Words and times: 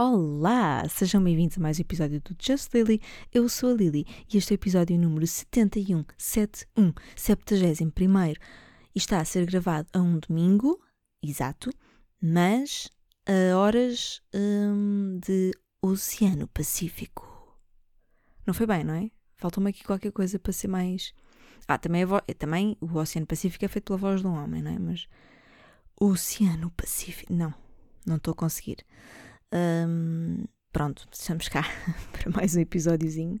Olá! 0.00 0.88
Sejam 0.88 1.20
bem-vindos 1.24 1.58
a 1.58 1.60
mais 1.60 1.76
um 1.76 1.82
episódio 1.82 2.20
do 2.20 2.36
Just 2.40 2.72
Lily. 2.72 3.02
Eu 3.34 3.48
sou 3.48 3.70
a 3.70 3.74
Lily 3.74 4.06
e 4.32 4.38
este 4.38 4.52
é 4.52 4.54
o 4.54 4.54
episódio 4.54 4.96
número 4.96 5.26
71, 5.26 6.04
71, 6.16 6.92
71 7.16 8.28
e 8.28 8.36
está 8.94 9.18
a 9.18 9.24
ser 9.24 9.44
gravado 9.44 9.88
a 9.92 9.98
um 9.98 10.20
domingo, 10.20 10.80
exato, 11.20 11.72
mas 12.22 12.88
a 13.26 13.56
horas 13.56 14.22
hum, 14.32 15.18
de 15.18 15.50
Oceano 15.82 16.46
Pacífico. 16.46 17.58
Não 18.46 18.54
foi 18.54 18.68
bem, 18.68 18.84
não 18.84 18.94
é? 18.94 19.10
Faltou-me 19.36 19.70
aqui 19.70 19.82
qualquer 19.82 20.12
coisa 20.12 20.38
para 20.38 20.52
ser 20.52 20.68
mais. 20.68 21.12
Ah, 21.66 21.76
também, 21.76 22.04
também 22.38 22.76
o 22.80 22.96
Oceano 22.96 23.26
Pacífico 23.26 23.64
é 23.64 23.68
feito 23.68 23.86
pela 23.86 23.98
voz 23.98 24.20
de 24.20 24.28
um 24.28 24.34
homem, 24.40 24.62
não 24.62 24.70
é? 24.70 24.78
Mas. 24.78 25.08
Oceano 26.00 26.70
Pacífico. 26.70 27.32
Não, 27.32 27.52
não 28.06 28.14
estou 28.14 28.30
a 28.30 28.36
conseguir. 28.36 28.86
Um, 29.52 30.44
pronto, 30.72 31.08
estamos 31.10 31.48
cá 31.48 31.64
para 32.12 32.30
mais 32.30 32.54
um 32.54 32.60
episódiozinho. 32.60 33.40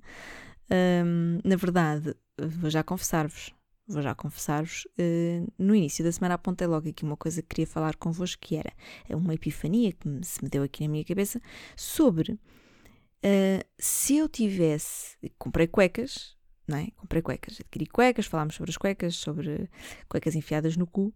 Um, 0.70 1.40
na 1.44 1.56
verdade, 1.56 2.14
vou 2.38 2.70
já 2.70 2.82
confessar-vos, 2.82 3.54
vou 3.86 4.02
já 4.02 4.14
confessar-vos, 4.14 4.86
uh, 4.98 5.52
no 5.58 5.74
início 5.74 6.04
da 6.04 6.12
semana 6.12 6.34
apontei 6.34 6.66
logo 6.66 6.88
aqui 6.88 7.04
uma 7.04 7.16
coisa 7.16 7.42
que 7.42 7.48
queria 7.48 7.66
falar 7.66 7.96
convosco, 7.96 8.40
que 8.40 8.56
era 8.56 8.72
uma 9.10 9.34
epifania 9.34 9.92
que 9.92 10.08
se 10.22 10.42
me 10.42 10.48
deu 10.48 10.62
aqui 10.62 10.82
na 10.84 10.90
minha 10.90 11.04
cabeça, 11.04 11.40
sobre 11.76 12.32
uh, 12.32 13.64
se 13.78 14.16
eu 14.16 14.28
tivesse, 14.28 15.16
comprei 15.38 15.66
cuecas, 15.66 16.36
não 16.66 16.78
é? 16.78 16.90
Comprei 16.96 17.22
cuecas, 17.22 17.60
adquiri 17.60 17.86
cuecas, 17.86 18.26
falámos 18.26 18.54
sobre 18.54 18.70
as 18.70 18.76
cuecas, 18.76 19.14
sobre 19.16 19.70
cuecas 20.08 20.34
enfiadas 20.34 20.76
no 20.76 20.86
cu, 20.86 21.14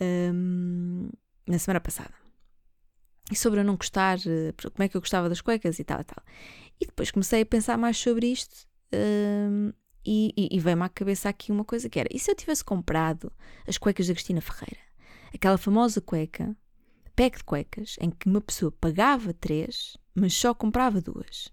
um, 0.00 1.08
na 1.46 1.58
semana 1.58 1.80
passada 1.80 2.23
e 3.30 3.36
sobre 3.36 3.60
eu 3.60 3.64
não 3.64 3.76
gostar, 3.76 4.18
eh, 4.18 4.52
como 4.72 4.82
é 4.82 4.88
que 4.88 4.96
eu 4.96 5.00
gostava 5.00 5.28
das 5.28 5.40
cuecas 5.40 5.78
e 5.78 5.84
tal 5.84 6.00
e 6.00 6.04
tal. 6.04 6.22
E 6.80 6.86
depois 6.86 7.10
comecei 7.10 7.42
a 7.42 7.46
pensar 7.46 7.78
mais 7.78 7.96
sobre 7.96 8.26
isto 8.26 8.66
um, 8.92 9.72
e, 10.04 10.32
e, 10.36 10.56
e 10.56 10.60
veio-me 10.60 10.84
à 10.84 10.88
cabeça 10.88 11.28
aqui 11.28 11.50
uma 11.50 11.64
coisa 11.64 11.88
que 11.88 11.98
era: 11.98 12.08
e 12.12 12.18
se 12.18 12.30
eu 12.30 12.34
tivesse 12.34 12.64
comprado 12.64 13.32
as 13.66 13.78
cuecas 13.78 14.06
da 14.06 14.14
Cristina 14.14 14.40
Ferreira? 14.40 14.82
Aquela 15.32 15.58
famosa 15.58 16.00
cueca, 16.00 16.56
pack 17.16 17.38
de 17.38 17.44
cuecas, 17.44 17.96
em 18.00 18.10
que 18.10 18.28
uma 18.28 18.40
pessoa 18.40 18.70
pagava 18.72 19.32
três, 19.32 19.96
mas 20.14 20.34
só 20.34 20.54
comprava 20.54 21.00
duas. 21.00 21.52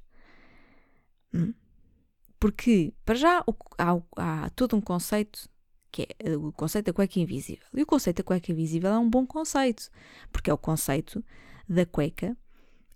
Hum? 1.34 1.54
Porque, 2.40 2.94
para 3.06 3.16
já, 3.16 3.46
há, 3.78 4.02
há 4.18 4.50
todo 4.52 4.76
um 4.76 4.82
conceito 4.82 5.50
que 5.92 6.04
é 6.04 6.32
eh, 6.32 6.38
o 6.38 6.52
conceito 6.52 6.88
da 6.88 6.94
cueca 6.94 7.20
invisível. 7.20 7.68
E 7.74 7.84
o 7.84 7.86
conceito 7.86 8.18
da 8.18 8.24
cueca 8.24 8.52
invisível 8.52 8.92
é 8.92 8.98
um 8.98 9.10
bom 9.10 9.26
conceito, 9.26 9.90
porque 10.32 10.50
é 10.50 10.54
o 10.54 10.58
conceito 10.58 11.24
da 11.68 11.86
cueca 11.86 12.38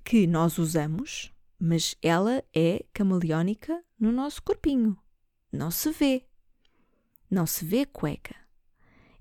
que 0.03 0.27
nós 0.27 0.57
usamos, 0.57 1.33
mas 1.59 1.95
ela 2.01 2.43
é 2.53 2.85
camaleónica 2.93 3.83
no 3.99 4.11
nosso 4.11 4.41
corpinho. 4.43 4.97
Não 5.51 5.71
se 5.71 5.91
vê. 5.91 6.25
Não 7.29 7.45
se 7.45 7.65
vê 7.65 7.85
cueca. 7.85 8.35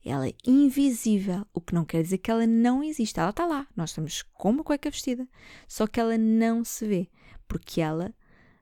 Ela 0.05 0.29
é 0.29 0.35
invisível, 0.47 1.47
o 1.55 1.61
que 1.61 1.75
não 1.75 1.85
quer 1.85 2.03
dizer 2.03 2.19
que 2.19 2.31
ela 2.31 2.47
não 2.47 2.83
existe. 2.83 3.19
Ela 3.19 3.31
está 3.31 3.47
lá. 3.47 3.67
Nós 3.75 3.91
estamos 3.91 4.23
com 4.35 4.51
uma 4.51 4.65
cueca 4.65 4.91
vestida, 4.91 5.27
só 5.67 5.87
que 5.87 5.99
ela 5.99 6.19
não 6.19 6.63
se 6.63 6.87
vê, 6.87 7.09
porque 7.49 7.81
ela 7.81 8.15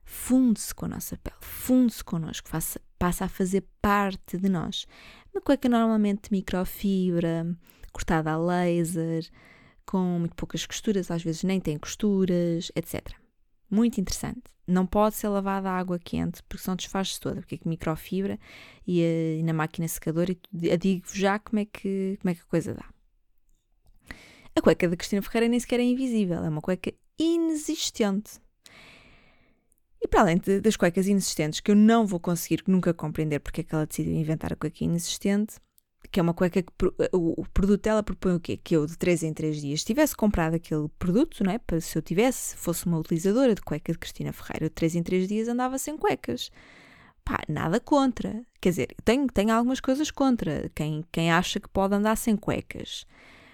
funde-se 0.05 0.73
com 0.73 0.85
a 0.85 0.89
nossa 0.89 1.17
pele, 1.17 1.35
funde-se 1.41 2.03
connosco, 2.03 2.49
passa 2.97 3.25
a 3.25 3.29
fazer 3.29 3.65
parte 3.81 4.37
de 4.37 4.47
nós. 4.47 4.85
Uma 5.33 5.41
cueca 5.41 5.67
normalmente 5.67 6.29
de 6.29 6.31
microfibra, 6.31 7.45
cortada 7.91 8.31
a 8.31 8.37
laser, 8.37 9.29
com 9.85 10.19
muito 10.19 10.35
poucas 10.35 10.65
costuras, 10.65 11.11
às 11.11 11.23
vezes 11.23 11.43
nem 11.43 11.59
tem 11.59 11.77
costuras, 11.77 12.71
etc. 12.75 13.01
Muito 13.69 13.99
interessante. 13.99 14.41
Não 14.67 14.85
pode 14.85 15.15
ser 15.15 15.27
lavada 15.27 15.69
a 15.69 15.77
água 15.77 15.99
quente, 15.99 16.41
porque 16.43 16.63
senão 16.63 16.75
desfaz-se 16.75 17.19
toda, 17.19 17.41
porque 17.41 17.55
é 17.55 17.57
que 17.57 17.67
microfibra 17.67 18.39
e, 18.87 19.01
eh, 19.01 19.37
e 19.39 19.43
na 19.43 19.53
máquina 19.53 19.87
secadora, 19.87 20.31
e 20.31 20.77
digo-vos 20.77 21.13
já 21.13 21.37
como 21.39 21.59
é, 21.59 21.65
que, 21.65 22.17
como 22.21 22.31
é 22.31 22.35
que 22.35 22.41
a 22.41 22.45
coisa 22.45 22.73
dá. 22.73 22.85
A 24.55 24.61
cueca 24.61 24.87
da 24.87 24.95
Cristina 24.95 25.21
Ferreira 25.21 25.47
nem 25.49 25.59
sequer 25.59 25.79
é 25.79 25.83
invisível, 25.83 26.43
é 26.43 26.49
uma 26.49 26.61
cueca 26.61 26.93
inexistente. 27.19 28.39
E 30.01 30.07
para 30.07 30.21
além 30.21 30.37
de, 30.37 30.61
das 30.61 30.75
cuecas 30.75 31.07
inexistentes, 31.07 31.59
que 31.59 31.71
eu 31.71 31.75
não 31.75 32.05
vou 32.05 32.19
conseguir 32.19 32.63
nunca 32.67 32.93
compreender 32.93 33.39
porque 33.39 33.61
é 33.61 33.63
que 33.63 33.73
ela 33.73 33.85
decidiu 33.85 34.13
inventar 34.13 34.53
a 34.53 34.55
cueca 34.55 34.83
inexistente, 34.83 35.55
que 36.13 36.19
é 36.19 36.23
uma 36.23 36.33
cueca 36.33 36.61
que 36.61 36.71
o, 37.11 37.43
produto 37.51 37.81
dela 37.81 38.03
propõe 38.03 38.35
o 38.35 38.39
quê? 38.39 38.55
Que 38.55 38.75
eu 38.75 38.85
de 38.85 38.95
3 38.95 39.23
em 39.23 39.33
3 39.33 39.59
dias 39.59 39.83
tivesse 39.83 40.15
comprado 40.15 40.53
aquele 40.53 40.87
produto, 40.99 41.43
não 41.43 41.51
é? 41.51 41.59
Se 41.81 41.97
eu 41.97 42.03
tivesse, 42.03 42.55
fosse 42.55 42.85
uma 42.85 42.99
utilizadora 42.99 43.55
de 43.55 43.61
cueca 43.63 43.91
de 43.91 43.97
Cristina 43.97 44.31
Ferreira, 44.31 44.65
de 44.65 44.75
3 44.75 44.95
em 44.97 45.03
3 45.03 45.27
dias 45.27 45.47
andava 45.47 45.79
sem 45.79 45.97
cuecas. 45.97 46.51
Pá, 47.25 47.39
nada 47.49 47.79
contra. 47.79 48.45
Quer 48.61 48.69
dizer, 48.69 48.95
tenho, 49.03 49.25
tenho 49.25 49.51
algumas 49.51 49.79
coisas 49.79 50.11
contra 50.11 50.69
quem, 50.75 51.03
quem 51.11 51.31
acha 51.31 51.59
que 51.59 51.67
pode 51.67 51.95
andar 51.95 52.15
sem 52.15 52.37
cuecas. 52.37 53.07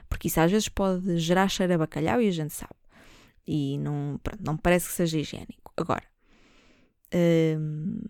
Porque 0.10 0.28
isso 0.28 0.42
às 0.42 0.52
vezes 0.52 0.68
pode 0.68 1.18
gerar 1.18 1.48
cheiro 1.48 1.74
a 1.74 1.78
bacalhau 1.78 2.22
e 2.22 2.28
a 2.28 2.32
gente 2.32 2.54
sabe. 2.54 2.76
E 3.48 3.78
não, 3.78 4.20
pronto, 4.22 4.44
não 4.44 4.58
parece 4.58 4.90
que 4.90 4.96
seja 4.96 5.18
higiênico. 5.18 5.72
Agora, 5.78 6.04
hum, 7.16 8.02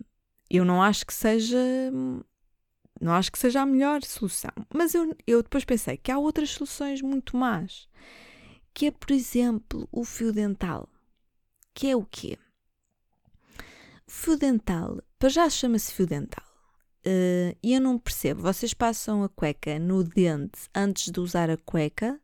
eu 0.50 0.66
não 0.66 0.81
acho 0.81 1.06
que 1.06 1.14
seja 1.14 1.60
não 3.00 3.14
acho 3.14 3.32
que 3.32 3.40
seja 3.40 3.62
a 3.62 3.66
melhor 3.66 4.04
solução. 4.04 4.52
Mas 4.74 4.94
eu, 4.94 5.16
eu 5.26 5.42
depois 5.42 5.64
pensei 5.64 5.98
que 5.98 6.12
há 6.12 6.18
outras 6.18 6.52
soluções 6.52 7.02
muito 7.02 7.38
más. 7.38 7.88
Que 8.74 8.88
é, 8.88 8.92
por 8.92 9.12
exemplo, 9.12 9.88
o 9.92 10.04
fio 10.04 10.34
dental. 10.34 10.90
Que 11.74 11.92
é 11.92 11.96
o 11.96 12.06
quê? 12.06 12.38
O 14.08 14.12
fio 14.12 14.38
dental, 14.38 15.02
para 15.18 15.30
já 15.30 15.50
chama-se 15.50 15.94
fio 15.94 16.06
dental. 16.06 16.44
Uh, 17.06 17.56
e 17.64 17.74
eu 17.74 17.80
não 17.80 17.98
percebo, 17.98 18.42
vocês 18.42 18.74
passam 18.74 19.24
a 19.24 19.30
cueca 19.30 19.80
no 19.80 20.04
dente 20.04 20.68
antes 20.76 21.10
de 21.10 21.20
usar 21.20 21.50
a 21.50 21.56
cueca 21.56 22.20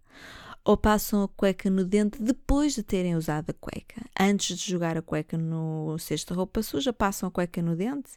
ou 0.66 0.76
passam 0.76 1.24
a 1.24 1.30
cueca 1.30 1.70
no 1.70 1.86
dente 1.86 2.22
depois 2.22 2.76
de 2.76 2.84
terem 2.84 3.16
usado 3.16 3.52
a 3.52 3.54
cueca? 3.54 4.02
Antes 4.20 4.58
de 4.58 4.70
jogar 4.70 4.98
a 4.98 5.02
cueca 5.02 5.38
no 5.38 5.98
cesto 5.98 6.34
de 6.34 6.38
roupa 6.38 6.62
suja, 6.62 6.92
passam 6.92 7.30
a 7.30 7.32
cueca 7.32 7.62
no 7.62 7.76
dente? 7.76 8.12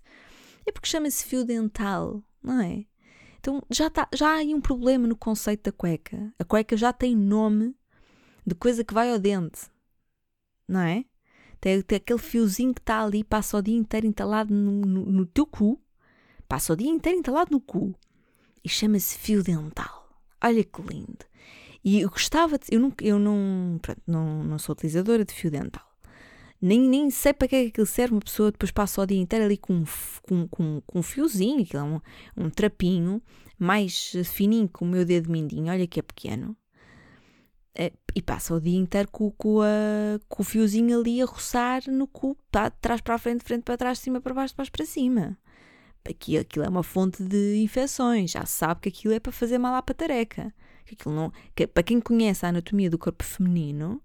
É 0.67 0.73
porque 0.73 0.89
chama-se 0.89 1.25
fio 1.25 1.45
dental 1.45 2.23
não 2.43 2.61
é? 2.61 2.85
Então 3.41 3.63
já, 3.71 3.89
tá, 3.89 4.09
já 4.15 4.31
há 4.31 4.35
aí 4.37 4.55
um 4.55 4.61
problema 4.61 5.07
no 5.07 5.17
conceito 5.17 5.65
da 5.65 5.73
cueca. 5.73 6.33
A 6.39 6.45
cueca 6.45 6.77
já 6.77 6.93
tem 6.93 7.17
nome 7.17 7.75
de 8.47 8.55
coisa 8.55 8.85
que 8.85 8.95
vai 8.95 9.11
ao 9.11 9.19
dente, 9.19 9.61
não 10.67 10.81
é? 10.81 11.05
Tem, 11.61 11.81
tem 11.83 11.97
aquele 11.97 12.19
fiozinho 12.19 12.75
que 12.75 12.81
está 12.81 13.03
ali, 13.03 13.25
passa 13.25 13.59
o 13.59 13.63
dia 13.63 13.77
inteiro 13.77 14.07
entalado 14.07 14.55
no, 14.55 14.81
no, 14.81 15.07
no 15.07 15.27
teu 15.27 15.47
cu, 15.47 15.81
passa 16.49 16.73
o 16.73 16.77
dia 16.77 16.91
inteiro 16.91 17.19
entalado 17.19 17.51
no 17.51 17.61
cu 17.61 17.95
e 18.65 18.69
chama-se 18.69 19.19
fio 19.19 19.43
dental. 19.43 20.09
Olha 20.43 20.63
que 20.63 20.83
lindo. 20.83 21.25
E 21.85 22.01
eu 22.01 22.11
gostava 22.11 22.59
de. 22.59 22.67
Eu, 22.71 22.81
não, 22.81 22.93
eu 23.01 23.19
não, 23.19 23.79
pronto, 23.81 24.03
não, 24.07 24.45
não 24.45 24.59
sou 24.59 24.73
utilizadora 24.73 25.25
de 25.25 25.33
fio 25.33 25.51
dental 25.51 25.88
nem, 26.61 26.81
nem 26.81 27.11
sei 27.11 27.33
para 27.33 27.49
que 27.49 27.57
é 27.57 27.63
que 27.65 27.69
aquilo 27.69 27.87
serve. 27.87 28.15
Uma 28.15 28.21
pessoa 28.21 28.51
depois 28.51 28.71
passa 28.71 29.01
o 29.01 29.07
dia 29.07 29.19
inteiro 29.19 29.45
ali 29.45 29.57
com, 29.57 29.85
com, 30.23 30.49
com, 30.49 30.83
com 30.87 30.99
um 30.99 31.03
fiozinho, 31.03 31.63
aquilo 31.63 31.81
é 31.81 31.85
um, 31.85 32.01
um 32.37 32.51
trapinho 32.51 33.23
mais 33.59 34.13
fininho 34.25 34.69
que 34.69 34.83
o 34.83 34.87
meu 34.87 35.05
dedo 35.05 35.31
mindinho, 35.31 35.73
olha 35.73 35.87
que 35.87 35.99
é 35.99 36.03
pequeno. 36.03 36.57
É, 37.75 37.93
e 38.15 38.21
passa 38.21 38.55
o 38.55 38.61
dia 38.61 38.79
inteiro 38.79 39.09
com, 39.11 39.31
com, 39.31 39.61
a, 39.63 40.19
com 40.29 40.43
o 40.43 40.45
fiozinho 40.45 40.99
ali 40.99 41.23
a 41.23 41.27
roçar 41.27 41.83
no 41.89 42.09
cu, 42.09 42.37
tá, 42.51 42.69
de 42.69 42.77
trás 42.81 43.01
para 43.01 43.15
a 43.15 43.19
frente, 43.19 43.41
de 43.41 43.45
frente 43.45 43.63
para 43.63 43.77
trás, 43.77 43.99
de 43.99 44.05
cima 44.05 44.21
para 44.21 44.35
baixo, 44.35 44.53
de 44.53 44.57
baixo 44.57 44.73
para 44.73 44.85
cima. 44.85 45.39
Aqui, 46.09 46.39
aquilo 46.39 46.65
é 46.65 46.69
uma 46.69 46.83
fonte 46.83 47.23
de 47.23 47.57
infecções, 47.63 48.33
já 48.33 48.45
sabe 48.47 48.81
que 48.81 48.89
aquilo 48.89 49.15
é 49.15 49.21
para 49.21 49.31
fazer 49.31 49.59
mal 49.59 49.75
à 49.75 49.83
patareca. 49.83 50.53
Que 50.85 50.95
aquilo 50.95 51.15
não, 51.15 51.33
que, 51.55 51.67
para 51.67 51.83
quem 51.83 52.01
conhece 52.01 52.47
a 52.47 52.49
anatomia 52.49 52.89
do 52.91 52.99
corpo 52.99 53.23
feminino, 53.23 54.03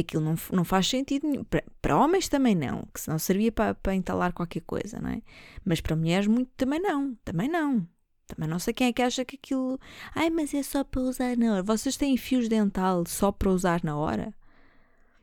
aquilo 0.00 0.22
não, 0.22 0.34
não 0.52 0.64
faz 0.64 0.88
sentido 0.88 1.28
nenhum. 1.28 1.44
Para, 1.44 1.64
para 1.80 1.96
homens 1.96 2.28
também 2.28 2.54
não, 2.54 2.86
que 2.92 3.00
senão 3.00 3.18
servia 3.18 3.52
para, 3.52 3.74
para 3.74 3.94
entalar 3.94 4.32
qualquer 4.32 4.62
coisa, 4.62 5.00
não 5.00 5.10
é? 5.10 5.22
Mas 5.64 5.80
para 5.80 5.96
mulheres 5.96 6.26
muito 6.26 6.50
também 6.56 6.80
não, 6.80 7.14
também 7.24 7.48
não. 7.48 7.86
Também 8.26 8.48
não 8.48 8.58
sei 8.58 8.72
quem 8.72 8.88
é 8.88 8.92
que 8.92 9.02
acha 9.02 9.24
que 9.24 9.36
aquilo. 9.36 9.78
Ai, 10.14 10.30
mas 10.30 10.54
é 10.54 10.62
só 10.62 10.82
para 10.82 11.02
usar 11.02 11.36
na 11.36 11.52
hora. 11.52 11.62
Vocês 11.62 11.96
têm 11.96 12.16
fios 12.16 12.48
dental 12.48 13.04
só 13.06 13.30
para 13.30 13.50
usar 13.50 13.84
na 13.84 13.96
hora? 13.96 14.34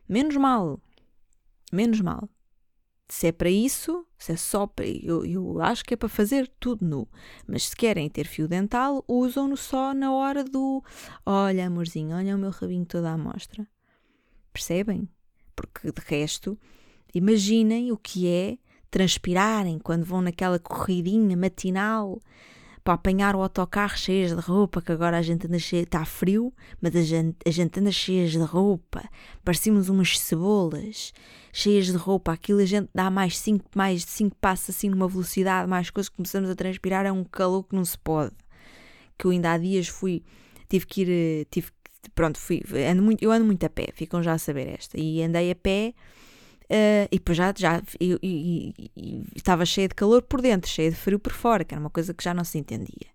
Menos 0.07 0.35
mal. 0.37 0.79
Menos 1.71 1.99
mal. 1.99 2.29
Se 3.09 3.27
é 3.27 3.31
para 3.31 3.49
isso, 3.49 4.05
se 4.17 4.31
é 4.31 4.37
só 4.37 4.67
para. 4.67 4.85
Eu, 4.87 5.25
eu 5.25 5.61
acho 5.61 5.83
que 5.83 5.95
é 5.95 5.97
para 5.97 6.07
fazer 6.07 6.49
tudo 6.59 6.85
nu. 6.85 7.07
Mas 7.47 7.63
se 7.69 7.75
querem 7.75 8.09
ter 8.09 8.25
fio 8.25 8.47
dental, 8.47 9.03
usam-no 9.07 9.57
só 9.57 9.93
na 9.93 10.13
hora 10.13 10.43
do. 10.43 10.83
Olha, 11.25 11.67
amorzinho, 11.67 12.15
olha 12.15 12.35
o 12.35 12.39
meu 12.39 12.51
rabinho 12.51 12.85
toda 12.85 13.11
à 13.11 13.17
mostra. 13.17 13.67
Percebem? 14.51 15.07
Porque 15.55 15.91
de 15.91 16.01
resto, 16.05 16.57
imaginem 17.13 17.91
o 17.91 17.97
que 17.97 18.27
é 18.27 18.57
transpirarem 18.89 19.79
quando 19.79 20.03
vão 20.03 20.21
naquela 20.21 20.59
corridinha 20.59 21.37
matinal 21.37 22.19
para 22.83 22.95
apanhar 22.95 23.35
o 23.35 23.41
autocarro 23.41 23.97
cheias 23.97 24.35
de 24.35 24.41
roupa, 24.41 24.81
que 24.81 24.91
agora 24.91 25.17
a 25.17 25.21
gente 25.21 25.45
anda 25.45 25.59
cheia, 25.59 25.83
está 25.83 26.03
frio, 26.03 26.53
mas 26.81 26.95
a 26.95 27.01
gente, 27.01 27.37
a 27.45 27.51
gente 27.51 27.79
anda 27.79 27.91
cheias 27.91 28.31
de 28.31 28.39
roupa, 28.39 29.07
parecemos 29.43 29.87
umas 29.87 30.19
cebolas, 30.19 31.13
cheias 31.53 31.87
de 31.87 31.95
roupa, 31.95 32.33
aquilo 32.33 32.59
a 32.59 32.65
gente 32.65 32.89
dá 32.93 33.09
mais 33.09 33.37
cinco, 33.37 33.65
mais 33.75 34.03
de 34.03 34.11
5 34.11 34.35
passos 34.37 34.71
assim 34.71 34.89
numa 34.89 35.07
velocidade, 35.07 35.69
mais 35.69 35.89
coisas, 35.89 36.09
começamos 36.09 36.49
a 36.49 36.55
transpirar, 36.55 37.05
é 37.05 37.11
um 37.11 37.23
calor 37.23 37.63
que 37.63 37.75
não 37.75 37.85
se 37.85 37.97
pode. 37.97 38.35
Que 39.17 39.25
eu 39.27 39.31
ainda 39.31 39.51
há 39.51 39.57
dias 39.57 39.87
fui, 39.87 40.23
tive 40.67 40.85
que 40.87 41.01
ir, 41.01 41.09
eh, 41.09 41.45
tive, 41.51 41.67
pronto, 42.15 42.39
fui, 42.39 42.63
ando 42.89 43.01
muito, 43.01 43.23
eu 43.23 43.31
ando 43.31 43.45
muito 43.45 43.65
a 43.65 43.69
pé, 43.69 43.87
ficam 43.93 44.21
já 44.23 44.33
a 44.33 44.37
saber 44.37 44.67
esta, 44.67 44.99
e 44.99 45.21
andei 45.21 45.51
a 45.51 45.55
pé, 45.55 45.93
Uh, 46.71 47.03
e 47.11 47.17
depois 47.17 47.37
já, 47.37 47.53
já 47.53 47.81
e, 47.99 48.17
e, 48.23 48.91
e, 48.95 49.23
estava 49.35 49.65
cheia 49.65 49.89
de 49.89 49.93
calor 49.93 50.21
por 50.21 50.41
dentro, 50.41 50.71
cheia 50.71 50.89
de 50.89 50.95
frio 50.95 51.19
por 51.19 51.33
fora, 51.33 51.65
que 51.65 51.73
era 51.73 51.81
uma 51.81 51.89
coisa 51.89 52.13
que 52.13 52.23
já 52.23 52.33
não 52.33 52.45
se 52.45 52.57
entendia. 52.57 53.11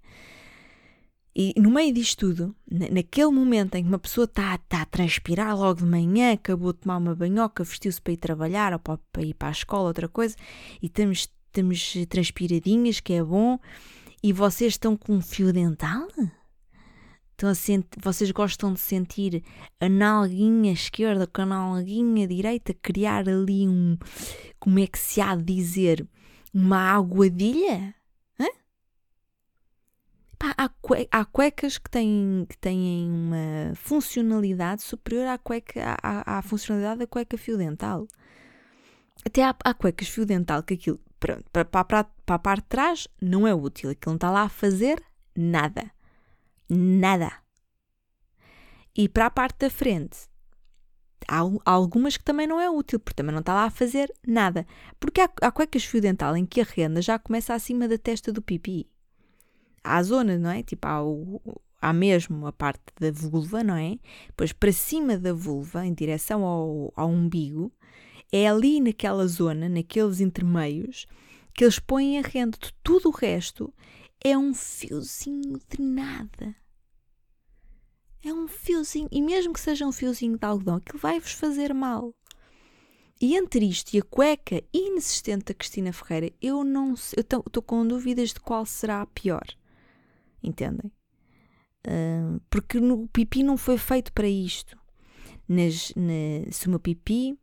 E 1.35 1.55
no 1.59 1.71
meio 1.71 1.91
disto 1.91 2.29
tudo, 2.29 2.56
naquele 2.71 3.31
momento 3.31 3.75
em 3.77 3.83
que 3.83 3.88
uma 3.88 3.99
pessoa 3.99 4.27
está 4.27 4.59
tá 4.59 4.83
a 4.83 4.85
transpirar 4.85 5.56
logo 5.56 5.81
de 5.81 5.87
manhã, 5.87 6.33
acabou 6.33 6.75
de 6.75 6.81
tomar 6.81 6.99
uma 6.99 7.15
banhoca, 7.15 7.65
vestiu-se 7.65 8.00
para 8.00 8.12
ir 8.12 8.19
trabalhar 8.19 8.75
ou 8.75 8.79
para, 8.79 8.99
para, 9.11 9.23
ir 9.23 9.33
para 9.33 9.49
a 9.49 9.53
escola, 9.53 9.88
outra 9.88 10.09
coisa, 10.09 10.37
e 10.83 10.87
estamos, 10.87 11.31
estamos 11.47 11.94
transpiradinhas, 12.11 13.00
que 13.00 13.15
é 13.15 13.25
bom, 13.25 13.59
e 14.23 14.35
vocês 14.35 14.75
estão 14.75 14.99
com 14.99 15.15
um 15.15 15.23
fio 15.23 15.50
dental? 15.50 16.06
Estão 17.38 17.50
a 17.50 17.85
vocês 18.03 18.31
gostam 18.31 18.73
de 18.73 18.81
sentir 18.81 19.44
a 19.79 19.91
nalguinha 19.91 20.73
esquerda 20.73 21.27
com 21.27 21.43
a 21.43 21.47
nalguinha 21.47 22.27
direita, 22.27 22.73
criar 22.73 23.29
ali 23.29 23.69
um, 23.69 23.99
como 24.59 24.79
é 24.79 24.87
que 24.87 24.99
se 24.99 25.21
há 25.21 25.37
de 25.37 25.43
dizer, 25.43 26.09
uma 26.55 26.94
aguadilha? 26.94 27.94
Hã? 28.41 28.47
Pá, 30.38 30.55
há, 30.56 30.69
cue, 30.81 31.06
há, 31.11 31.27
cuecas 31.27 31.77
que 31.77 31.91
têm, 31.91 32.47
que 32.49 32.56
têm 32.56 33.06
uma 33.11 33.75
funcionalidade 33.75 34.81
superior 34.81 35.27
à, 35.27 35.37
cueca, 35.37 35.94
à, 36.03 36.38
à 36.38 36.43
funcionalidade 36.43 37.00
da 37.00 37.06
cueca 37.06 37.37
fio 37.37 37.59
dental. 37.59 38.09
Até 39.27 39.44
há, 39.44 39.55
há 39.62 39.75
cuecas 39.75 40.09
fio 40.09 40.25
dental 40.25 40.62
que 40.62 40.73
aquilo, 40.73 40.99
pronto, 41.21 41.44
para, 41.53 41.67
para, 41.67 41.85
para 41.85 42.09
a 42.29 42.38
parte 42.38 42.62
de 42.62 42.69
trás, 42.69 43.06
não 43.21 43.47
é 43.47 43.55
útil. 43.55 43.91
Aquilo 43.91 44.12
não 44.12 44.17
está 44.17 44.31
lá 44.31 44.44
a 44.44 44.49
fazer 44.49 45.03
nada 45.37 45.94
nada. 46.68 47.32
E 48.94 49.08
para 49.08 49.26
a 49.26 49.30
parte 49.30 49.58
da 49.58 49.70
frente, 49.70 50.28
há, 51.28 51.40
algumas 51.64 52.16
que 52.16 52.24
também 52.24 52.46
não 52.46 52.60
é 52.60 52.70
útil, 52.70 52.98
porque 52.98 53.16
também 53.16 53.32
não 53.32 53.40
está 53.40 53.54
lá 53.54 53.64
a 53.64 53.70
fazer 53.70 54.12
nada. 54.26 54.66
Porque 54.98 55.20
há, 55.20 55.30
há 55.42 55.50
cuecas 55.50 55.84
fio 55.84 56.00
dental 56.00 56.36
em 56.36 56.46
que 56.46 56.60
a 56.60 56.64
renda 56.64 57.02
já 57.02 57.18
começa 57.18 57.54
acima 57.54 57.88
da 57.88 57.98
testa 57.98 58.32
do 58.32 58.42
pipi. 58.42 58.88
Há 59.84 59.98
a 59.98 60.02
zona, 60.02 60.38
não 60.38 60.50
é? 60.50 60.62
Tipo, 60.62 60.86
há, 60.88 61.04
o, 61.04 61.40
há 61.80 61.92
mesmo 61.92 62.46
a 62.46 62.52
parte 62.52 62.82
da 62.98 63.10
vulva, 63.10 63.62
não 63.62 63.76
é? 63.76 63.98
Depois 64.28 64.52
para 64.52 64.72
cima 64.72 65.16
da 65.18 65.32
vulva, 65.32 65.86
em 65.86 65.94
direção 65.94 66.44
ao, 66.44 66.92
ao 66.96 67.08
umbigo, 67.08 67.72
é 68.32 68.48
ali 68.48 68.80
naquela 68.80 69.26
zona, 69.26 69.68
naqueles 69.68 70.20
intermeios, 70.20 71.06
que 71.54 71.64
eles 71.64 71.78
põem 71.78 72.18
a 72.18 72.22
renda. 72.22 72.58
Tudo 72.82 73.08
o 73.08 73.12
resto 73.12 73.72
é 74.26 74.37
um 74.37 74.52
fiozinho 74.52 75.61
de 75.69 75.81
nada. 75.81 76.56
É 78.25 78.32
um 78.32 78.49
fiozinho, 78.49 79.08
e 79.12 79.23
mesmo 79.23 79.52
que 79.52 79.61
seja 79.61 79.87
um 79.87 79.93
fiozinho 79.93 80.37
de 80.37 80.44
algodão, 80.44 80.76
aquilo 80.76 80.99
vai-vos 80.99 81.31
fazer 81.31 81.73
mal. 81.73 82.12
E 83.20 83.37
entre 83.37 83.64
isto 83.64 83.94
e 83.94 84.00
a 84.00 84.02
cueca 84.02 84.61
inexistente 84.73 85.44
da 85.44 85.55
Cristina 85.55 85.93
Ferreira, 85.93 86.34
eu 86.43 86.64
não 86.64 86.94
eu 87.17 87.20
estou 87.20 87.62
com 87.62 87.87
dúvidas 87.87 88.31
de 88.31 88.40
qual 88.40 88.67
será 88.67 89.00
a 89.00 89.06
pior. 89.06 89.46
Entendem? 90.43 90.90
Uh, 91.87 92.40
porque 92.50 92.81
no, 92.81 93.05
o 93.05 93.08
pipi 93.08 93.44
não 93.44 93.56
foi 93.56 93.78
feito 93.78 94.12
para 94.12 94.28
isto. 94.28 94.76
Nas, 95.49 95.93
na, 95.94 96.50
se 96.50 96.67
o 96.67 96.70
meu 96.70 96.81
pipi. 96.81 97.38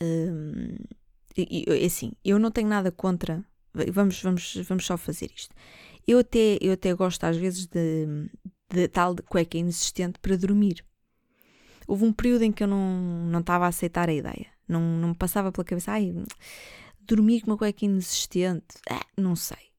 Uh, 0.00 1.84
assim, 1.84 2.12
eu 2.24 2.38
não 2.38 2.52
tenho 2.52 2.68
nada 2.68 2.92
contra. 2.92 3.44
Vamos, 3.92 4.22
vamos, 4.22 4.54
vamos 4.68 4.86
só 4.86 4.96
fazer 4.96 5.30
isto. 5.34 5.54
Eu 6.06 6.18
até, 6.18 6.58
eu 6.60 6.72
até 6.72 6.92
gosto 6.94 7.24
às 7.24 7.36
vezes 7.36 7.66
de, 7.66 8.06
de 8.68 8.88
tal 8.88 9.14
de 9.14 9.22
cueca 9.22 9.56
inexistente 9.56 10.18
para 10.18 10.36
dormir. 10.36 10.84
Houve 11.86 12.04
um 12.04 12.12
período 12.12 12.42
em 12.42 12.52
que 12.52 12.62
eu 12.62 12.68
não, 12.68 13.26
não 13.26 13.40
estava 13.40 13.66
a 13.66 13.68
aceitar 13.68 14.08
a 14.08 14.14
ideia. 14.14 14.46
Não, 14.66 14.80
não 14.80 15.08
me 15.10 15.14
passava 15.14 15.52
pela 15.52 15.64
cabeça, 15.64 15.92
ai, 15.92 16.14
dormir 17.00 17.42
com 17.42 17.50
uma 17.50 17.58
cueca 17.58 17.84
inexistente, 17.84 18.76
ah, 18.88 19.04
não 19.16 19.36
sei. 19.36 19.72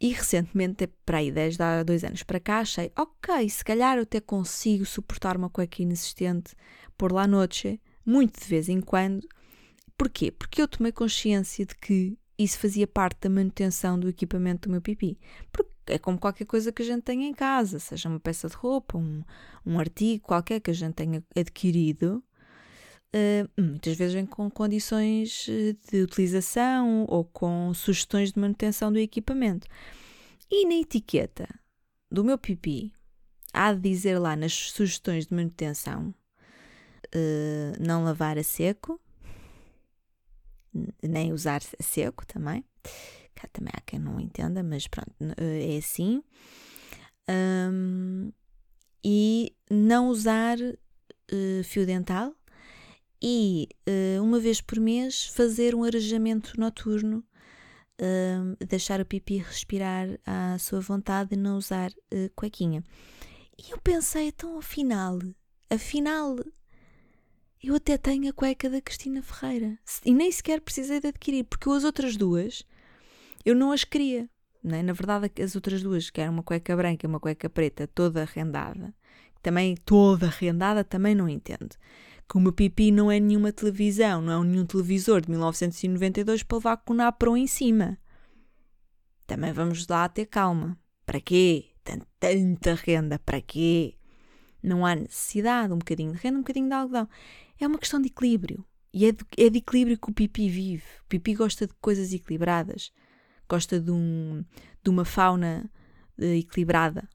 E 0.00 0.08
recentemente, 0.08 0.88
para 1.06 1.18
aí, 1.18 1.30
desde 1.30 1.62
há 1.62 1.82
dois 1.82 2.02
anos 2.02 2.22
para 2.24 2.40
cá, 2.40 2.58
achei, 2.58 2.90
ok, 2.96 3.48
se 3.48 3.64
calhar 3.64 3.96
eu 3.96 4.02
até 4.02 4.20
consigo 4.20 4.84
suportar 4.84 5.36
uma 5.36 5.48
cueca 5.48 5.82
inexistente 5.82 6.56
por 6.98 7.12
lá 7.12 7.26
noite, 7.26 7.80
muito 8.04 8.40
de 8.40 8.46
vez 8.46 8.68
em 8.68 8.80
quando. 8.80 9.28
Porquê? 9.96 10.32
Porque 10.32 10.60
eu 10.60 10.66
tomei 10.66 10.90
consciência 10.90 11.64
de 11.64 11.76
que 11.76 12.18
isso 12.42 12.58
fazia 12.58 12.86
parte 12.86 13.20
da 13.22 13.30
manutenção 13.30 13.98
do 13.98 14.08
equipamento 14.08 14.68
do 14.68 14.72
meu 14.72 14.80
pipi. 14.80 15.18
Porque 15.50 15.72
é 15.86 15.98
como 15.98 16.18
qualquer 16.18 16.44
coisa 16.44 16.72
que 16.72 16.82
a 16.82 16.84
gente 16.84 17.02
tenha 17.02 17.26
em 17.26 17.34
casa, 17.34 17.78
seja 17.78 18.08
uma 18.08 18.20
peça 18.20 18.48
de 18.48 18.54
roupa, 18.54 18.98
um, 18.98 19.22
um 19.66 19.78
artigo 19.78 20.24
qualquer 20.24 20.60
que 20.60 20.70
a 20.70 20.74
gente 20.74 20.94
tenha 20.94 21.22
adquirido, 21.36 22.22
uh, 23.14 23.60
muitas 23.60 23.96
vezes 23.96 24.14
vem 24.14 24.26
com 24.26 24.50
condições 24.50 25.46
eh, 25.48 25.74
de 25.90 26.02
utilização 26.02 27.04
ou 27.08 27.24
com 27.24 27.72
sugestões 27.74 28.32
de 28.32 28.40
manutenção 28.40 28.92
do 28.92 28.98
equipamento. 28.98 29.66
E 30.50 30.66
na 30.66 30.74
etiqueta 30.74 31.48
do 32.10 32.22
meu 32.22 32.38
pipi, 32.38 32.92
há 33.52 33.72
de 33.72 33.80
dizer 33.80 34.18
lá 34.18 34.36
nas 34.36 34.52
sugestões 34.52 35.26
de 35.26 35.34
manutenção 35.34 36.14
uh, 37.14 37.72
não 37.80 38.04
lavar 38.04 38.38
a 38.38 38.42
seco, 38.42 39.00
nem 41.02 41.32
usar 41.32 41.60
a 41.78 41.82
seco 41.82 42.26
também. 42.26 42.64
Cá 43.34 43.48
também 43.52 43.72
há 43.76 43.80
quem 43.80 43.98
não 43.98 44.20
entenda, 44.20 44.62
mas 44.62 44.86
pronto, 44.86 45.12
é 45.38 45.76
assim. 45.76 46.22
Um, 47.28 48.32
e 49.04 49.54
não 49.70 50.08
usar 50.08 50.58
uh, 50.58 51.64
fio 51.64 51.86
dental 51.86 52.34
e 53.22 53.68
uh, 53.88 54.22
uma 54.22 54.40
vez 54.40 54.60
por 54.60 54.80
mês 54.80 55.26
fazer 55.26 55.74
um 55.74 55.84
arejamento 55.84 56.58
noturno, 56.58 57.24
uh, 58.00 58.66
deixar 58.66 59.00
o 59.00 59.06
pipi 59.06 59.38
respirar 59.38 60.08
à 60.26 60.58
sua 60.58 60.80
vontade 60.80 61.34
e 61.34 61.36
não 61.36 61.56
usar 61.56 61.90
uh, 61.90 62.30
cuequinha. 62.34 62.82
E 63.56 63.70
eu 63.70 63.78
pensei, 63.78 64.28
então 64.28 64.58
afinal, 64.58 65.20
afinal, 65.70 66.36
eu 67.62 67.76
até 67.76 67.96
tenho 67.96 68.28
a 68.28 68.32
cueca 68.32 68.68
da 68.68 68.80
Cristina 68.80 69.22
Ferreira 69.22 69.78
e 70.04 70.12
nem 70.12 70.30
sequer 70.32 70.60
precisei 70.60 71.00
de 71.00 71.08
adquirir, 71.08 71.44
porque 71.44 71.70
as 71.70 71.84
outras 71.84 72.16
duas 72.16 72.64
eu 73.44 73.54
não 73.54 73.72
as 73.72 73.84
queria. 73.84 74.28
Né? 74.62 74.82
Na 74.82 74.92
verdade, 74.92 75.30
as 75.42 75.54
outras 75.54 75.82
duas, 75.82 76.10
que 76.10 76.20
eram 76.20 76.34
uma 76.34 76.42
cueca 76.42 76.76
branca 76.76 77.04
e 77.04 77.08
uma 77.08 77.18
cueca 77.18 77.50
preta, 77.50 77.86
toda 77.86 78.22
arrendada, 78.22 78.94
também 79.42 79.76
toda 79.76 80.26
arrendada, 80.26 80.84
também 80.84 81.14
não 81.14 81.28
entendo. 81.28 81.76
Que 82.28 82.36
o 82.36 82.40
meu 82.40 82.52
pipi 82.52 82.90
não 82.92 83.10
é 83.10 83.18
nenhuma 83.18 83.52
televisão, 83.52 84.22
não 84.22 84.42
é 84.42 84.46
nenhum 84.46 84.64
televisor 84.64 85.20
de 85.20 85.30
1992 85.30 86.42
para 86.44 86.58
levar 86.58 86.76
com 86.78 86.92
o 86.92 86.96
napron 86.96 87.36
em 87.36 87.46
cima. 87.46 87.98
Também 89.26 89.52
vamos 89.52 89.86
lá 89.88 90.08
ter 90.08 90.26
calma. 90.26 90.78
Para 91.04 91.20
quê? 91.20 91.70
Tanta 92.20 92.74
renda, 92.74 93.18
para 93.18 93.40
quê? 93.40 93.96
Não 94.62 94.86
há 94.86 94.94
necessidade, 94.94 95.72
um 95.72 95.78
bocadinho 95.78 96.12
de 96.12 96.18
renda, 96.18 96.38
um 96.38 96.42
bocadinho 96.42 96.68
de 96.68 96.74
algodão. 96.74 97.08
É 97.62 97.66
uma 97.66 97.78
questão 97.78 98.00
de 98.00 98.08
equilíbrio. 98.08 98.64
E 98.92 99.06
é 99.06 99.12
de, 99.12 99.24
é 99.38 99.48
de 99.48 99.58
equilíbrio 99.58 99.98
que 99.98 100.10
o 100.10 100.14
pipi 100.14 100.48
vive. 100.48 100.84
O 101.04 101.08
pipi 101.08 101.34
gosta 101.34 101.66
de 101.66 101.74
coisas 101.80 102.12
equilibradas 102.12 102.92
gosta 103.52 103.78
de, 103.78 103.90
um, 103.90 104.42
de 104.82 104.88
uma 104.88 105.04
fauna 105.04 105.70
uh, 106.18 106.24
equilibrada, 106.24 107.06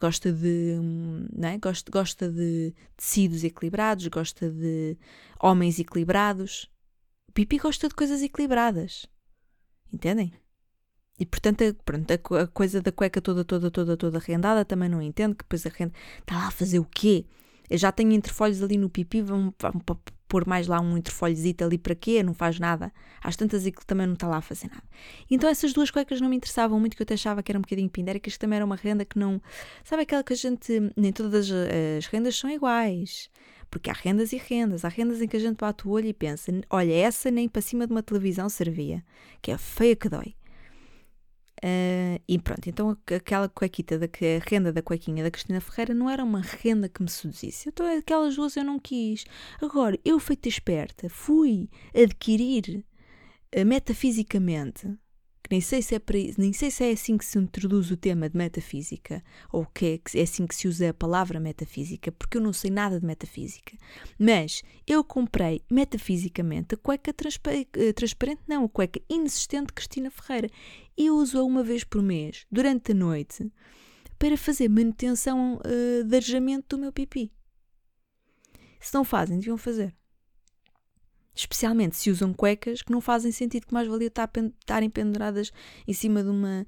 gosta 0.00 0.32
de, 0.32 0.78
um, 0.80 1.26
é? 1.42 1.58
gosta, 1.58 1.90
gosta 1.90 2.30
de 2.30 2.74
tecidos 2.96 3.44
equilibrados, 3.44 4.06
gosta 4.08 4.50
de 4.50 4.96
homens 5.38 5.78
equilibrados. 5.78 6.70
O 7.28 7.32
Pipi 7.32 7.58
gosta 7.58 7.88
de 7.88 7.94
coisas 7.94 8.22
equilibradas. 8.22 9.06
Entendem? 9.92 10.32
E 11.18 11.26
portanto, 11.26 11.62
a, 11.62 11.74
pronto, 11.84 12.10
a, 12.34 12.46
coisa 12.46 12.80
da 12.80 12.90
cueca 12.90 13.20
toda, 13.20 13.44
toda, 13.44 13.70
toda, 13.70 13.96
toda 13.96 14.18
arrendada 14.18 14.64
também 14.64 14.88
não 14.88 15.02
entendo, 15.02 15.34
que 15.34 15.44
depois 15.44 15.66
a 15.66 15.70
renda 15.70 15.92
está 16.18 16.34
lá 16.34 16.48
a 16.48 16.50
fazer 16.50 16.78
o 16.78 16.84
quê? 16.84 17.26
Eu 17.72 17.78
já 17.78 17.90
tenho 17.90 18.12
interfolhos 18.12 18.62
ali 18.62 18.76
no 18.76 18.90
pipi, 18.90 19.22
vão, 19.22 19.54
vão 19.58 19.98
pôr 20.28 20.46
mais 20.46 20.66
lá 20.66 20.78
um 20.78 20.98
interfolhozito 20.98 21.64
ali 21.64 21.78
para 21.78 21.94
quê? 21.94 22.22
Não 22.22 22.34
faz 22.34 22.58
nada. 22.58 22.92
Às 23.22 23.34
tantas 23.34 23.64
que 23.64 23.86
também 23.86 24.06
não 24.06 24.12
está 24.12 24.28
lá 24.28 24.36
a 24.36 24.40
fazer 24.42 24.68
nada. 24.68 24.82
Então 25.30 25.48
essas 25.48 25.72
duas 25.72 25.90
cuecas 25.90 26.20
não 26.20 26.28
me 26.28 26.36
interessavam 26.36 26.78
muito, 26.78 26.94
que 26.94 27.02
eu 27.02 27.04
até 27.04 27.14
achava 27.14 27.42
que 27.42 27.50
era 27.50 27.58
um 27.58 27.62
bocadinho 27.62 27.88
pindéricas, 27.88 28.34
que 28.34 28.38
também 28.38 28.58
era 28.58 28.64
uma 28.66 28.76
renda 28.76 29.06
que 29.06 29.18
não... 29.18 29.40
Sabe 29.84 30.02
aquela 30.02 30.22
que 30.22 30.34
a 30.34 30.36
gente... 30.36 30.92
Nem 30.94 31.14
todas 31.14 31.50
as 31.50 32.04
rendas 32.08 32.36
são 32.36 32.50
iguais. 32.50 33.30
Porque 33.70 33.88
há 33.88 33.94
rendas 33.94 34.34
e 34.34 34.36
rendas. 34.36 34.84
Há 34.84 34.88
rendas 34.88 35.22
em 35.22 35.26
que 35.26 35.38
a 35.38 35.40
gente 35.40 35.56
bate 35.56 35.88
o 35.88 35.92
olho 35.92 36.08
e 36.08 36.12
pensa, 36.12 36.52
olha, 36.68 36.92
essa 36.92 37.30
nem 37.30 37.48
para 37.48 37.62
cima 37.62 37.86
de 37.86 37.92
uma 37.94 38.02
televisão 38.02 38.50
servia. 38.50 39.02
Que 39.40 39.50
é 39.50 39.56
feia 39.56 39.96
que 39.96 40.10
dói. 40.10 40.34
Uh, 41.64 42.20
e 42.26 42.40
pronto, 42.40 42.68
então 42.68 42.90
aquela 42.90 43.48
cuequita, 43.48 43.96
da, 43.96 44.06
a 44.06 44.50
renda 44.50 44.72
da 44.72 44.82
cuequinha 44.82 45.22
da 45.22 45.30
Cristina 45.30 45.60
Ferreira 45.60 45.94
não 45.94 46.10
era 46.10 46.24
uma 46.24 46.40
renda 46.40 46.88
que 46.88 47.00
me 47.00 47.08
seduzisse. 47.08 47.68
Então 47.68 47.86
aquelas 47.98 48.34
duas 48.34 48.56
eu 48.56 48.64
não 48.64 48.80
quis. 48.80 49.24
Agora, 49.60 49.96
eu 50.04 50.18
feita 50.18 50.48
esperta, 50.48 51.08
fui 51.08 51.68
adquirir 51.94 52.84
uh, 53.56 53.64
metafisicamente 53.64 54.98
nem 55.52 55.60
sei 55.60 55.82
se 55.82 55.94
é 55.94 55.98
para, 55.98 56.16
nem 56.38 56.50
sei 56.54 56.70
se 56.70 56.82
é 56.82 56.92
assim 56.92 57.18
que 57.18 57.26
se 57.26 57.38
introduz 57.38 57.90
o 57.90 57.96
tema 57.96 58.26
de 58.26 58.34
metafísica 58.34 59.22
ou 59.52 59.66
que 59.66 60.00
é, 60.14 60.18
é 60.18 60.22
assim 60.22 60.46
que 60.46 60.54
se 60.54 60.66
usa 60.66 60.88
a 60.88 60.94
palavra 60.94 61.38
metafísica, 61.38 62.10
porque 62.10 62.38
eu 62.38 62.40
não 62.40 62.54
sei 62.54 62.70
nada 62.70 62.98
de 62.98 63.04
metafísica. 63.04 63.76
Mas 64.18 64.62
eu 64.86 65.04
comprei 65.04 65.60
metafisicamente 65.70 66.74
a 66.74 66.78
cueca 66.78 67.12
transpa 67.12 67.50
eh, 67.52 67.92
transparente, 67.94 68.40
não, 68.48 68.64
a 68.64 68.68
cueca 68.68 68.98
inexistente 69.10 69.74
Cristina 69.74 70.10
Ferreira 70.10 70.48
e 70.96 71.10
uso-a 71.10 71.42
uma 71.42 71.62
vez 71.62 71.84
por 71.84 72.02
mês, 72.02 72.46
durante 72.50 72.92
a 72.92 72.94
noite, 72.94 73.50
para 74.18 74.36
fazer 74.36 74.68
manutenção 74.68 75.56
uh, 75.56 76.04
de 76.04 76.16
arejamento 76.16 76.76
do 76.76 76.80
meu 76.80 76.92
pipi. 76.92 77.32
Se 78.80 78.94
não 78.94 79.04
fazem, 79.04 79.38
deviam 79.38 79.56
fazer. 79.56 79.94
Especialmente 81.34 81.96
se 81.96 82.10
usam 82.10 82.32
cuecas 82.34 82.82
que 82.82 82.92
não 82.92 83.00
fazem 83.00 83.32
sentido, 83.32 83.66
que 83.66 83.72
mais 83.72 83.88
valia 83.88 84.08
estarem 84.08 84.90
penduradas 84.90 85.50
em 85.88 85.92
cima 85.92 86.22
de 86.22 86.28
uma, 86.28 86.66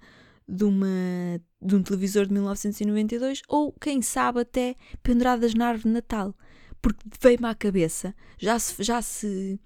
de, 0.48 0.64
uma, 0.64 1.40
de 1.60 1.76
um 1.76 1.82
televisor 1.82 2.26
de 2.26 2.32
1992 2.32 3.42
ou, 3.48 3.72
quem 3.72 4.00
sabe, 4.00 4.40
até 4.40 4.74
penduradas 5.02 5.54
na 5.54 5.68
árvore 5.68 5.88
de 5.88 5.94
Natal. 5.94 6.34
Porque 6.80 7.00
veio-me 7.20 7.46
à 7.46 7.54
cabeça, 7.54 8.14
já 8.38 8.58
se, 8.58 8.82
já 8.82 9.02
se 9.02 9.60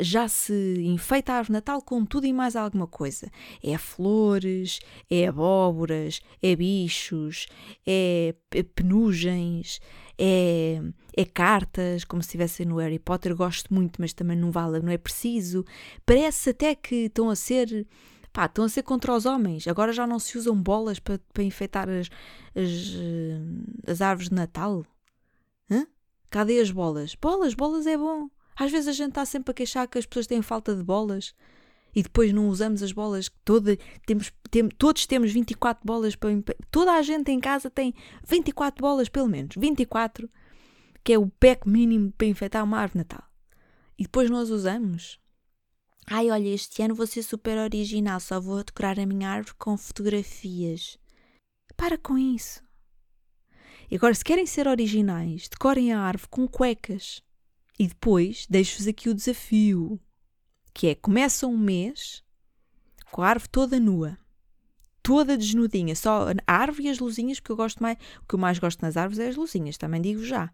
Já 0.00 0.28
se 0.28 0.82
enfeita 0.84 1.32
a 1.32 1.36
árvore 1.36 1.54
Natal 1.54 1.80
com 1.80 2.04
tudo 2.04 2.26
e 2.26 2.32
mais 2.32 2.56
alguma 2.56 2.86
coisa. 2.86 3.30
É 3.62 3.76
flores, 3.78 4.80
é 5.08 5.26
abóboras, 5.26 6.20
é 6.42 6.54
bichos, 6.56 7.46
é 7.86 8.34
penugens, 8.74 9.80
é, 10.18 10.82
é 11.16 11.24
cartas, 11.24 12.04
como 12.04 12.22
se 12.22 12.28
estivesse 12.28 12.64
no 12.64 12.76
Harry 12.76 12.98
Potter. 12.98 13.34
Gosto 13.34 13.72
muito, 13.72 14.00
mas 14.00 14.12
também 14.12 14.36
não 14.36 14.50
vale, 14.50 14.80
não 14.80 14.92
é 14.92 14.98
preciso. 14.98 15.64
Parece 16.04 16.50
até 16.50 16.74
que 16.74 17.06
estão 17.06 17.30
a 17.30 17.36
ser. 17.36 17.86
Pá, 18.32 18.46
estão 18.46 18.64
a 18.64 18.68
ser 18.68 18.82
contra 18.82 19.14
os 19.14 19.26
homens. 19.26 19.66
Agora 19.66 19.92
já 19.92 20.06
não 20.06 20.18
se 20.18 20.38
usam 20.38 20.54
bolas 20.54 21.00
para, 21.00 21.18
para 21.32 21.42
enfeitar 21.42 21.88
as, 21.88 22.08
as, 22.54 22.94
eh, 22.94 23.90
as 23.90 24.00
árvores 24.00 24.28
de 24.28 24.36
Natal. 24.36 24.84
Hã? 25.68 25.86
Cadê 26.28 26.60
as 26.60 26.70
bolas? 26.70 27.16
Bolas, 27.16 27.54
bolas 27.54 27.86
é 27.88 27.96
bom. 27.96 28.28
Às 28.60 28.70
vezes 28.70 28.88
a 28.88 28.92
gente 28.92 29.08
está 29.08 29.24
sempre 29.24 29.52
a 29.52 29.54
queixar 29.54 29.88
que 29.88 29.96
as 29.96 30.04
pessoas 30.04 30.26
têm 30.26 30.42
falta 30.42 30.76
de 30.76 30.82
bolas 30.82 31.34
e 31.94 32.02
depois 32.02 32.30
não 32.30 32.46
usamos 32.46 32.82
as 32.82 32.92
bolas. 32.92 33.30
Toda, 33.42 33.78
temos, 34.04 34.30
tem, 34.50 34.68
todos 34.68 35.06
temos 35.06 35.32
24 35.32 35.82
bolas 35.82 36.14
para. 36.14 36.28
Toda 36.70 36.92
a 36.92 37.00
gente 37.00 37.32
em 37.32 37.40
casa 37.40 37.70
tem 37.70 37.94
24 38.28 38.82
bolas, 38.82 39.08
pelo 39.08 39.28
menos. 39.28 39.56
24, 39.56 40.28
que 41.02 41.14
é 41.14 41.18
o 41.18 41.26
pack 41.26 41.66
mínimo 41.66 42.12
para 42.12 42.26
enfeitar 42.26 42.62
uma 42.62 42.76
árvore 42.76 42.98
Natal. 42.98 43.24
E 43.98 44.02
depois 44.02 44.28
nós 44.28 44.50
usamos. 44.50 45.18
Ai, 46.06 46.30
olha, 46.30 46.48
este 46.50 46.82
ano 46.82 46.94
vou 46.94 47.06
ser 47.06 47.22
super 47.22 47.56
original, 47.56 48.20
só 48.20 48.38
vou 48.38 48.62
decorar 48.62 49.00
a 49.00 49.06
minha 49.06 49.30
árvore 49.30 49.54
com 49.58 49.74
fotografias. 49.74 50.98
Para 51.78 51.96
com 51.96 52.18
isso. 52.18 52.62
E 53.90 53.96
agora, 53.96 54.12
se 54.12 54.22
querem 54.22 54.44
ser 54.44 54.68
originais, 54.68 55.48
decorem 55.48 55.94
a 55.94 56.00
árvore 56.00 56.28
com 56.28 56.46
cuecas. 56.46 57.22
E 57.80 57.86
depois 57.86 58.46
deixo-vos 58.46 58.86
aqui 58.86 59.08
o 59.08 59.14
desafio, 59.14 59.98
que 60.74 60.88
é 60.88 60.94
começa 60.94 61.46
um 61.46 61.56
mês 61.56 62.22
com 63.10 63.22
a 63.22 63.28
árvore 63.28 63.48
toda 63.48 63.80
nua, 63.80 64.18
toda 65.02 65.34
desnudinha, 65.34 65.96
só 65.96 66.26
a 66.46 66.54
árvore 66.54 66.88
e 66.88 66.90
as 66.90 66.98
luzinhas, 66.98 67.40
porque 67.40 67.52
eu 67.52 67.56
gosto 67.56 67.82
mais, 67.82 67.96
o 68.20 68.26
que 68.26 68.34
eu 68.34 68.38
mais 68.38 68.58
gosto 68.58 68.82
nas 68.82 68.98
árvores 68.98 69.18
é 69.18 69.28
as 69.28 69.36
luzinhas, 69.36 69.78
também 69.78 70.02
digo 70.02 70.22
já. 70.22 70.52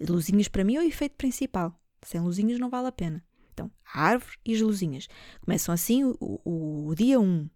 Luzinhas 0.00 0.48
para 0.48 0.64
mim 0.64 0.76
é 0.76 0.80
o 0.80 0.84
efeito 0.84 1.16
principal. 1.16 1.78
Sem 2.00 2.22
luzinhas 2.22 2.58
não 2.58 2.70
vale 2.70 2.88
a 2.88 2.92
pena. 2.92 3.22
Então, 3.52 3.70
a 3.92 4.00
árvore 4.00 4.38
e 4.42 4.54
as 4.54 4.60
luzinhas. 4.62 5.06
Começam 5.44 5.74
assim 5.74 6.02
o, 6.02 6.16
o, 6.18 6.86
o 6.86 6.94
dia 6.94 7.20
1. 7.20 7.50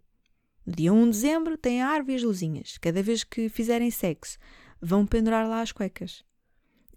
No 0.67 0.75
dia 0.77 0.93
1 0.93 1.05
de 1.05 1.11
dezembro 1.13 1.57
tem 1.57 1.81
a 1.81 1.89
árvore 1.89 2.13
e 2.13 2.17
as 2.17 2.23
luzinhas. 2.23 2.77
Cada 2.77 3.03
vez 3.03 3.25
que 3.25 3.49
fizerem 3.49 3.91
sexo, 3.91 4.37
vão 4.83 5.07
pendurar 5.07 5.49
lá 5.49 5.63
as 5.63 5.73
cuecas 5.73 6.23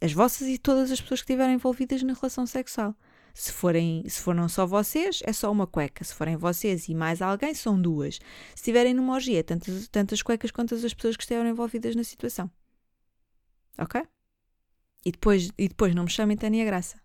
as 0.01 0.13
vossas 0.13 0.47
e 0.47 0.57
todas 0.57 0.91
as 0.91 1.01
pessoas 1.01 1.21
que 1.21 1.25
estiverem 1.25 1.55
envolvidas 1.55 2.03
na 2.03 2.13
relação 2.13 2.45
sexual. 2.45 2.95
Se, 3.33 3.51
forem, 3.51 4.03
se 4.09 4.19
foram 4.19 4.49
só 4.49 4.65
vocês, 4.65 5.19
é 5.23 5.31
só 5.31 5.51
uma 5.51 5.67
cueca. 5.67 6.03
Se 6.03 6.13
forem 6.13 6.35
vocês 6.35 6.89
e 6.89 6.95
mais 6.95 7.21
alguém, 7.21 7.53
são 7.53 7.79
duas. 7.79 8.15
Se 8.15 8.55
estiverem 8.55 8.93
numa 8.93 9.13
orgia, 9.13 9.43
tantas, 9.43 9.87
tantas 9.89 10.21
cuecas 10.23 10.49
quanto 10.49 10.73
as 10.73 10.93
pessoas 10.93 11.15
que 11.15 11.23
estiveram 11.23 11.49
envolvidas 11.49 11.95
na 11.95 12.03
situação. 12.03 12.49
Ok? 13.77 14.01
E 15.05 15.11
depois, 15.11 15.51
e 15.57 15.67
depois 15.67 15.93
não 15.93 16.03
me 16.03 16.09
chamem 16.09 16.35
Tânia 16.35 16.65
Graça, 16.65 16.99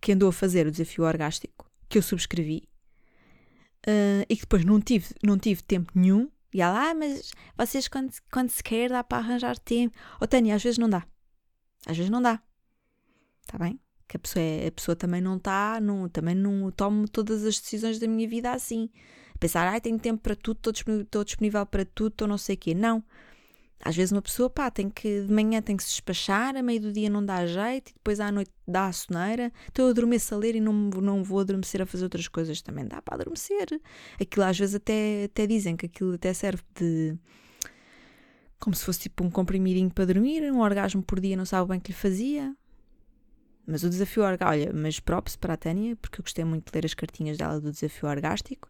que 0.00 0.12
andou 0.12 0.28
a 0.28 0.32
fazer 0.32 0.66
o 0.66 0.70
desafio 0.70 1.04
orgástico, 1.04 1.70
que 1.88 1.96
eu 1.96 2.02
subscrevi, 2.02 2.68
uh, 3.86 4.24
e 4.28 4.36
que 4.36 4.42
depois 4.42 4.64
não 4.64 4.80
tive, 4.80 5.14
não 5.22 5.38
tive 5.38 5.62
tempo 5.62 5.90
nenhum. 5.94 6.30
E 6.52 6.60
ela, 6.60 6.90
ah, 6.90 6.94
mas 6.94 7.32
vocês 7.56 7.88
quando, 7.88 8.12
quando 8.30 8.50
se 8.50 8.62
quer 8.62 8.90
dá 8.90 9.02
para 9.02 9.18
arranjar 9.18 9.58
tempo. 9.58 9.96
Oh, 10.20 10.26
Tânia, 10.26 10.54
às 10.54 10.62
vezes 10.62 10.78
não 10.78 10.88
dá. 10.88 11.06
Às 11.86 11.96
vezes 11.96 12.10
não 12.10 12.22
dá. 12.22 12.40
Está 13.42 13.58
bem? 13.58 13.78
Que 14.08 14.16
a 14.16 14.20
pessoa, 14.20 14.42
é, 14.42 14.68
a 14.68 14.72
pessoa 14.72 14.96
também 14.96 15.20
não 15.20 15.36
está, 15.36 15.80
não, 15.80 16.08
também 16.08 16.34
não 16.34 16.70
tomo 16.70 17.08
todas 17.08 17.44
as 17.44 17.58
decisões 17.58 17.98
da 17.98 18.06
minha 18.06 18.28
vida 18.28 18.52
assim. 18.52 18.90
Pensar, 19.40 19.66
ai, 19.66 19.78
ah, 19.78 19.80
tenho 19.80 19.98
tempo 19.98 20.22
para 20.22 20.36
tudo, 20.36 20.58
estou 20.58 20.72
disponível, 20.72 21.24
disponível 21.24 21.66
para 21.66 21.84
tudo, 21.84 22.12
estou 22.12 22.28
não 22.28 22.38
sei 22.38 22.54
o 22.54 22.58
quê. 22.58 22.74
Não. 22.74 23.02
Às 23.84 23.96
vezes 23.96 24.12
uma 24.12 24.22
pessoa, 24.22 24.48
pá, 24.48 24.70
tem 24.70 24.88
que, 24.88 25.22
de 25.22 25.32
manhã 25.32 25.60
tem 25.60 25.76
que 25.76 25.82
se 25.82 25.90
despachar, 25.90 26.56
a 26.56 26.62
meio 26.62 26.80
do 26.80 26.92
dia 26.92 27.10
não 27.10 27.24
dá 27.24 27.44
jeito, 27.44 27.90
e 27.90 27.94
depois 27.94 28.20
à 28.20 28.30
noite 28.30 28.52
dá 28.66 28.86
a 28.86 28.92
soneira. 28.92 29.52
Então 29.72 29.86
eu 29.86 29.90
adormeço 29.90 30.32
a 30.32 30.38
ler 30.38 30.54
e 30.54 30.60
não, 30.60 30.72
não 30.72 31.24
vou 31.24 31.40
adormecer 31.40 31.82
a 31.82 31.86
fazer 31.86 32.04
outras 32.04 32.28
coisas 32.28 32.62
também. 32.62 32.86
Dá 32.86 33.02
para 33.02 33.16
adormecer. 33.16 33.66
Aquilo 34.20 34.44
às 34.44 34.56
vezes 34.56 34.76
até, 34.76 35.24
até 35.24 35.48
dizem 35.48 35.76
que 35.76 35.86
aquilo 35.86 36.14
até 36.14 36.32
serve 36.32 36.62
de 36.78 37.18
como 38.62 38.76
se 38.76 38.84
fosse 38.84 39.00
tipo 39.00 39.24
um 39.24 39.30
comprimidinho 39.30 39.90
para 39.90 40.04
dormir, 40.04 40.40
um 40.52 40.60
orgasmo 40.60 41.02
por 41.02 41.18
dia, 41.18 41.36
não 41.36 41.44
sabe 41.44 41.68
bem 41.68 41.80
que 41.80 41.90
lhe 41.90 41.98
fazia. 41.98 42.56
Mas 43.66 43.82
o 43.82 43.90
desafio 43.90 44.22
orgástico, 44.22 44.50
olha, 44.50 44.72
mas 44.72 45.00
props 45.00 45.34
para 45.34 45.54
a 45.54 45.56
Tânia, 45.56 45.96
porque 45.96 46.20
eu 46.20 46.22
gostei 46.22 46.44
muito 46.44 46.70
de 46.70 46.76
ler 46.76 46.86
as 46.86 46.94
cartinhas 46.94 47.36
dela 47.36 47.60
do 47.60 47.72
desafio 47.72 48.08
orgástico. 48.08 48.68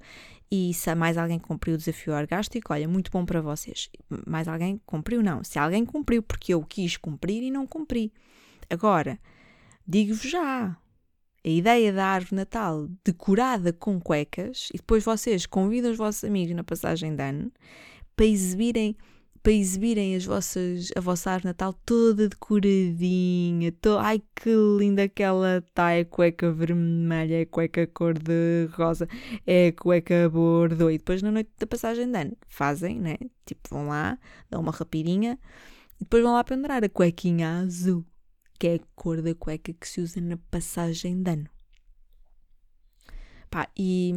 E 0.50 0.72
se 0.72 0.94
mais 0.94 1.18
alguém 1.18 1.38
cumpriu 1.38 1.74
o 1.74 1.76
desafio 1.76 2.14
orgástico, 2.14 2.72
olha, 2.72 2.88
muito 2.88 3.10
bom 3.10 3.26
para 3.26 3.42
vocês. 3.42 3.90
Mais 4.26 4.48
alguém 4.48 4.80
cumpriu? 4.86 5.22
Não. 5.22 5.44
Se 5.44 5.58
alguém 5.58 5.84
cumpriu, 5.84 6.22
porque 6.22 6.54
eu 6.54 6.62
quis 6.62 6.96
cumprir 6.96 7.42
e 7.42 7.50
não 7.50 7.66
cumpri. 7.66 8.10
Agora, 8.70 9.18
digo-vos 9.86 10.22
já, 10.22 10.74
a 11.44 11.48
ideia 11.48 11.92
da 11.92 12.06
árvore 12.06 12.36
natal 12.36 12.88
decorada 13.04 13.74
com 13.74 14.00
cuecas 14.00 14.70
e 14.72 14.78
depois 14.78 15.04
vocês 15.04 15.44
convidam 15.44 15.90
os 15.90 15.98
vossos 15.98 16.24
amigos 16.24 16.56
na 16.56 16.64
passagem 16.64 17.14
de 17.14 17.22
ano 17.22 17.52
para 18.16 18.24
exibirem 18.24 18.96
para 19.42 19.52
exibirem 19.52 20.14
as 20.14 20.24
vossas, 20.24 20.90
a 20.96 21.00
vossa 21.00 21.30
árvore 21.30 21.48
natal 21.48 21.72
toda 21.72 22.28
decoradinha. 22.28 23.72
To... 23.72 23.98
Ai 23.98 24.22
que 24.36 24.50
linda 24.78 25.08
que 25.08 25.22
ela 25.22 25.58
está! 25.58 25.92
É 25.92 26.04
cueca 26.04 26.52
vermelha, 26.52 27.42
é 27.42 27.44
cueca 27.44 27.86
cor 27.86 28.14
de 28.14 28.68
rosa, 28.72 29.08
é 29.46 29.72
cueca 29.72 30.28
bordo. 30.30 30.90
E 30.90 30.98
depois 30.98 31.22
na 31.22 31.32
noite 31.32 31.50
da 31.58 31.66
passagem 31.66 32.10
de 32.10 32.18
ano 32.18 32.36
fazem, 32.46 33.00
né? 33.00 33.16
Tipo, 33.44 33.70
vão 33.70 33.88
lá, 33.88 34.18
dão 34.48 34.60
uma 34.60 34.72
rapidinha 34.72 35.38
e 35.96 36.04
depois 36.04 36.22
vão 36.22 36.34
lá 36.34 36.44
pendurar 36.44 36.84
a 36.84 36.88
cuequinha 36.88 37.60
azul, 37.60 38.04
que 38.58 38.68
é 38.68 38.74
a 38.76 38.80
cor 38.94 39.22
da 39.22 39.34
cueca 39.34 39.72
que 39.72 39.88
se 39.88 40.00
usa 40.00 40.20
na 40.20 40.36
passagem 40.36 41.20
de 41.20 41.30
ano. 41.30 41.50
Pá, 43.50 43.68
e 43.76 44.14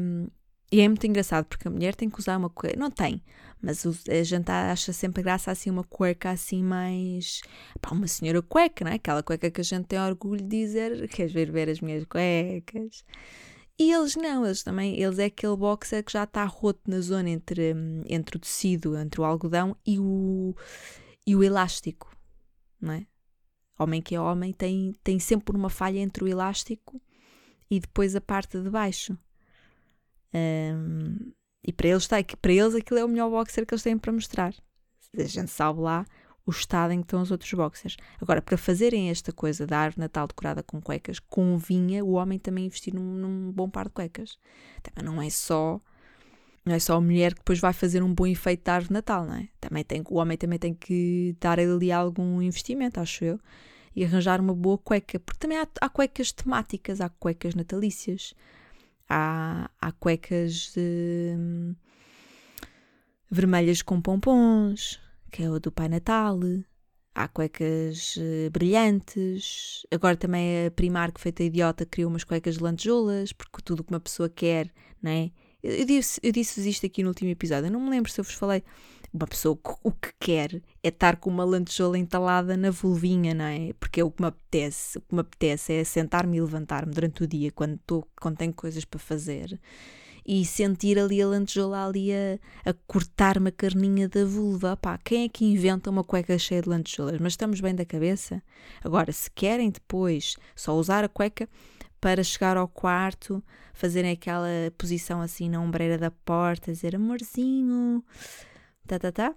e 0.76 0.82
é 0.82 0.90
muito 0.90 1.08
engraçado 1.08 1.46
porque 1.46 1.70
a 1.70 1.72
mulher 1.72 1.96
tem 1.96 2.10
que 2.10 2.20
usar 2.20 2.36
uma 2.36 2.50
cueca. 2.50 2.78
Não 2.78 2.92
tem, 2.92 3.24
mas 3.62 3.86
a 3.86 4.24
gente 4.24 4.52
acha 4.52 4.92
sempre 4.92 5.24
graça 5.24 5.50
assim 5.50 5.70
uma 5.70 5.86
cueca 5.86 6.32
assim 6.32 6.62
mais. 6.62 7.40
Pá, 7.82 7.92
uma 7.92 8.10
senhora 8.10 8.42
cueca, 8.42 8.84
não 8.84 8.92
é? 8.92 8.96
Aquela 8.96 9.24
cueca 9.24 9.50
que 9.50 9.62
a 9.62 9.64
gente 9.64 9.86
tem 9.86 9.98
orgulho 9.98 10.42
de 10.42 10.50
dizer: 10.50 11.08
queres 11.16 11.32
ver, 11.32 11.50
ver 11.50 11.70
as 11.70 11.80
minhas 11.80 12.04
cuecas? 12.04 13.06
E 13.80 13.90
eles 13.90 14.18
não, 14.18 14.46
eles 14.46 14.64
também, 14.64 15.00
eles 15.00 15.18
é 15.18 15.26
aquele 15.26 15.56
boxer 15.56 16.04
que 16.04 16.12
já 16.12 16.26
está 16.26 16.44
roto 16.44 16.82
na 16.92 17.00
zona 17.00 17.30
entre, 17.30 17.74
entre 18.10 18.36
o 18.36 18.40
tecido, 18.40 18.98
entre 18.98 19.22
o 19.22 19.24
algodão 19.24 19.78
e 19.86 19.98
o, 19.98 20.54
e 21.26 21.38
o 21.38 21.44
elástico, 21.44 22.14
não 22.82 22.92
é? 22.92 23.08
Homem 23.80 24.02
que 24.02 24.14
é 24.14 24.20
homem 24.20 24.52
tem, 24.52 24.94
tem 25.02 25.20
sempre 25.20 25.56
uma 25.56 25.70
falha 25.70 26.00
entre 26.00 26.22
o 26.26 26.28
elástico 26.28 27.02
e 27.72 27.80
depois 27.80 28.14
a 28.14 28.20
parte 28.22 28.60
de 28.60 28.70
baixo. 28.70 29.18
E 31.64 31.74
para 31.74 31.88
eles, 31.88 32.04
está, 32.04 32.18
para 32.42 32.54
eles 32.54 32.76
aquilo 32.76 33.00
é 33.00 33.06
o 33.06 33.08
melhor 33.08 33.30
boxer 33.30 33.66
que 33.66 33.74
eles 33.74 33.84
têm 33.84 33.98
para 33.98 34.12
mostrar. 34.12 34.54
A 35.18 35.24
gente 35.24 35.50
sabe 35.50 35.80
lá 35.80 36.06
o 36.46 36.52
estado 36.52 36.92
em 36.92 37.00
que 37.00 37.06
estão 37.06 37.22
os 37.22 37.32
outros 37.32 37.52
boxers. 37.54 37.98
Agora, 38.22 38.42
para 38.42 38.58
fazerem 38.58 39.10
esta 39.10 39.32
coisa 39.32 39.66
da 39.66 39.80
árvore 39.80 40.02
natal 40.02 40.28
decorada 40.28 40.62
com 40.62 40.80
cuecas, 40.82 41.20
convinha 41.20 42.06
o 42.06 42.12
homem 42.12 42.38
também 42.38 42.66
investir 42.66 42.94
num, 42.94 43.16
num 43.16 43.52
bom 43.52 43.70
par 43.70 43.86
de 43.86 43.92
cuecas. 43.94 44.38
Também 44.84 45.04
não 45.04 45.22
é 45.22 45.30
só 45.30 45.82
Não 46.66 46.74
é 46.74 46.80
só 46.80 46.96
a 46.98 47.02
mulher 47.02 47.34
que 47.34 47.42
depois 47.42 47.60
vai 47.60 47.74
fazer 47.74 48.02
um 48.04 48.14
bom 48.14 48.26
efeito 48.28 48.64
de 48.64 48.72
árvore 48.72 48.94
Natal, 48.94 49.26
não 49.26 49.36
é? 49.36 49.50
Também 49.62 49.84
tem, 49.84 50.04
o 50.10 50.18
homem 50.18 50.38
também 50.38 50.58
tem 50.60 50.74
que 50.74 51.36
dar 51.40 51.60
ali 51.60 51.92
algum 51.92 52.42
investimento, 52.42 53.00
acho 53.00 53.24
eu, 53.24 53.40
e 53.96 54.04
arranjar 54.04 54.42
uma 54.42 54.54
boa 54.54 54.78
cueca, 54.78 55.20
porque 55.20 55.40
também 55.40 55.60
há, 55.60 55.68
há 55.82 55.90
cuecas 55.90 56.32
temáticas, 56.32 57.02
há 57.02 57.10
cuecas 57.10 57.54
natalícias, 57.56 58.34
há, 59.10 59.70
há 59.80 59.92
cuecas 59.92 60.74
hum, 60.78 61.76
vermelhas 63.30 63.82
com 63.82 64.02
pompons, 64.02 65.00
que 65.32 65.44
é 65.44 65.50
o 65.50 65.60
do 65.60 65.72
Pai 65.72 65.90
Natal, 65.90 66.40
há 67.14 67.28
cuecas 67.28 68.18
uh, 68.18 68.50
brilhantes. 68.52 69.86
Agora 69.92 70.18
também 70.18 70.68
a 70.68 70.72
Primark, 70.72 71.20
feita 71.20 71.44
idiota, 71.44 71.86
criou 71.86 72.10
umas 72.10 72.24
cuecas 72.24 72.56
de 72.56 72.64
lantejoulas, 72.64 73.32
porque 73.32 73.62
tudo 73.64 73.80
o 73.80 73.84
que 73.84 73.94
uma 73.94 74.00
pessoa 74.00 74.30
quer, 74.30 74.72
não 75.02 75.12
é? 75.12 75.32
Eu, 75.64 75.88
eu 76.22 76.32
disse 76.32 76.70
isto 76.70 76.86
aqui 76.86 77.02
no 77.02 77.10
último 77.10 77.32
episódio, 77.32 77.68
eu 77.68 77.72
não 77.72 77.80
me 77.80 77.90
lembro 77.90 78.12
se 78.12 78.20
eu 78.20 78.24
vos 78.24 78.34
falei. 78.34 78.64
Uma 79.16 79.28
pessoa 79.28 79.58
o 79.82 79.92
que 79.94 80.12
quer 80.20 80.62
é 80.84 80.90
estar 80.90 81.16
com 81.16 81.30
uma 81.30 81.46
lantejola 81.46 81.98
entalada 81.98 82.58
na 82.58 82.70
vulvinha, 82.70 83.34
não 83.34 83.46
é? 83.46 83.72
Porque 83.80 84.02
é 84.02 84.04
o 84.04 84.12
que 84.12 84.22
me 84.22 84.28
apetece. 84.28 84.98
O 84.98 85.02
que 85.02 85.16
me 85.16 85.22
apetece 85.22 85.72
é 85.72 85.84
sentar-me 85.86 86.36
e 86.36 86.42
levantar-me 86.42 86.94
durante 86.94 87.24
o 87.24 87.28
dia 87.28 87.50
quando, 87.50 87.80
tô, 87.86 88.06
quando 88.20 88.36
tenho 88.36 88.54
coisas 88.54 88.84
para 88.84 89.00
fazer 89.00 89.58
e 90.26 90.44
sentir 90.44 90.98
ali 90.98 91.22
a 91.22 91.28
lantejola 91.28 91.86
ali 91.86 92.12
a, 92.12 92.40
a 92.66 92.74
cortar-me 92.88 93.50
a 93.50 93.52
carninha 93.52 94.10
da 94.10 94.26
vulva. 94.26 94.76
Pá, 94.76 94.98
quem 94.98 95.24
é 95.24 95.30
que 95.30 95.46
inventa 95.46 95.90
uma 95.90 96.04
cueca 96.04 96.38
cheia 96.38 96.62
de 96.62 96.68
lantejoulas? 96.68 97.20
Mas 97.20 97.34
estamos 97.34 97.62
bem 97.62 97.76
da 97.76 97.86
cabeça? 97.86 98.42
Agora, 98.84 99.12
se 99.12 99.30
querem 99.32 99.70
depois 99.70 100.36
só 100.56 100.76
usar 100.76 101.04
a 101.04 101.10
cueca 101.10 101.48
para 102.02 102.24
chegar 102.24 102.58
ao 102.58 102.68
quarto, 102.68 103.44
fazerem 103.74 104.12
aquela 104.12 104.48
posição 104.78 105.22
assim 105.22 105.50
na 105.50 105.62
ombreira 105.62 105.98
da 105.98 106.12
porta, 106.12 106.72
dizer 106.72 106.96
amorzinho, 106.96 108.04
tá, 108.88 109.00
tá, 109.00 109.12
tá, 109.12 109.36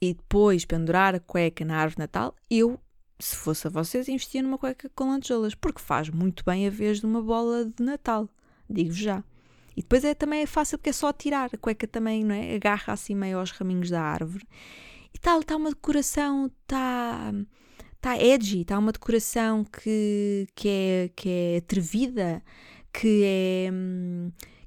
e 0.00 0.14
depois 0.14 0.64
pendurar 0.64 1.14
a 1.14 1.20
cueca 1.20 1.64
na 1.64 1.76
árvore 1.76 2.00
Natal, 2.00 2.34
eu 2.50 2.80
se 3.20 3.36
fosse 3.36 3.66
a 3.66 3.70
vocês, 3.70 4.08
investia 4.08 4.42
numa 4.42 4.58
cueca 4.58 4.90
com 4.94 5.10
lantejoulas, 5.10 5.54
porque 5.54 5.80
faz 5.80 6.08
muito 6.08 6.42
bem 6.44 6.66
a 6.66 6.70
vez 6.70 7.00
de 7.00 7.06
uma 7.06 7.22
bola 7.22 7.66
de 7.66 7.82
Natal. 7.82 8.28
Digo 8.68 8.92
já. 8.92 9.22
E 9.76 9.82
depois 9.82 10.04
é, 10.04 10.14
também 10.14 10.42
é 10.42 10.46
fácil 10.46 10.78
porque 10.78 10.90
é 10.90 10.92
só 10.92 11.12
tirar. 11.12 11.50
A 11.52 11.58
cueca 11.58 11.86
também, 11.86 12.24
não 12.24 12.34
é? 12.34 12.54
Agarra 12.54 12.92
assim 12.92 13.14
meio 13.14 13.38
aos 13.38 13.50
raminhos 13.50 13.90
da 13.90 14.02
árvore. 14.02 14.46
E 15.14 15.18
tal, 15.18 15.40
está 15.40 15.56
uma 15.56 15.70
decoração, 15.70 16.46
está 16.46 17.32
tá 18.00 18.18
edgy, 18.18 18.62
está 18.62 18.78
uma 18.78 18.92
decoração 18.92 19.64
que, 19.64 20.46
que, 20.54 20.68
é, 20.68 21.10
que 21.14 21.28
é 21.28 21.56
atrevida, 21.58 22.42
que 22.92 23.22
é, 23.24 23.70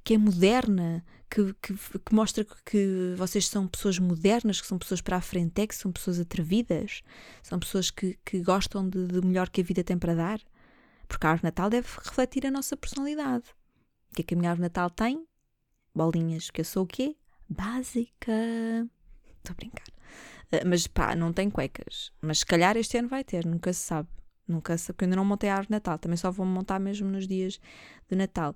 que 0.04 0.14
é 0.14 0.18
moderna, 0.18 1.04
que, 1.34 1.56
que, 1.64 2.00
que, 2.00 2.14
mostra 2.14 2.46
que 2.64 3.16
vocês 3.18 3.48
são 3.48 3.68
pessoas 3.68 3.98
modernas, 3.98 4.62
que 4.62 4.68
são 4.68 4.78
pessoas 4.78 5.02
para 5.02 5.18
a 5.18 5.22
frente, 5.22 5.64
é 5.64 5.66
que 5.66 5.74
são 5.74 5.92
pessoas 5.92 6.20
atrevidas, 6.20 7.02
são 7.42 7.60
pessoas 7.60 7.90
que, 7.90 8.20
que 8.24 8.40
gostam 8.40 8.88
de, 8.88 9.08
de 9.08 9.26
melhor 9.26 9.50
que 9.50 9.62
a 9.62 9.64
vida 9.64 9.84
tem 9.84 9.98
para 9.98 10.14
dar. 10.14 10.40
Porque 11.08 11.26
a 11.26 11.32
árvore 11.32 11.48
Natal 11.48 11.72
deve 11.72 11.88
refletir 11.88 12.46
a 12.46 12.52
nossa 12.52 12.78
personalidade. 12.78 13.46
O 14.12 14.16
que 14.16 14.22
é 14.22 14.26
que 14.26 14.36
a 14.36 14.38
minha 14.38 14.52
árvore 14.52 14.68
Natal 14.68 14.92
tem? 14.92 15.26
Bolinhas, 15.96 16.52
que 16.52 16.62
eu 16.62 16.66
sou 16.66 16.84
o 16.84 16.88
quê? 16.88 17.18
Básica. 17.50 18.32
Estou 19.38 19.54
a 19.54 19.56
brincar. 19.56 19.88
Uh, 20.52 20.68
mas 20.68 20.86
pá, 20.86 21.16
não 21.16 21.34
tem 21.34 21.50
cuecas. 21.50 22.12
Mas 22.22 22.40
se 22.40 22.46
calhar 22.46 22.78
este 22.78 22.96
ano 22.98 23.08
vai 23.08 23.24
ter, 23.24 23.44
nunca 23.44 23.74
se 23.74 23.82
sabe. 23.82 24.10
Nunca 24.48 24.78
se 24.78 24.86
sabe, 24.86 24.98
porque 24.98 25.06
eu 25.06 25.08
ainda 25.08 25.16
não 25.16 25.26
montei 25.26 25.50
a 25.50 25.56
árvore 25.56 25.72
Natal. 25.72 25.98
Também 25.98 26.18
só 26.18 26.30
vou 26.30 26.46
montar 26.46 26.80
mesmo 26.80 27.10
nos 27.10 27.28
dias 27.28 27.60
de 28.08 28.16
Natal. 28.16 28.56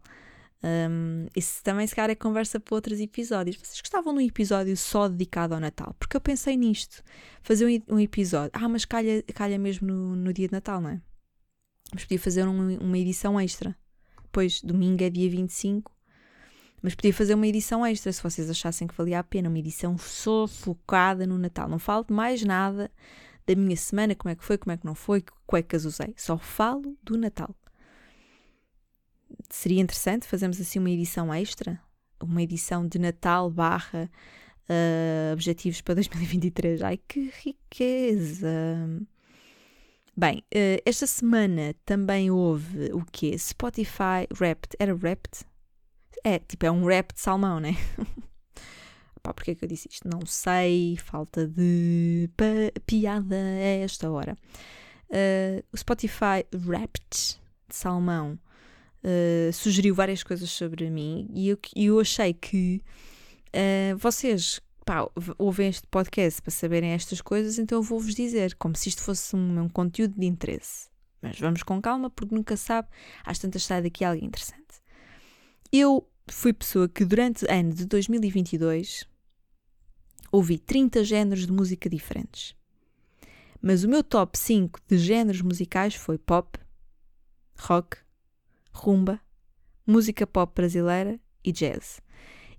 Um, 0.64 1.28
isso 1.36 1.64
também 1.64 1.86
se 1.86 1.96
calhar 1.96 2.10
é 2.10 2.16
conversa 2.16 2.60
para 2.60 2.76
outros 2.76 3.00
episódios. 3.00 3.58
Vocês 3.58 3.80
gostavam 3.80 4.14
de 4.14 4.20
um 4.24 4.28
episódio 4.28 4.76
só 4.76 5.08
dedicado 5.08 5.54
ao 5.54 5.60
Natal? 5.60 5.96
Porque 6.00 6.18
eu 6.18 6.22
pensei 6.22 6.58
nisto. 6.58 7.04
Fazer 7.42 7.66
um, 7.66 7.96
um 7.96 8.00
episódio. 8.00 8.52
Ah, 8.54 8.68
mas 8.68 8.86
calha, 8.86 9.24
calha 9.34 9.58
mesmo 9.58 9.88
no, 9.88 10.16
no, 10.16 10.34
dia 10.34 10.48
de 10.48 10.54
Natal, 10.54 10.82
não 10.82 10.90
é? 10.90 11.02
Mas 11.94 12.04
podia 12.04 12.20
fazer 12.20 12.48
um, 12.48 12.78
uma 12.80 12.98
edição 12.98 13.40
extra 13.40 13.76
depois, 14.38 14.62
domingo 14.62 15.04
é 15.04 15.10
dia 15.10 15.28
25. 15.30 15.92
Mas 16.80 16.94
podia 16.94 17.12
fazer 17.12 17.34
uma 17.34 17.48
edição 17.48 17.84
extra 17.84 18.14
se 18.14 18.22
vocês 18.22 18.48
achassem 18.50 18.88
que 18.88 18.94
valia 18.94 19.18
a 19.18 19.24
pena. 19.24 19.50
Uma 19.50 19.58
edição 19.58 19.98
só 19.98 20.46
focada 20.46 21.26
no 21.26 21.40
Natal. 21.40 21.68
Não 21.68 21.80
falo 21.80 22.06
de 22.06 22.14
mais 22.14 22.44
nada 22.44 22.92
da 23.48 23.56
minha 23.56 23.76
semana, 23.76 24.14
como 24.14 24.32
é 24.32 24.36
que 24.36 24.44
foi, 24.44 24.58
como 24.60 24.74
é 24.74 24.78
que 24.78 24.86
não 24.86 24.94
foi, 24.94 25.22
que 25.22 25.32
cuecas 25.48 25.86
usei. 25.86 26.14
Só 26.16 26.38
falo 26.38 26.96
do 27.02 27.18
Natal. 27.18 27.56
Seria 29.50 29.82
interessante 29.82 30.28
fazermos 30.28 30.60
assim 30.60 30.80
uma 30.80 30.90
edição 30.90 31.34
extra? 31.34 31.80
Uma 32.22 32.42
edição 32.42 32.88
de 32.88 33.00
Natal 33.00 33.50
barra 33.50 34.10
uh, 34.70 35.34
objetivos 35.34 35.82
para 35.82 35.96
2023. 35.96 36.82
Ai, 36.82 36.98
que 37.08 37.32
riqueza! 37.44 38.58
Bem, 40.16 40.40
uh, 40.54 40.82
esta 40.86 41.06
semana 41.06 41.76
também 41.86 42.32
houve 42.32 42.92
o 42.92 43.06
quê? 43.12 43.38
Spotify 43.38 44.28
Wrapped. 44.40 44.76
Era 44.80 44.96
Wrapped? 44.96 45.46
É, 46.24 46.40
tipo, 46.40 46.66
é 46.66 46.72
um 46.72 46.86
rap 46.86 47.14
de 47.14 47.22
salmão, 47.22 47.60
né? 47.60 47.76
Pá, 49.22 49.34
porquê 49.34 49.52
é 49.52 49.56
que 49.56 49.64
eu 49.64 49.70
disse 49.70 49.88
isto? 49.92 50.10
Não 50.10 50.26
sei, 50.26 50.98
falta 50.98 51.48
de 51.48 52.30
piada 52.86 53.36
a 53.36 53.84
esta 53.84 54.10
hora. 54.10 54.36
Uh, 55.10 55.64
o 55.72 55.78
Spotify 55.78 56.46
Wrapped 56.54 57.40
de 57.70 57.76
salmão 57.76 58.40
uh, 59.08 59.54
sugeriu 59.54 59.96
várias 59.96 60.22
coisas 60.22 60.50
sobre 60.52 60.90
mim 60.90 61.30
e 61.34 61.50
eu, 61.50 61.58
eu 61.76 62.00
achei 62.00 62.34
que 62.34 62.82
vocês 63.98 64.62
pá, 64.88 65.06
ouvem 65.38 65.68
este 65.68 65.86
podcast 65.88 66.42
para 66.42 66.52
saberem 66.52 66.92
estas 66.92 67.20
coisas, 67.20 67.60
então 67.60 67.80
eu 67.80 67.84
vou-vos 67.84 68.16
dizer, 68.16 68.56
como 68.56 68.76
se 68.76 68.88
isto 68.88 69.02
fosse 69.02 69.36
um, 69.36 69.64
um, 69.64 69.70
conteúdo 69.70 70.18
de 70.18 70.26
interesse. 70.26 70.90
Mas 71.22 71.38
vamos 71.38 71.62
com 71.62 71.82
calma, 71.82 72.10
porque 72.10 72.34
nunca 72.34 72.56
sabe, 72.56 72.88
às 73.26 73.38
tantas 73.38 73.64
sai 73.64 73.82
daqui 73.82 74.06
algo 74.06 74.24
interessante. 74.24 74.64
Eu 75.74 76.08
fui 76.30 76.54
pessoa 76.54 76.88
que 76.88 77.04
durante 77.04 77.44
o 77.44 77.52
ano 77.52 77.74
de 77.74 77.86
2022 77.86 79.06
ouvi 80.32 80.58
30 80.58 81.04
géneros 81.04 81.46
de 81.46 81.52
música 81.52 81.90
diferentes. 81.90 82.56
Mas 83.62 83.84
o 83.84 83.90
meu 83.90 84.04
top 84.04 84.38
5 84.38 84.80
de 84.88 84.98
géneros 84.98 85.42
musicais 85.42 85.96
foi 85.96 86.18
pop, 86.18 86.58
rock, 87.60 87.98
rumba, 88.78 89.20
música 89.86 90.26
pop 90.28 90.54
brasileira 90.54 91.20
e 91.44 91.52
jazz. 91.52 92.02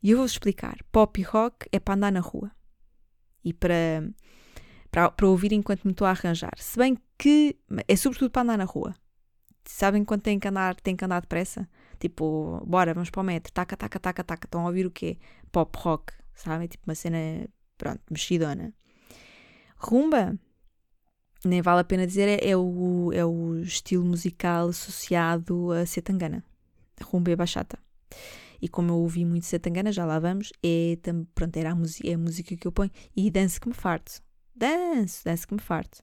E 0.03 0.11
eu 0.11 0.19
vou-vos 0.19 0.33
explicar. 0.33 0.79
Pop 0.93 1.21
e 1.21 1.25
rock 1.25 1.67
é 1.73 1.79
para 1.79 1.95
andar 1.95 2.13
na 2.13 2.21
rua. 2.21 2.51
E 3.45 3.53
para, 3.53 4.03
para, 4.91 5.11
para 5.11 5.29
ouvir 5.29 5.53
enquanto 5.53 5.85
me 5.85 5.93
estou 5.93 6.07
a 6.07 6.11
arranjar. 6.11 6.53
Se 6.57 6.79
bem 6.79 6.97
que 7.17 7.57
é 7.87 7.97
sobretudo 7.97 8.31
para 8.31 8.43
andar 8.43 8.59
na 8.59 8.65
rua. 8.65 8.95
Sabem 9.65 10.05
quando 10.05 10.23
tem 10.23 10.39
que 10.39 10.49
andar, 10.49 10.77
tem 10.77 10.97
que 10.97 11.05
andar 11.05 11.21
depressa? 11.21 11.69
Tipo, 11.99 12.65
bora, 12.67 12.95
vamos 12.95 13.11
para 13.11 13.21
o 13.21 13.25
metro. 13.25 13.53
Taca, 13.53 13.77
taca, 13.77 14.01
taca, 14.01 14.25
taca. 14.25 14.47
Estão 14.47 14.63
a 14.63 14.67
ouvir 14.67 14.87
o 14.87 14.91
quê? 14.91 15.19
Pop 15.53 15.77
rock. 15.79 16.13
Sabem? 16.35 16.69
Tipo 16.69 16.89
uma 16.89 16.95
cena, 16.95 17.19
pronto, 17.77 18.01
mexidona. 18.11 18.73
Rumba, 19.77 20.39
nem 21.45 21.63
vale 21.63 21.81
a 21.81 21.85
pena 21.85 22.07
dizer, 22.07 22.29
é, 22.29 22.51
é, 22.51 22.57
o, 22.57 23.11
é 23.13 23.25
o 23.25 23.59
estilo 23.61 24.05
musical 24.05 24.69
associado 24.69 25.73
a 25.73 25.87
Setangana. 25.87 26.45
Rumba 27.01 27.31
e 27.31 27.37
bachata. 27.37 27.79
E 28.61 28.69
como 28.69 28.91
eu 28.91 28.97
ouvi 28.97 29.25
muito 29.25 29.47
Setangana, 29.47 29.93
já 29.93 30.05
lá 30.05 30.19
vamos, 30.19 30.53
é, 30.65 30.99
pronto, 31.35 31.57
era 31.57 31.73
a, 31.73 31.77
é 32.05 32.15
a 32.15 32.19
música 32.19 32.57
que 32.57 32.67
eu 32.67 32.73
ponho. 32.73 32.91
E 33.17 33.31
danço 33.31 33.61
que 33.61 33.69
me 33.69 33.75
farto. 33.75 34.21
Danço, 34.55 35.25
danço 35.25 35.47
que 35.47 35.55
me 35.55 35.61
farto. 35.61 36.03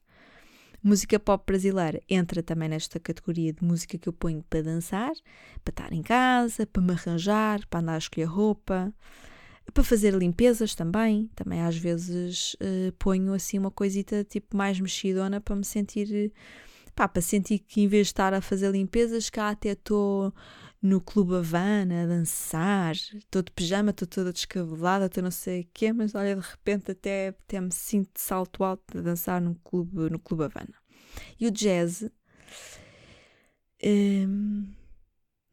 Música 0.82 1.20
pop 1.20 1.44
brasileira 1.48 2.00
entra 2.08 2.44
também 2.44 2.70
nesta 2.70 3.00
categoria 3.00 3.52
de 3.52 3.64
música 3.64 3.98
que 3.98 4.08
eu 4.08 4.14
ponho 4.14 4.44
para 4.48 4.62
dançar, 4.62 5.14
para 5.64 5.72
estar 5.72 5.92
em 5.92 6.04
casa, 6.04 6.68
para 6.68 6.82
me 6.82 6.92
arranjar, 6.92 7.66
para 7.68 7.80
andar 7.80 7.96
a 7.96 7.98
escolher 7.98 8.26
roupa, 8.26 8.94
para 9.74 9.84
fazer 9.84 10.14
limpezas 10.14 10.76
também. 10.76 11.30
Também 11.36 11.62
às 11.62 11.78
vezes 11.78 12.56
uh, 12.56 12.92
ponho 13.00 13.34
assim 13.34 13.58
uma 13.58 13.72
coisita 13.72 14.24
tipo 14.24 14.56
mais 14.56 14.80
mexidona 14.80 15.42
para 15.42 15.56
me 15.56 15.66
sentir, 15.66 16.32
pá, 16.96 17.08
para 17.08 17.22
sentir 17.22 17.60
que 17.60 17.82
em 17.82 17.88
vez 17.88 18.08
de 18.08 18.12
estar 18.14 18.34
a 18.34 18.42
fazer 18.42 18.72
limpezas, 18.72 19.30
cá 19.30 19.50
até 19.50 19.70
estou 19.70 20.34
no 20.82 21.02
Clube 21.02 21.36
Havana 21.36 22.04
a 22.04 22.06
dançar, 22.06 22.94
estou 22.94 23.42
de 23.42 23.52
pijama, 23.52 23.90
estou 23.90 24.08
toda 24.08 24.32
descabelada, 24.32 25.08
estou 25.08 25.24
não 25.24 25.32
sei 25.32 25.62
o 25.62 25.68
quê, 25.74 25.92
mas 25.92 26.14
olha, 26.14 26.36
de 26.36 26.42
repente 26.42 26.92
até, 26.92 27.30
até 27.30 27.60
me 27.60 27.72
sinto 27.72 28.12
de 28.14 28.22
salto 28.22 28.64
alto 28.64 28.98
a 28.98 29.02
dançar 29.02 29.42
no 29.42 29.56
Clube, 29.64 30.10
no 30.12 30.20
clube 30.20 30.44
Havana. 30.44 30.76
E 31.40 31.48
o 31.48 31.52
jazz, 31.52 32.08
hum, 33.84 34.68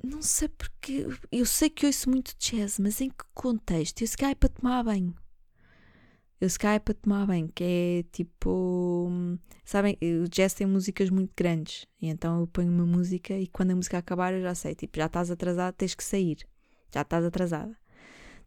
não 0.03 0.21
sei 0.21 0.49
porque, 0.49 1.07
eu 1.31 1.47
sei 1.47 1.71
que 1.71 1.87
ouço 1.87 2.11
muito 2.11 2.35
jazz, 2.39 2.79
mas 2.79 3.01
em 3.01 3.09
que 3.09 3.25
contexto? 3.35 4.03
Eu 4.03 4.07
se 4.09 4.17
calhar 4.17 4.33
é 4.33 4.35
para 4.35 4.49
tomar 4.49 4.83
banho. 4.83 5.15
Eu 6.41 6.51
se 6.51 6.59
calhar 6.59 6.77
é 6.77 6.79
para 6.81 6.95
tomar 6.95 7.25
banho, 7.25 7.49
que 7.55 7.63
é 7.63 8.05
tipo. 8.11 9.09
Sabem, 9.65 9.97
o 10.25 10.29
jazz 10.29 10.55
tem 10.55 10.67
músicas 10.67 11.09
muito 11.09 11.33
grandes, 11.37 11.87
e 12.01 12.09
então 12.09 12.41
eu 12.41 12.47
ponho 12.49 12.73
uma 12.73 12.85
música 12.85 13.33
e 13.39 13.47
quando 13.47 13.71
a 13.71 13.77
música 13.77 13.97
acabar 13.99 14.35
eu 14.35 14.43
já 14.43 14.55
sei, 14.55 14.75
tipo, 14.75 14.97
já 14.99 15.07
estás 15.07 15.31
atrasado, 15.31 15.75
tens 15.75 15.95
que 15.95 16.03
sair. 16.03 16.39
Já 16.93 17.03
estás 17.03 17.25
atrasada. 17.25 17.77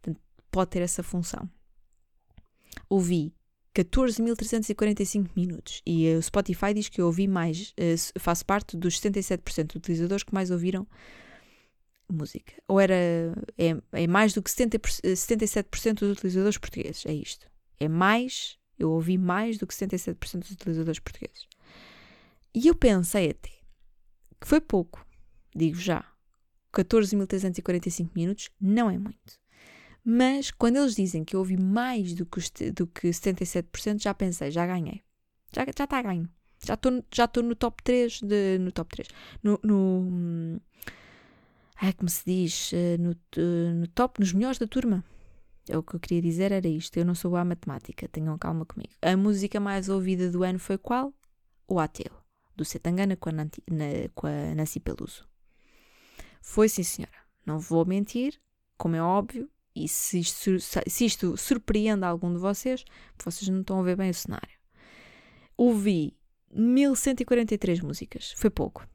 Portanto, 0.02 0.22
pode 0.52 0.72
ter 0.72 0.82
essa 0.82 1.02
função. 1.02 1.50
Ouvi 2.90 3.34
14.345 3.74 5.30
minutos 5.36 5.82
e 5.86 6.14
o 6.16 6.22
Spotify 6.22 6.74
diz 6.74 6.90
que 6.90 7.00
eu 7.00 7.06
ouvi 7.06 7.28
mais, 7.28 7.74
uh, 7.80 8.20
faço 8.20 8.46
parte 8.46 8.76
dos 8.76 9.00
77% 9.00 9.72
de 9.72 9.78
utilizadores 9.78 10.24
que 10.24 10.34
mais 10.34 10.52
ouviram 10.52 10.86
música. 12.14 12.54
Ou 12.68 12.80
era. 12.80 12.96
É, 13.58 13.76
é 13.92 14.08
mais 14.08 14.34
do 14.34 14.42
que 14.42 14.52
70, 14.52 14.80
77% 14.80 15.94
dos 15.96 16.12
utilizadores 16.12 16.58
portugueses. 16.58 17.06
É 17.06 17.14
isto. 17.14 17.48
É 17.80 17.88
mais. 17.88 18.58
Eu 18.78 18.92
ouvi 18.92 19.18
mais 19.18 19.58
do 19.58 19.66
que 19.66 19.74
77% 19.74 20.40
dos 20.40 20.52
utilizadores 20.52 21.00
portugueses. 21.00 21.48
E 22.54 22.68
eu 22.68 22.76
pensei 22.76 23.32
até 23.32 23.52
que 24.40 24.48
foi 24.48 24.62
pouco. 24.62 25.06
Digo 25.56 25.78
já. 25.78 26.06
14.345 26.74 28.10
minutos 28.14 28.50
não 28.60 28.90
é 28.90 28.98
muito. 28.98 29.40
Mas 30.04 30.52
quando 30.52 30.76
eles 30.76 30.96
dizem 30.96 31.24
que 31.24 31.36
eu 31.36 31.40
ouvi 31.40 31.58
mais 31.58 32.14
do 32.14 32.26
que, 32.26 32.72
do 32.72 32.86
que 32.86 33.08
77%, 33.08 34.02
já 34.02 34.14
pensei, 34.14 34.52
já 34.52 34.68
ganhei. 34.68 35.02
Já, 35.54 35.64
está 35.64 36.02
ganho. 36.02 36.30
Já 36.64 36.76
estou 36.76 37.04
já 37.12 37.30
no 37.44 37.56
top 37.56 37.82
3 37.84 38.22
de, 38.22 38.60
no 38.60 38.72
top 38.72 38.92
3. 38.92 39.08
No, 39.42 39.60
no 39.64 40.62
Ai, 41.76 41.94
como 41.94 42.10
se 42.10 42.24
diz? 42.26 42.72
Eh, 42.74 42.98
no, 42.98 43.16
no 43.76 43.88
top, 43.88 44.20
nos 44.20 44.34
melhores 44.34 44.58
da 44.58 44.68
turma. 44.68 45.04
É 45.68 45.78
o 45.78 45.84
que 45.84 45.96
eu 45.96 46.00
queria 46.00 46.22
dizer, 46.22 46.52
era 46.52 46.68
isto. 46.68 46.98
Eu 46.98 47.06
não 47.06 47.16
sou 47.16 47.32
boa 47.32 47.42
à 47.42 47.46
matemática, 47.46 48.08
tenham 48.08 48.38
calma 48.38 48.66
comigo. 48.66 48.94
A 49.02 49.18
música 49.18 49.60
mais 49.60 49.90
ouvida 49.90 50.32
do 50.32 50.44
ano 50.44 50.60
foi 50.60 50.78
qual? 50.78 51.14
O 51.68 51.80
Ateu, 51.80 52.12
do 52.56 52.64
Setangana 52.64 53.16
com 53.16 53.30
a, 53.30 53.32
Nanti, 53.32 53.64
na, 53.70 54.10
com 54.14 54.28
a 54.28 54.56
Nancy 54.56 54.80
Peluso. 54.80 55.28
Foi 56.42 56.70
sim, 56.70 56.84
senhora. 56.84 57.18
Não 57.46 57.60
vou 57.60 57.86
mentir, 57.86 58.40
como 58.78 58.96
é 58.96 59.02
óbvio, 59.02 59.50
e 59.76 59.88
se 59.90 60.20
isto, 60.20 60.52
se 60.60 61.06
isto 61.06 61.36
surpreende 61.36 62.06
algum 62.06 62.32
de 62.32 62.40
vocês, 62.40 62.86
vocês 63.24 63.50
não 63.50 63.62
estão 63.62 63.80
a 63.80 63.84
ver 63.84 63.98
bem 63.98 64.10
o 64.10 64.14
cenário. 64.14 64.58
Ouvi 65.58 66.18
1143 66.52 67.82
músicas, 67.82 68.32
foi 68.38 68.50
pouco. 68.50 68.88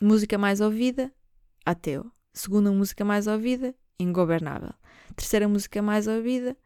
Música 0.00 0.38
mais 0.38 0.60
ouvida, 0.60 1.12
Ateu. 1.64 2.10
Segunda 2.32 2.70
música 2.70 3.04
mais 3.04 3.26
ouvida, 3.26 3.74
Ingobernável. 3.98 4.72
Terceira 5.16 5.48
música 5.48 5.82
mais 5.82 6.06
ouvida, 6.06 6.56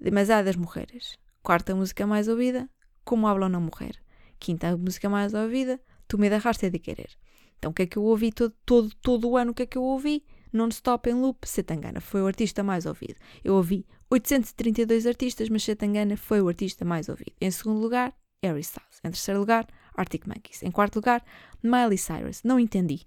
Demasiadas 0.00 0.56
Mulheres. 0.56 1.18
Quarta 1.42 1.74
música 1.74 2.06
mais 2.06 2.28
ouvida, 2.28 2.68
Como 3.04 3.26
Hablam 3.26 3.50
Não 3.50 3.60
Morrer. 3.60 3.96
Quinta 4.38 4.76
música 4.76 5.08
mais 5.08 5.34
ouvida, 5.34 5.80
Tu 6.08 6.18
me 6.18 6.28
derraste 6.28 6.68
de 6.70 6.78
querer. 6.78 7.10
Então 7.58 7.70
o 7.70 7.74
que 7.74 7.82
é 7.82 7.86
que 7.86 7.96
eu 7.96 8.02
ouvi 8.04 8.32
todo, 8.32 8.54
todo, 8.66 8.94
todo 8.96 9.28
o 9.30 9.36
ano? 9.36 9.52
O 9.52 9.54
que 9.54 9.62
é 9.62 9.66
que 9.66 9.78
eu 9.78 9.82
ouvi? 9.82 10.24
Non-stop 10.52 11.08
em 11.08 11.14
loop, 11.14 11.48
Setangana 11.48 12.00
foi 12.00 12.20
o 12.20 12.26
artista 12.26 12.62
mais 12.62 12.84
ouvido. 12.84 13.14
Eu 13.42 13.54
ouvi 13.54 13.86
832 14.10 15.06
artistas, 15.06 15.48
mas 15.48 15.62
Setangana 15.62 16.16
foi 16.16 16.42
o 16.42 16.48
artista 16.48 16.84
mais 16.84 17.08
ouvido. 17.08 17.32
Em 17.40 17.50
segundo 17.50 17.80
lugar, 17.80 18.14
Harry 18.42 18.60
Styles. 18.60 18.98
Em 19.02 19.10
terceiro 19.10 19.40
lugar, 19.40 19.66
Arctic 19.96 20.26
Monkeys. 20.26 20.62
Em 20.62 20.70
quarto 20.70 20.96
lugar, 20.96 21.24
Miley 21.62 21.96
Cyrus. 21.96 22.42
Não 22.42 22.58
entendi. 22.58 23.06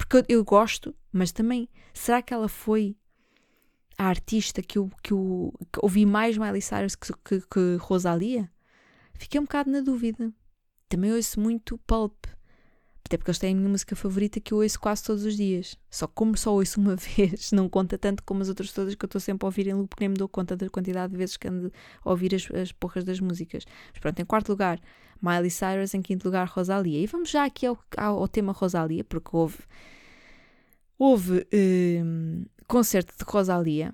Porque 0.00 0.16
eu, 0.16 0.38
eu, 0.38 0.44
gosto, 0.44 0.96
mas 1.12 1.30
também, 1.30 1.68
será 1.92 2.22
que 2.22 2.32
ela 2.32 2.48
foi 2.48 2.96
a 3.98 4.06
artista 4.06 4.62
que 4.62 4.78
eu, 4.78 4.90
que 5.02 5.12
eu 5.12 5.52
que 5.70 5.78
ouvi 5.82 6.06
mais 6.06 6.38
Miley 6.38 6.62
Cyrus 6.62 6.96
que, 6.96 7.12
que, 7.22 7.40
que 7.42 7.76
Rosalia? 7.78 8.50
Fiquei 9.12 9.38
um 9.38 9.44
bocado 9.44 9.70
na 9.70 9.82
dúvida. 9.82 10.32
Também 10.88 11.12
ouço 11.12 11.38
muito 11.38 11.76
Pulp. 11.86 12.24
Até 13.10 13.16
porque 13.18 13.32
eles 13.32 13.40
têm 13.40 13.54
a 13.54 13.56
minha 13.56 13.68
música 13.68 13.96
favorita 13.96 14.38
que 14.38 14.54
eu 14.54 14.58
ouço 14.58 14.78
quase 14.78 15.02
todos 15.02 15.24
os 15.24 15.36
dias. 15.36 15.76
Só 15.90 16.06
que 16.06 16.12
como 16.14 16.36
só 16.38 16.54
ouço 16.54 16.80
uma 16.80 16.94
vez, 17.18 17.50
não 17.50 17.68
conta 17.68 17.98
tanto 17.98 18.22
como 18.22 18.40
as 18.40 18.48
outras 18.48 18.72
todas 18.72 18.94
que 18.94 19.04
eu 19.04 19.08
estou 19.08 19.20
sempre 19.20 19.44
a 19.44 19.48
ouvir 19.48 19.66
em 19.66 19.74
loop, 19.74 19.92
nem 19.98 20.10
me 20.10 20.14
dou 20.14 20.28
conta 20.28 20.56
da 20.56 20.70
quantidade 20.70 21.10
de 21.10 21.18
vezes 21.18 21.36
que 21.36 21.48
ando 21.48 21.72
a 22.04 22.08
ouvir 22.08 22.32
as, 22.36 22.48
as 22.52 22.70
porras 22.70 23.02
das 23.02 23.18
músicas. 23.18 23.64
Mas 23.92 23.98
pronto, 23.98 24.20
em 24.20 24.24
quarto 24.24 24.50
lugar, 24.50 24.80
Miley 25.20 25.50
Cyrus, 25.50 25.92
em 25.92 26.00
quinto 26.00 26.24
lugar, 26.24 26.46
Rosalia. 26.46 27.00
E 27.00 27.06
vamos 27.08 27.30
já 27.30 27.44
aqui 27.44 27.66
ao, 27.66 27.76
ao, 27.96 28.20
ao 28.20 28.28
tema 28.28 28.52
Rosalia, 28.52 29.02
porque 29.02 29.30
houve, 29.32 29.58
houve 30.96 31.44
um, 31.52 32.44
concerto 32.68 33.12
de 33.18 33.24
Rosalia 33.28 33.92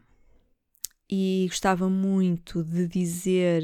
e 1.11 1.47
gostava 1.49 1.89
muito 1.89 2.65
de 2.65 2.87
dizer. 2.89 3.63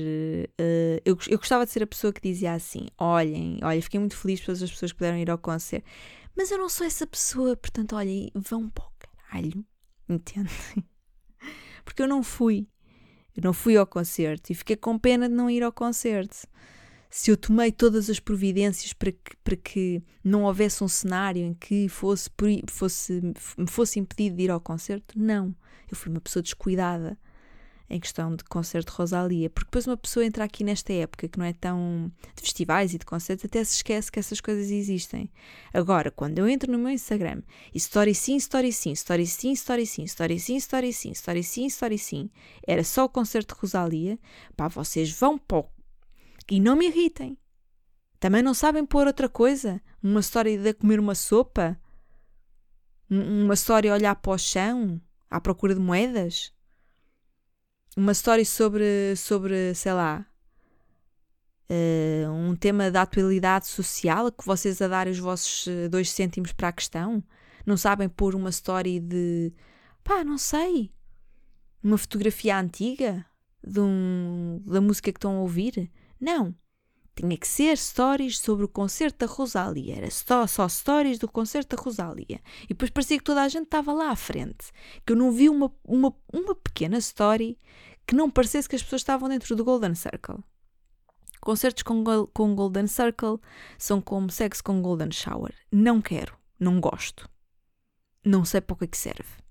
Uh, 0.60 1.02
eu, 1.04 1.18
eu 1.28 1.38
gostava 1.38 1.64
de 1.64 1.72
ser 1.72 1.82
a 1.82 1.86
pessoa 1.86 2.12
que 2.12 2.20
dizia 2.20 2.52
assim: 2.52 2.86
olhem, 2.98 3.58
olha, 3.62 3.82
fiquei 3.82 3.98
muito 3.98 4.16
feliz 4.16 4.40
por 4.40 4.46
todas 4.46 4.62
as 4.62 4.70
pessoas 4.70 4.92
que 4.92 4.98
puderam 4.98 5.18
ir 5.18 5.30
ao 5.30 5.38
concerto, 5.38 5.86
mas 6.36 6.50
eu 6.50 6.58
não 6.58 6.68
sou 6.68 6.86
essa 6.86 7.06
pessoa, 7.06 7.56
portanto, 7.56 7.96
olhem, 7.96 8.30
vão 8.34 8.68
para 8.70 8.84
o 8.84 8.92
caralho, 8.98 9.64
entendem? 10.08 10.52
Porque 11.84 12.02
eu 12.02 12.08
não 12.08 12.22
fui. 12.22 12.68
Eu 13.36 13.42
não 13.44 13.52
fui 13.52 13.76
ao 13.76 13.86
concerto 13.86 14.52
e 14.52 14.54
fiquei 14.54 14.76
com 14.76 14.98
pena 14.98 15.28
de 15.28 15.34
não 15.34 15.48
ir 15.48 15.62
ao 15.62 15.72
concerto 15.72 16.46
se 17.12 17.30
eu 17.30 17.36
tomei 17.36 17.70
todas 17.70 18.08
as 18.08 18.18
providências 18.18 18.94
para 18.94 19.12
que, 19.12 19.36
para 19.44 19.54
que 19.54 20.02
não 20.24 20.44
houvesse 20.44 20.82
um 20.82 20.88
cenário 20.88 21.44
em 21.44 21.52
que 21.52 21.86
fosse, 21.86 22.30
fosse, 22.70 23.20
me 23.58 23.66
fosse 23.68 24.00
impedido 24.00 24.36
de 24.36 24.44
ir 24.44 24.50
ao 24.50 24.58
concerto, 24.58 25.18
não. 25.18 25.54
Eu 25.90 25.94
fui 25.94 26.10
uma 26.10 26.22
pessoa 26.22 26.42
descuidada 26.42 27.18
em 27.92 28.00
questão 28.00 28.34
de 28.34 28.42
concerto 28.44 28.90
de 28.90 28.96
Rosalia, 28.96 29.50
porque 29.50 29.66
depois 29.66 29.86
uma 29.86 29.98
pessoa 29.98 30.24
entra 30.24 30.44
aqui 30.44 30.64
nesta 30.64 30.92
época 30.94 31.28
que 31.28 31.38
não 31.38 31.44
é 31.44 31.52
tão 31.52 32.10
de 32.34 32.40
festivais 32.40 32.94
e 32.94 32.98
de 32.98 33.04
concertos, 33.04 33.44
até 33.44 33.62
se 33.62 33.76
esquece 33.76 34.10
que 34.10 34.18
essas 34.18 34.40
coisas 34.40 34.70
existem. 34.70 35.30
Agora, 35.74 36.10
quando 36.10 36.38
eu 36.38 36.48
entro 36.48 36.72
no 36.72 36.78
meu 36.78 36.90
Instagram 36.90 37.42
e 37.74 37.76
story 37.76 38.14
sim, 38.14 38.36
story 38.36 38.72
sim, 38.72 38.92
story 38.92 39.26
sim, 39.26 39.52
story 39.52 39.86
sim, 39.86 40.04
story 40.04 40.38
sim, 40.38 40.56
story 40.56 40.92
sim, 40.92 41.12
story 41.12 41.42
sim, 41.44 41.66
story 41.66 41.98
sim, 41.98 42.30
era 42.66 42.82
só 42.82 43.04
o 43.04 43.10
concerto 43.10 43.54
de 43.54 43.60
Rosalia, 43.60 44.18
pá, 44.56 44.68
vocês 44.68 45.12
vão 45.12 45.36
para 45.36 45.58
o 45.58 45.66
e 46.50 46.58
não 46.60 46.76
me 46.76 46.86
irritem. 46.86 47.38
Também 48.18 48.42
não 48.42 48.54
sabem 48.54 48.86
pôr 48.86 49.06
outra 49.06 49.28
coisa? 49.28 49.82
Uma 50.02 50.20
história 50.20 50.56
de 50.58 50.72
comer 50.72 50.98
uma 50.98 51.14
sopa? 51.14 51.78
Uma 53.10 53.54
história 53.54 53.92
olhar 53.92 54.14
para 54.16 54.32
o 54.32 54.38
chão 54.38 55.00
à 55.28 55.40
procura 55.40 55.74
de 55.74 55.80
moedas? 55.80 56.52
Uma 57.94 58.12
história 58.12 58.44
sobre, 58.44 59.14
sobre 59.16 59.74
sei 59.74 59.92
lá, 59.92 60.26
uh, 61.68 62.30
um 62.30 62.56
tema 62.56 62.90
da 62.90 63.02
atualidade 63.02 63.66
social 63.66 64.32
que 64.32 64.46
vocês 64.46 64.80
a 64.80 64.88
darem 64.88 65.12
os 65.12 65.18
vossos 65.18 65.66
eh, 65.68 65.88
dois 65.88 66.10
cêntimos 66.10 66.52
para 66.52 66.68
a 66.68 66.72
questão? 66.72 67.22
Não 67.66 67.76
sabem 67.76 68.08
pôr 68.08 68.34
uma 68.34 68.48
história 68.48 68.98
de, 68.98 69.52
pá, 70.02 70.24
não 70.24 70.38
sei, 70.38 70.90
uma 71.82 71.98
fotografia 71.98 72.58
antiga 72.58 73.26
de 73.62 73.80
um, 73.80 74.62
da 74.64 74.80
música 74.80 75.12
que 75.12 75.18
estão 75.18 75.36
a 75.36 75.40
ouvir? 75.40 75.90
Não. 76.18 76.54
Tinha 77.14 77.36
que 77.36 77.46
ser 77.46 77.76
stories 77.76 78.38
sobre 78.38 78.64
o 78.64 78.68
concerto 78.68 79.26
da 79.26 79.32
Rosalia. 79.32 79.96
Era 79.96 80.10
só, 80.10 80.46
só 80.46 80.66
stories 80.68 81.18
do 81.18 81.28
concerto 81.28 81.76
da 81.76 81.82
Rosalia. 81.82 82.40
E 82.64 82.68
depois 82.68 82.90
parecia 82.90 83.18
que 83.18 83.24
toda 83.24 83.42
a 83.42 83.48
gente 83.48 83.64
estava 83.64 83.92
lá 83.92 84.10
à 84.10 84.16
frente. 84.16 84.72
Que 85.04 85.12
eu 85.12 85.16
não 85.16 85.30
vi 85.30 85.48
uma, 85.48 85.70
uma, 85.84 86.14
uma 86.32 86.54
pequena 86.54 86.96
story 86.98 87.58
que 88.06 88.14
não 88.14 88.30
parecesse 88.30 88.68
que 88.68 88.76
as 88.76 88.82
pessoas 88.82 89.02
estavam 89.02 89.28
dentro 89.28 89.54
do 89.54 89.64
Golden 89.64 89.94
Circle. 89.94 90.42
Concertos 91.40 91.82
com, 91.82 92.02
com 92.32 92.54
Golden 92.54 92.86
Circle 92.86 93.38
são 93.76 94.00
como 94.00 94.30
sexo 94.30 94.64
com 94.64 94.80
Golden 94.80 95.10
Shower. 95.10 95.54
Não 95.70 96.00
quero. 96.00 96.36
Não 96.58 96.80
gosto. 96.80 97.28
Não 98.24 98.44
sei 98.44 98.60
para 98.60 98.74
o 98.74 98.76
que 98.76 98.84
é 98.84 98.88
que 98.88 98.96
serve. 98.96 99.42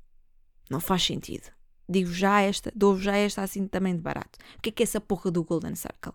Não 0.69 0.79
faz 0.79 1.03
sentido. 1.03 1.51
Digo 1.87 2.09
já 2.09 2.39
esta, 2.39 2.71
dou 2.73 2.97
já 2.97 3.17
esta 3.17 3.41
assim 3.41 3.67
também 3.67 3.93
de 3.93 4.01
barato. 4.01 4.39
O 4.57 4.61
que 4.61 4.69
é 4.69 4.71
que 4.71 4.83
é 4.83 4.85
essa 4.85 5.01
porra 5.01 5.29
do 5.29 5.43
Golden 5.43 5.75
Circle? 5.75 6.13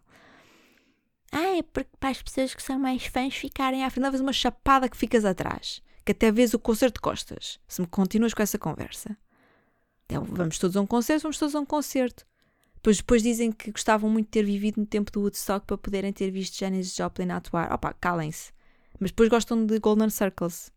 Ah, 1.32 1.56
é 1.58 1.62
para, 1.62 1.84
para 1.98 2.10
as 2.10 2.22
pessoas 2.22 2.54
que 2.54 2.62
são 2.62 2.78
mais 2.78 3.04
fãs 3.06 3.34
ficarem 3.34 3.84
à 3.84 3.90
frente. 3.90 4.04
Levas 4.04 4.20
uma 4.20 4.32
chapada 4.32 4.88
que 4.88 4.96
ficas 4.96 5.24
atrás. 5.24 5.82
Que 6.04 6.12
até 6.12 6.30
vês 6.30 6.54
o 6.54 6.58
concerto 6.58 6.94
de 6.94 7.00
costas. 7.00 7.58
Se 7.66 7.80
me 7.80 7.86
continuas 7.86 8.32
com 8.32 8.42
essa 8.42 8.58
conversa. 8.58 9.16
Então, 10.06 10.24
vamos 10.24 10.58
todos 10.58 10.76
a 10.76 10.80
um 10.80 10.86
concerto, 10.86 11.22
vamos 11.22 11.38
todos 11.38 11.54
a 11.54 11.60
um 11.60 11.66
concerto. 11.66 12.24
Depois, 12.76 12.98
depois 12.98 13.22
dizem 13.22 13.50
que 13.50 13.72
gostavam 13.72 14.08
muito 14.08 14.26
de 14.26 14.30
ter 14.30 14.44
vivido 14.44 14.78
no 14.80 14.86
tempo 14.86 15.10
do 15.10 15.20
Woodstock 15.20 15.66
para 15.66 15.76
poderem 15.76 16.12
ter 16.12 16.30
visto 16.30 16.56
Janis 16.56 16.94
Joplin 16.94 17.30
a 17.30 17.38
atuar. 17.38 17.72
Opa, 17.72 17.92
calem-se. 17.94 18.52
Mas 19.00 19.10
depois 19.10 19.28
gostam 19.28 19.66
de 19.66 19.80
Golden 19.80 20.08
Circles. 20.08 20.70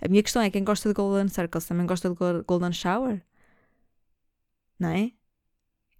A 0.00 0.08
minha 0.08 0.22
questão 0.22 0.40
é: 0.40 0.50
quem 0.50 0.62
gosta 0.62 0.88
de 0.88 0.94
Golden 0.94 1.28
Circles 1.28 1.66
também 1.66 1.86
gosta 1.86 2.08
de 2.08 2.14
Golden 2.46 2.72
Shower? 2.72 3.20
Não 4.78 4.90
é? 4.90 5.10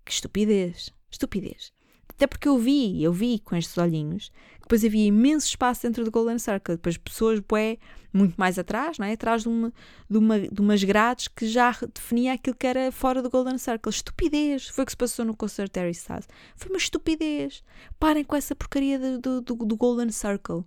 Que 0.04 0.12
estupidez. 0.12 0.90
Estupidez. 1.10 1.72
Até 2.08 2.26
porque 2.26 2.48
eu 2.48 2.56
vi, 2.58 3.02
eu 3.02 3.12
vi 3.12 3.38
com 3.40 3.56
estes 3.56 3.76
olhinhos, 3.76 4.30
depois 4.60 4.84
havia 4.84 5.06
imenso 5.06 5.46
espaço 5.46 5.82
dentro 5.82 6.04
do 6.04 6.10
Golden 6.10 6.38
Circle, 6.38 6.76
depois 6.76 6.96
pessoas 6.96 7.40
bué, 7.40 7.76
muito 8.12 8.34
mais 8.36 8.58
atrás, 8.58 8.98
não 8.98 9.06
é? 9.06 9.12
atrás 9.12 9.42
de, 9.42 9.48
uma, 9.48 9.72
de, 10.08 10.18
uma, 10.18 10.40
de 10.40 10.60
umas 10.60 10.82
grades 10.84 11.26
que 11.28 11.46
já 11.46 11.76
definia 11.92 12.32
aquilo 12.32 12.56
que 12.56 12.66
era 12.66 12.92
fora 12.92 13.20
do 13.20 13.28
Golden 13.28 13.58
Circle. 13.58 13.90
Estupidez! 13.90 14.68
Foi 14.68 14.84
o 14.84 14.86
que 14.86 14.92
se 14.92 14.96
passou 14.96 15.24
no 15.24 15.36
concerto 15.36 15.74
de 15.74 15.80
Harry 15.80 15.90
Styles. 15.92 16.28
Foi 16.54 16.70
uma 16.70 16.78
estupidez! 16.78 17.62
Parem 17.98 18.22
com 18.22 18.36
essa 18.36 18.54
porcaria 18.54 18.98
do, 19.18 19.40
do, 19.40 19.54
do 19.54 19.76
Golden 19.76 20.10
Circle. 20.10 20.64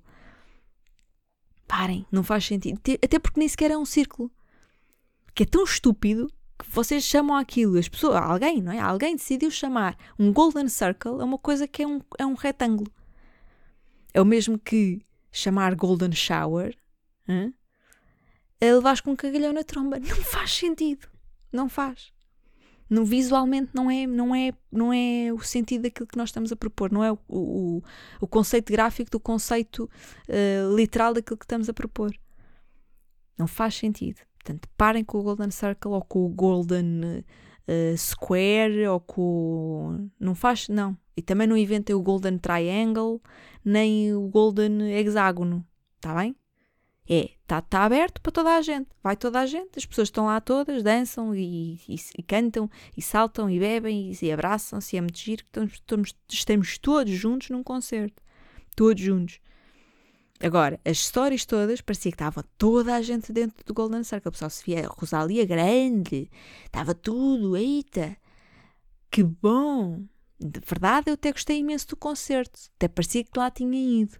Parem, 1.65 2.05
não 2.11 2.23
faz 2.23 2.45
sentido. 2.45 2.79
Até 3.03 3.17
porque 3.17 3.39
nem 3.39 3.47
sequer 3.47 3.71
é 3.71 3.77
um 3.77 3.85
círculo. 3.85 4.29
Que 5.33 5.43
é 5.43 5.45
tão 5.45 5.63
estúpido 5.63 6.31
que 6.57 6.69
vocês 6.69 7.03
chamam 7.03 7.35
aquilo, 7.37 7.77
as 7.77 7.87
pessoas, 7.87 8.15
alguém, 8.15 8.61
não 8.61 8.71
é? 8.71 8.79
Alguém 8.79 9.15
decidiu 9.15 9.51
chamar 9.51 9.97
um 10.17 10.33
Golden 10.33 10.67
Circle 10.67 11.21
a 11.21 11.23
uma 11.23 11.37
coisa 11.37 11.67
que 11.67 11.83
é 11.83 11.87
um, 11.87 12.01
é 12.17 12.25
um 12.25 12.33
retângulo. 12.33 12.91
É 14.13 14.21
o 14.21 14.25
mesmo 14.25 14.57
que 14.57 15.01
chamar 15.31 15.75
Golden 15.75 16.11
Shower 16.11 16.75
hein? 17.27 17.53
a 18.59 18.65
levar 18.65 19.01
com 19.01 19.11
um 19.11 19.15
cagalhão 19.15 19.53
na 19.53 19.63
tromba. 19.63 19.99
Não 19.99 20.17
faz 20.17 20.51
sentido. 20.51 21.07
Não 21.51 21.69
faz. 21.69 22.11
No, 22.89 23.03
visualmente 23.03 23.71
não 23.73 23.91
é, 23.91 24.07
não, 24.07 24.33
é, 24.33 24.53
não 24.71 24.93
é 24.93 25.33
o 25.33 25.39
sentido 25.41 25.81
daquilo 25.81 26.07
que 26.07 26.17
nós 26.17 26.29
estamos 26.29 26.53
a 26.53 26.55
propor, 26.55 26.89
não 26.89 27.03
é 27.03 27.11
o, 27.11 27.19
o, 27.27 27.83
o 28.21 28.27
conceito 28.27 28.71
gráfico 28.71 29.11
do 29.11 29.19
conceito 29.19 29.89
uh, 30.29 30.73
literal 30.73 31.13
daquilo 31.13 31.37
que 31.37 31.43
estamos 31.43 31.67
a 31.67 31.73
propor. 31.73 32.17
Não 33.37 33.45
faz 33.45 33.75
sentido. 33.75 34.21
Portanto, 34.47 34.69
parem 34.77 35.03
com 35.03 35.19
o 35.19 35.23
Golden 35.23 35.51
Circle 35.51 35.91
ou 35.91 36.01
com 36.01 36.25
o 36.25 36.29
Golden 36.29 37.01
uh, 37.67 37.97
Square 37.97 38.87
ou 38.87 39.01
com. 39.01 40.09
Não 40.17 40.33
faz. 40.33 40.69
Não. 40.69 40.97
E 41.17 41.21
também 41.21 41.45
não 41.45 41.57
inventem 41.57 41.93
o 41.93 42.01
Golden 42.01 42.37
Triangle 42.37 43.21
nem 43.65 44.13
o 44.15 44.21
Golden 44.29 44.97
Hexágono. 44.97 45.65
Está 45.97 46.15
bem? 46.15 46.33
É, 47.09 47.31
está 47.41 47.61
tá 47.61 47.83
aberto 47.83 48.21
para 48.21 48.31
toda 48.31 48.55
a 48.55 48.61
gente. 48.61 48.87
Vai 49.03 49.17
toda 49.17 49.41
a 49.41 49.45
gente, 49.45 49.71
as 49.77 49.85
pessoas 49.85 50.07
estão 50.07 50.27
lá 50.27 50.39
todas, 50.39 50.81
dançam 50.81 51.35
e, 51.35 51.75
e, 51.89 51.95
e 52.17 52.23
cantam 52.23 52.69
e 52.95 53.01
saltam 53.01 53.49
e 53.49 53.59
bebem 53.59 54.11
e, 54.11 54.25
e 54.25 54.31
abraçam-se. 54.31 54.95
É 54.95 55.01
muito 55.01 55.17
giro. 55.17 55.43
Estamos, 55.43 55.73
estamos, 55.73 56.15
estamos 56.29 56.77
todos 56.77 57.11
juntos 57.11 57.49
num 57.49 57.63
concerto. 57.63 58.23
Todos 58.77 59.03
juntos. 59.03 59.41
Agora, 60.41 60.79
as 60.85 60.97
histórias 60.97 61.45
todas, 61.45 61.81
parecia 61.81 62.11
que 62.11 62.15
estava 62.15 62.43
toda 62.57 62.95
a 62.95 63.01
gente 63.01 63.33
dentro 63.33 63.65
do 63.65 63.73
Golden 63.73 64.03
Circle. 64.03 64.31
Pessoal 64.31 64.49
se 64.49 64.63
via 64.63 64.87
Rosalia 64.87 65.45
grande, 65.45 66.29
estava 66.63 66.93
tudo, 66.93 67.57
eita, 67.57 68.15
que 69.09 69.23
bom. 69.23 70.03
De 70.39 70.59
verdade, 70.59 71.09
eu 71.09 71.15
até 71.15 71.31
gostei 71.31 71.59
imenso 71.59 71.87
do 71.87 71.95
concerto. 71.95 72.59
Até 72.75 72.87
parecia 72.87 73.23
que 73.23 73.37
lá 73.37 73.49
tinha 73.49 74.01
ido 74.01 74.17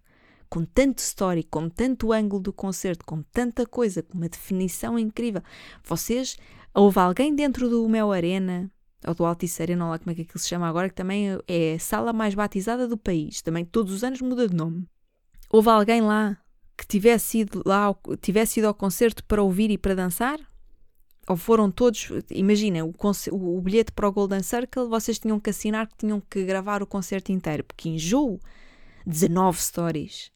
com 0.50 0.66
tanto 0.66 1.00
story, 1.00 1.44
com 1.44 1.70
tanto 1.70 2.12
ângulo 2.12 2.42
do 2.42 2.54
concerto, 2.54 3.06
com 3.06 3.22
tanta 3.22 3.66
coisa, 3.66 4.02
com 4.02 4.18
uma 4.18 4.30
definição 4.30 4.98
incrível. 4.98 5.42
Vocês, 5.84 6.38
houve 6.74 7.00
alguém 7.00 7.36
dentro 7.36 7.70
do 7.70 7.88
Mel 7.88 8.12
Arena, 8.12 8.72
ou 9.06 9.14
do 9.14 9.26
Altice 9.26 9.62
Arena, 9.62 9.88
lá 9.90 10.00
como 10.00 10.12
é 10.12 10.16
que 10.16 10.22
aquilo 10.22 10.40
se 10.40 10.48
chama 10.48 10.68
agora, 10.68 10.90
que 10.90 10.96
também 10.96 11.38
é 11.48 11.74
a 11.74 11.80
sala 11.80 12.14
mais 12.14 12.34
batizada 12.34 12.88
do 12.88 12.98
país, 12.98 13.42
também 13.42 13.66
todos 13.66 13.94
os 13.94 14.04
anos 14.04 14.22
muda 14.22 14.48
de 14.48 14.56
nome. 14.56 14.88
Houve 15.50 15.70
alguém 15.70 16.02
lá 16.02 16.38
que 16.78 16.86
tivesse 16.86 17.40
ido 17.40 17.64
lá, 17.66 17.96
tivesse 18.22 18.60
ido 18.60 18.68
ao 18.68 18.74
concerto 18.74 19.24
para 19.24 19.42
ouvir 19.42 19.72
e 19.72 19.78
para 19.78 19.96
dançar? 19.96 20.40
Ou 21.28 21.36
foram 21.36 21.70
todos, 21.70 22.10
imagina, 22.30 22.86
o, 22.86 22.94
o, 23.32 23.62
bilhete 23.62 23.92
para 23.92 24.08
o 24.08 24.12
Golden 24.12 24.42
Circle, 24.42 24.88
vocês 24.88 25.20
tinham 25.20 25.40
que 25.40 25.50
assinar 25.50 25.88
que 25.88 25.98
tinham 25.98 26.22
que 26.22 26.46
gravar 26.46 26.82
o 26.82 26.88
concerto 26.88 27.34
inteiro, 27.34 27.66
porque 27.66 27.90
enjoo 27.90 28.40
19 29.06 29.62
stories. 29.62 30.32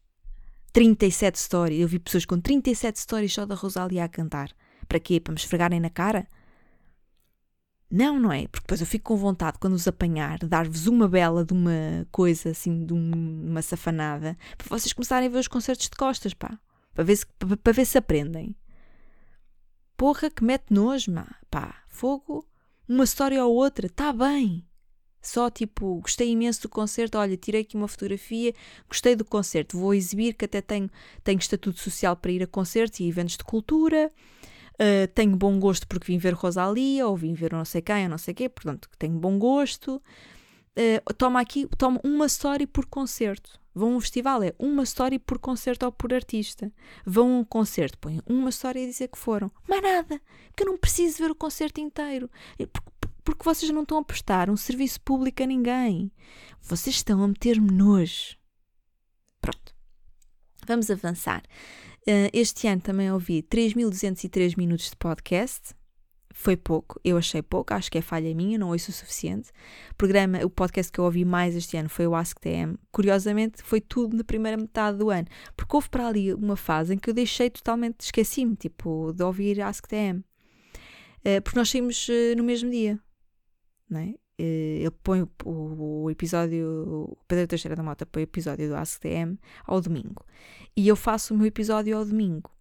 37 0.74 1.40
stories. 1.40 1.80
Eu 1.80 1.88
vi 1.88 2.00
pessoas 2.00 2.26
com 2.26 2.40
37 2.40 3.00
stories 3.00 3.34
só 3.34 3.46
da 3.46 3.56
Rosalia 3.56 4.04
a 4.04 4.10
cantar. 4.10 4.52
Para 4.88 5.00
quê? 5.00 5.20
Para 5.20 5.34
me 5.34 5.40
esfregarem 5.40 5.80
na 5.80 5.90
cara? 5.90 6.28
Não, 7.92 8.18
não 8.18 8.32
é? 8.32 8.48
Porque 8.48 8.64
depois 8.64 8.80
eu 8.80 8.88
fico 8.88 9.14
com 9.14 9.18
vontade, 9.18 9.58
quando 9.60 9.74
os 9.74 9.86
apanhar, 9.86 10.40
dar-vos 10.40 10.88
uma 10.88 11.10
bela 11.10 11.44
de 11.44 11.52
uma 11.52 12.08
coisa, 12.10 12.52
assim, 12.52 12.86
de 12.86 12.94
uma 12.94 13.62
safanada, 13.62 14.38
para 14.58 14.70
vocês 14.70 14.94
começarem 14.94 15.28
a 15.28 15.32
ver 15.32 15.40
os 15.40 15.48
concertos 15.50 15.90
de 15.90 15.98
costas, 15.98 16.34
pá. 16.34 16.58
Para 16.94 17.04
ver 17.04 17.18
se, 17.18 17.26
para, 17.38 17.58
para 17.58 17.74
ver 17.74 17.86
se 17.86 17.98
aprendem. 17.98 18.56
Porra, 19.98 20.30
que 20.30 20.44
mete 20.44 20.72
nojo, 20.72 21.12
pá. 21.50 21.84
Fogo. 21.90 22.48
Uma 22.88 23.04
história 23.04 23.44
ou 23.46 23.54
outra, 23.54 23.90
tá 23.90 24.14
bem. 24.14 24.66
Só 25.22 25.50
tipo, 25.50 26.00
gostei 26.02 26.32
imenso 26.32 26.64
do 26.64 26.70
concerto, 26.70 27.18
olha, 27.18 27.38
tirei 27.38 27.62
aqui 27.62 27.76
uma 27.76 27.88
fotografia, 27.88 28.54
gostei 28.88 29.16
do 29.16 29.24
concerto, 29.24 29.78
vou 29.78 29.94
exibir 29.94 30.34
que 30.34 30.46
até 30.46 30.62
tenho, 30.62 30.90
tenho 31.24 31.38
estatuto 31.38 31.80
social 31.80 32.16
para 32.16 32.32
ir 32.32 32.42
a 32.42 32.48
concertos 32.48 33.00
e 33.00 33.08
eventos 33.08 33.38
de 33.38 33.44
cultura, 33.44 34.12
uh, 34.76 35.08
tenho 35.14 35.36
bom 35.36 35.60
gosto 35.60 35.88
porque 35.88 36.12
vim 36.12 36.18
ver 36.18 36.34
Rosalia, 36.34 37.08
ou 37.08 37.16
vim 37.16 37.34
ver 37.34 37.54
não 37.54 37.66
sei 37.66 37.82
quem, 37.82 38.04
ou 38.04 38.10
não 38.10 38.18
sei 38.18 38.34
quê, 38.34 38.50
portanto, 38.50 38.90
tenho 38.98 39.18
bom 39.18 39.38
gosto. 39.38 40.02
Uh, 40.78 41.14
toma 41.16 41.40
aqui, 41.42 41.68
toma 41.78 42.00
uma 42.04 42.26
story 42.26 42.66
por 42.66 42.86
concerto. 42.86 43.60
Vão 43.74 43.94
a 43.94 43.96
um 43.98 44.02
festival, 44.02 44.44
é 44.44 44.54
uma 44.60 44.84
story 44.84 45.18
por 45.18 45.40
concerto 45.40 45.86
ou 45.86 45.92
por 45.92 46.14
artista. 46.14 46.72
Vão 47.06 47.38
a 47.38 47.40
um 47.40 47.44
concerto, 47.44 47.98
põem 47.98 48.22
uma 48.26 48.50
história 48.50 48.84
a 48.84 48.86
dizer 48.86 49.08
que 49.08 49.18
foram. 49.18 49.50
Mais 49.68 49.82
nada, 49.82 50.22
porque 50.48 50.64
eu 50.64 50.68
não 50.68 50.78
preciso 50.78 51.18
ver 51.20 51.32
o 51.32 51.36
concerto 51.36 51.80
inteiro. 51.80 52.30
Porque 52.58 52.92
porque 53.24 53.44
vocês 53.44 53.72
não 53.72 53.84
estão 53.84 54.00
a 54.00 54.04
prestar 54.04 54.50
um 54.50 54.58
serviço 54.58 55.00
público 55.02 55.44
a 55.44 55.46
ninguém. 55.46 56.12
Vocês 56.62 56.96
estão 56.96 57.24
a 57.24 57.28
meter-me 57.28 57.72
nojo. 57.72 58.36
Pronto. 59.40 59.76
Vamos 60.66 60.90
avançar. 60.90 61.44
Uh, 62.08 62.30
este 62.34 62.68
ano 62.68 62.82
também 62.82 63.12
ouvi 63.12 63.44
3.203 63.44 64.58
minutos 64.58 64.90
de 64.90 64.96
podcast. 64.96 65.76
Foi 66.34 66.56
pouco, 66.56 67.00
eu 67.04 67.18
achei 67.18 67.42
pouco, 67.42 67.74
acho 67.74 67.92
que 67.92 67.98
é 67.98 68.02
falha 68.02 68.34
minha, 68.34 68.58
não 68.58 68.70
ouço 68.70 68.90
o 68.90 68.94
suficiente. 68.94 69.50
O 69.92 69.96
programa, 69.96 70.40
o 70.46 70.50
podcast 70.50 70.92
que 70.92 71.00
eu 71.00 71.04
ouvi 71.04 71.26
mais 71.26 71.56
este 71.56 71.76
ano 71.78 71.90
foi 71.90 72.08
o 72.08 72.16
AskTM. 72.16 72.78
Curiosamente, 72.92 73.62
foi 73.62 73.82
tudo 73.82 74.16
na 74.16 74.24
primeira 74.24 74.58
metade 74.58 74.98
do 74.98 75.10
ano, 75.10 75.28
porque 75.56 75.76
houve 75.76 75.90
para 75.90 76.08
ali 76.08 76.34
uma 76.34 76.56
fase 76.56 76.94
em 76.94 76.98
que 76.98 77.10
eu 77.10 77.14
deixei 77.14 77.50
totalmente, 77.50 78.00
esqueci-me, 78.00 78.56
tipo, 78.56 79.12
de 79.14 79.24
ouvir 79.24 79.62
AskTM. 79.62 80.20
Uh, 80.20 80.24
eh, 81.26 81.42
porque 81.42 81.60
nós 81.60 81.70
saímos 81.70 82.08
uh, 82.08 82.36
no 82.36 82.44
mesmo 82.44 82.72
dia 82.72 83.00
é? 84.00 84.14
Ele 84.44 84.92
põe 85.04 85.22
o, 85.22 86.04
o 86.04 86.10
episódio, 86.10 87.08
o 87.12 87.18
Pedro 87.28 87.48
Teixeira 87.48 87.76
da 87.76 87.84
Mota 87.84 88.06
põe 88.06 88.24
o 88.24 88.26
episódio 88.26 88.68
do 88.68 88.76
ACTM 88.76 89.38
ao 89.66 89.82
domingo. 89.82 90.26
E 90.76 90.88
eu 90.88 90.96
faço 90.96 91.34
o 91.34 91.38
meu 91.38 91.48
episódio 91.48 91.98
ao 91.98 92.06
domingo. 92.06 92.52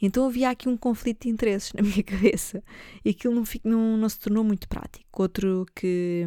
Então 0.00 0.26
havia 0.26 0.50
aqui 0.50 0.68
um 0.68 0.76
conflito 0.76 1.22
de 1.22 1.28
interesses 1.28 1.72
na 1.74 1.82
minha 1.82 2.02
cabeça 2.02 2.62
e 3.04 3.10
aquilo 3.10 3.34
não, 3.34 3.44
não, 3.64 3.96
não 3.96 4.08
se 4.08 4.18
tornou 4.18 4.44
muito 4.44 4.68
prático. 4.68 5.22
Outro 5.22 5.66
que, 5.74 6.24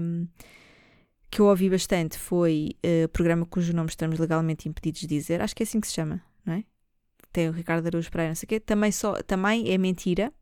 que 1.29 1.39
eu 1.39 1.45
ouvi 1.45 1.69
bastante 1.69 2.17
foi 2.17 2.75
uh, 2.85 3.05
o 3.05 3.09
programa 3.09 3.45
cujo 3.45 3.73
nome 3.73 3.89
estamos 3.89 4.19
legalmente 4.19 4.67
impedidos 4.67 5.01
de 5.01 5.07
dizer, 5.07 5.41
acho 5.41 5.55
que 5.55 5.63
é 5.63 5.65
assim 5.65 5.79
que 5.79 5.87
se 5.87 5.93
chama, 5.93 6.21
não 6.45 6.55
é? 6.55 6.63
Tem 7.31 7.47
o 7.47 7.53
Ricardo 7.53 7.87
Araújo 7.87 8.11
Pereira, 8.11 8.31
não 8.31 8.35
sei 8.35 8.45
o 8.45 8.49
quê, 8.49 8.59
também, 8.59 8.91
só, 8.91 9.13
também 9.23 9.71
é 9.71 9.77
mentira. 9.77 10.33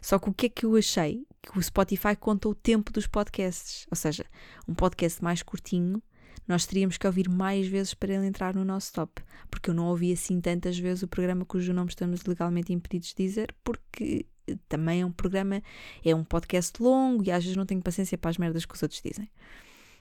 Só 0.00 0.18
que 0.18 0.30
o 0.30 0.32
que 0.32 0.46
é 0.46 0.48
que 0.48 0.64
eu 0.64 0.76
achei? 0.76 1.26
Que 1.46 1.58
o 1.58 1.62
Spotify 1.62 2.16
conta 2.18 2.48
o 2.48 2.54
tempo 2.54 2.92
dos 2.92 3.06
podcasts. 3.06 3.86
Ou 3.90 3.96
seja, 3.96 4.26
um 4.66 4.74
podcast 4.74 5.22
mais 5.22 5.42
curtinho, 5.42 6.02
nós 6.46 6.66
teríamos 6.66 6.98
que 6.98 7.06
ouvir 7.06 7.28
mais 7.28 7.66
vezes 7.66 7.94
para 7.94 8.14
ele 8.14 8.26
entrar 8.26 8.54
no 8.54 8.64
nosso 8.64 8.92
top. 8.92 9.22
Porque 9.50 9.70
eu 9.70 9.74
não 9.74 9.86
ouvi 9.86 10.12
assim 10.12 10.40
tantas 10.40 10.78
vezes 10.78 11.02
o 11.02 11.08
programa 11.08 11.44
cujo 11.44 11.72
nome 11.72 11.90
estamos 11.90 12.24
legalmente 12.24 12.72
impedidos 12.72 13.08
de 13.08 13.24
dizer, 13.24 13.54
porque 13.64 14.26
também 14.68 15.00
é 15.02 15.06
um 15.06 15.12
programa, 15.12 15.62
é 16.04 16.14
um 16.14 16.24
podcast 16.24 16.80
longo 16.82 17.24
e 17.24 17.30
às 17.30 17.42
vezes 17.42 17.56
não 17.56 17.66
tenho 17.66 17.82
paciência 17.82 18.18
para 18.18 18.30
as 18.30 18.38
merdas 18.38 18.64
que 18.64 18.74
os 18.74 18.82
outros 18.82 19.00
dizem. 19.00 19.30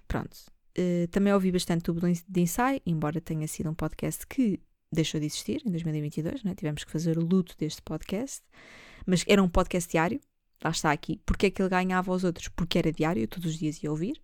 Pronto. 0.08 0.36
Uh, 0.78 1.08
também 1.08 1.34
ouvi 1.34 1.52
bastante 1.52 1.84
tubo 1.84 2.02
de 2.02 2.42
ensaio, 2.42 2.82
embora 2.86 3.22
tenha 3.22 3.48
sido 3.48 3.70
um 3.70 3.74
podcast 3.74 4.28
que 4.28 4.60
deixou 4.92 5.20
de 5.20 5.26
existir 5.26 5.62
em 5.66 5.72
2022, 5.72 6.44
né? 6.44 6.54
tivemos 6.54 6.84
que 6.84 6.92
fazer 6.92 7.18
o 7.18 7.26
luto 7.26 7.56
deste 7.58 7.82
podcast, 7.82 8.44
mas 9.06 9.24
era 9.28 9.42
um 9.42 9.50
podcast 9.50 9.90
diário, 9.90 10.20
lá 10.64 10.72
está 10.72 10.92
aqui, 10.92 11.22
porque 11.26 11.48
é 11.48 11.50
que 11.52 11.62
ele 11.62 11.70
ganhava 11.70 12.12
aos 12.12 12.24
outros? 12.24 12.48
Porque 12.50 12.78
era 12.78 12.92
diário, 12.92 13.28
todos 13.28 13.52
os 13.52 13.58
dias 13.58 13.82
ia 13.84 13.92
ouvir. 13.92 14.22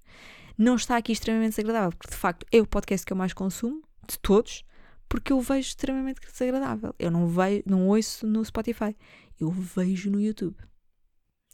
Não 0.58 0.76
está 0.76 0.98
aqui 0.98 1.12
extremamente 1.12 1.52
desagradável, 1.52 1.92
porque 1.98 2.12
de 2.12 2.18
facto 2.18 2.46
é 2.52 2.62
o 2.62 2.68
podcast 2.68 3.06
que 3.06 3.14
eu 3.14 3.18
mais 3.18 3.34
consumo, 3.34 3.82
de 4.08 4.20
todos, 4.20 4.64
porque 5.08 5.34
eu 5.34 5.42
vejo 5.42 5.68
extremamente 5.68 6.22
desagradável. 6.22 6.94
Eu 7.00 7.12
não, 7.12 7.28
vejo, 7.28 7.64
não 7.66 7.88
ouço 7.88 8.28
no 8.28 8.44
Spotify, 8.44 8.96
eu 9.40 9.50
vejo 9.52 10.10
no 10.10 10.22
YouTube. 10.22 10.58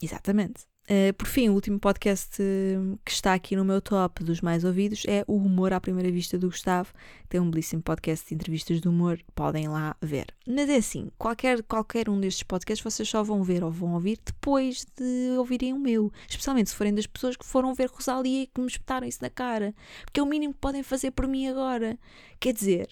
Exatamente. 0.01 0.65
Uh, 0.89 1.13
por 1.15 1.27
fim, 1.27 1.49
o 1.49 1.53
último 1.53 1.77
podcast 1.77 2.41
uh, 2.41 2.97
que 3.03 3.11
está 3.11 3.33
aqui 3.33 3.57
no 3.57 3.65
meu 3.65 3.81
top 3.81 4.23
dos 4.23 4.39
mais 4.39 4.63
ouvidos 4.63 5.03
é 5.05 5.21
o 5.27 5.35
Humor 5.35 5.73
à 5.73 5.81
Primeira 5.81 6.09
Vista 6.09 6.37
do 6.37 6.47
Gustavo. 6.47 6.93
Tem 7.27 7.41
um 7.41 7.51
belíssimo 7.51 7.81
podcast 7.81 8.25
de 8.25 8.35
entrevistas 8.35 8.79
de 8.79 8.87
humor, 8.87 9.19
podem 9.35 9.67
lá 9.67 9.97
ver. 10.01 10.27
Mas 10.47 10.69
é 10.69 10.77
assim, 10.77 11.11
qualquer, 11.17 11.61
qualquer 11.63 12.07
um 12.07 12.17
destes 12.17 12.43
podcasts 12.43 12.81
vocês 12.81 13.09
só 13.09 13.21
vão 13.21 13.43
ver 13.43 13.65
ou 13.65 13.69
vão 13.69 13.95
ouvir 13.95 14.17
depois 14.25 14.85
de 14.97 15.35
ouvirem 15.37 15.73
o 15.73 15.79
meu. 15.79 16.09
Especialmente 16.29 16.69
se 16.69 16.75
forem 16.77 16.95
das 16.95 17.05
pessoas 17.05 17.35
que 17.35 17.45
foram 17.45 17.73
ver 17.73 17.89
Rosalia 17.89 18.43
e 18.43 18.47
que 18.47 18.61
me 18.61 18.67
espetaram 18.67 19.05
isso 19.05 19.19
na 19.21 19.29
cara. 19.29 19.75
Porque 20.05 20.21
é 20.21 20.23
o 20.23 20.25
mínimo 20.25 20.53
que 20.53 20.61
podem 20.61 20.83
fazer 20.83 21.11
por 21.11 21.27
mim 21.27 21.47
agora. 21.47 21.99
Quer 22.39 22.53
dizer, 22.53 22.87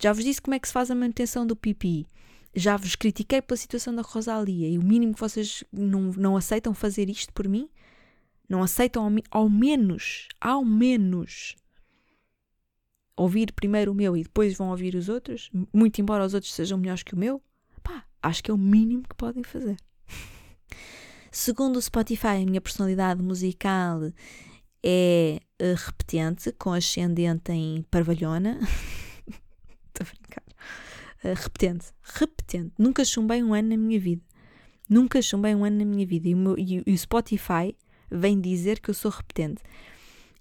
já 0.00 0.10
vos 0.10 0.24
disse 0.24 0.40
como 0.40 0.54
é 0.54 0.58
que 0.58 0.66
se 0.66 0.72
faz 0.72 0.90
a 0.90 0.94
manutenção 0.94 1.46
do 1.46 1.54
pipi 1.54 2.06
já 2.54 2.76
vos 2.76 2.96
critiquei 2.96 3.40
pela 3.42 3.56
situação 3.56 3.94
da 3.94 4.02
Rosalia 4.02 4.68
e 4.68 4.78
o 4.78 4.84
mínimo 4.84 5.14
que 5.14 5.20
vocês 5.20 5.64
não, 5.72 6.10
não 6.12 6.36
aceitam 6.36 6.74
fazer 6.74 7.08
isto 7.08 7.32
por 7.32 7.48
mim? 7.48 7.68
Não 8.48 8.62
aceitam 8.62 9.04
ao, 9.04 9.12
ao 9.30 9.48
menos, 9.48 10.28
ao 10.40 10.64
menos, 10.64 11.56
ouvir 13.16 13.52
primeiro 13.52 13.92
o 13.92 13.94
meu 13.94 14.16
e 14.16 14.22
depois 14.22 14.56
vão 14.56 14.70
ouvir 14.70 14.94
os 14.94 15.08
outros? 15.08 15.50
Muito 15.72 16.00
embora 16.00 16.24
os 16.24 16.34
outros 16.34 16.52
sejam 16.52 16.78
melhores 16.78 17.02
que 17.02 17.14
o 17.14 17.18
meu? 17.18 17.42
Pá, 17.82 18.04
acho 18.22 18.42
que 18.42 18.50
é 18.50 18.54
o 18.54 18.58
mínimo 18.58 19.02
que 19.02 19.14
podem 19.14 19.42
fazer. 19.42 19.76
Segundo 21.30 21.76
o 21.76 21.82
Spotify, 21.82 22.42
a 22.42 22.46
minha 22.46 22.60
personalidade 22.60 23.22
musical 23.22 24.00
é 24.82 25.40
uh, 25.60 25.74
repetente, 25.86 26.52
com 26.52 26.72
ascendente 26.72 27.52
em 27.52 27.82
parvalhona. 27.90 28.58
Uh, 31.24 31.34
repetente, 31.34 31.86
repetente. 32.02 32.72
Nunca 32.78 33.04
chumbei 33.04 33.42
um 33.42 33.54
ano 33.54 33.70
na 33.70 33.76
minha 33.76 33.98
vida. 33.98 34.22
Nunca 34.88 35.20
chumbei 35.20 35.54
um 35.54 35.64
ano 35.64 35.78
na 35.78 35.84
minha 35.84 36.06
vida. 36.06 36.28
E 36.28 36.34
o, 36.34 36.36
meu, 36.36 36.58
e, 36.58 36.82
e 36.86 36.92
o 36.92 36.98
Spotify 36.98 37.76
vem 38.10 38.40
dizer 38.40 38.80
que 38.80 38.90
eu 38.90 38.94
sou 38.94 39.10
repetente. 39.10 39.62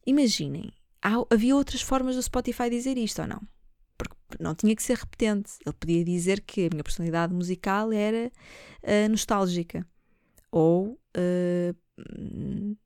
Imaginem, 0.06 0.72
há, 1.02 1.16
havia 1.30 1.56
outras 1.56 1.82
formas 1.82 2.16
do 2.16 2.24
Spotify 2.24 2.70
dizer 2.70 2.98
isto 2.98 3.22
ou 3.22 3.28
não? 3.28 3.42
Porque 3.98 4.16
não 4.40 4.56
tinha 4.56 4.76
que 4.76 4.84
ser 4.84 4.98
repetente. 4.98 5.54
Ele 5.66 5.76
podia 5.78 6.04
dizer 6.06 6.42
que 6.42 6.68
a 6.68 6.70
minha 6.72 6.84
personalidade 6.84 7.34
musical 7.34 7.92
era 7.92 8.32
uh, 8.84 9.10
nostálgica 9.10 9.86
ou 10.52 11.00
uh, 11.18 12.78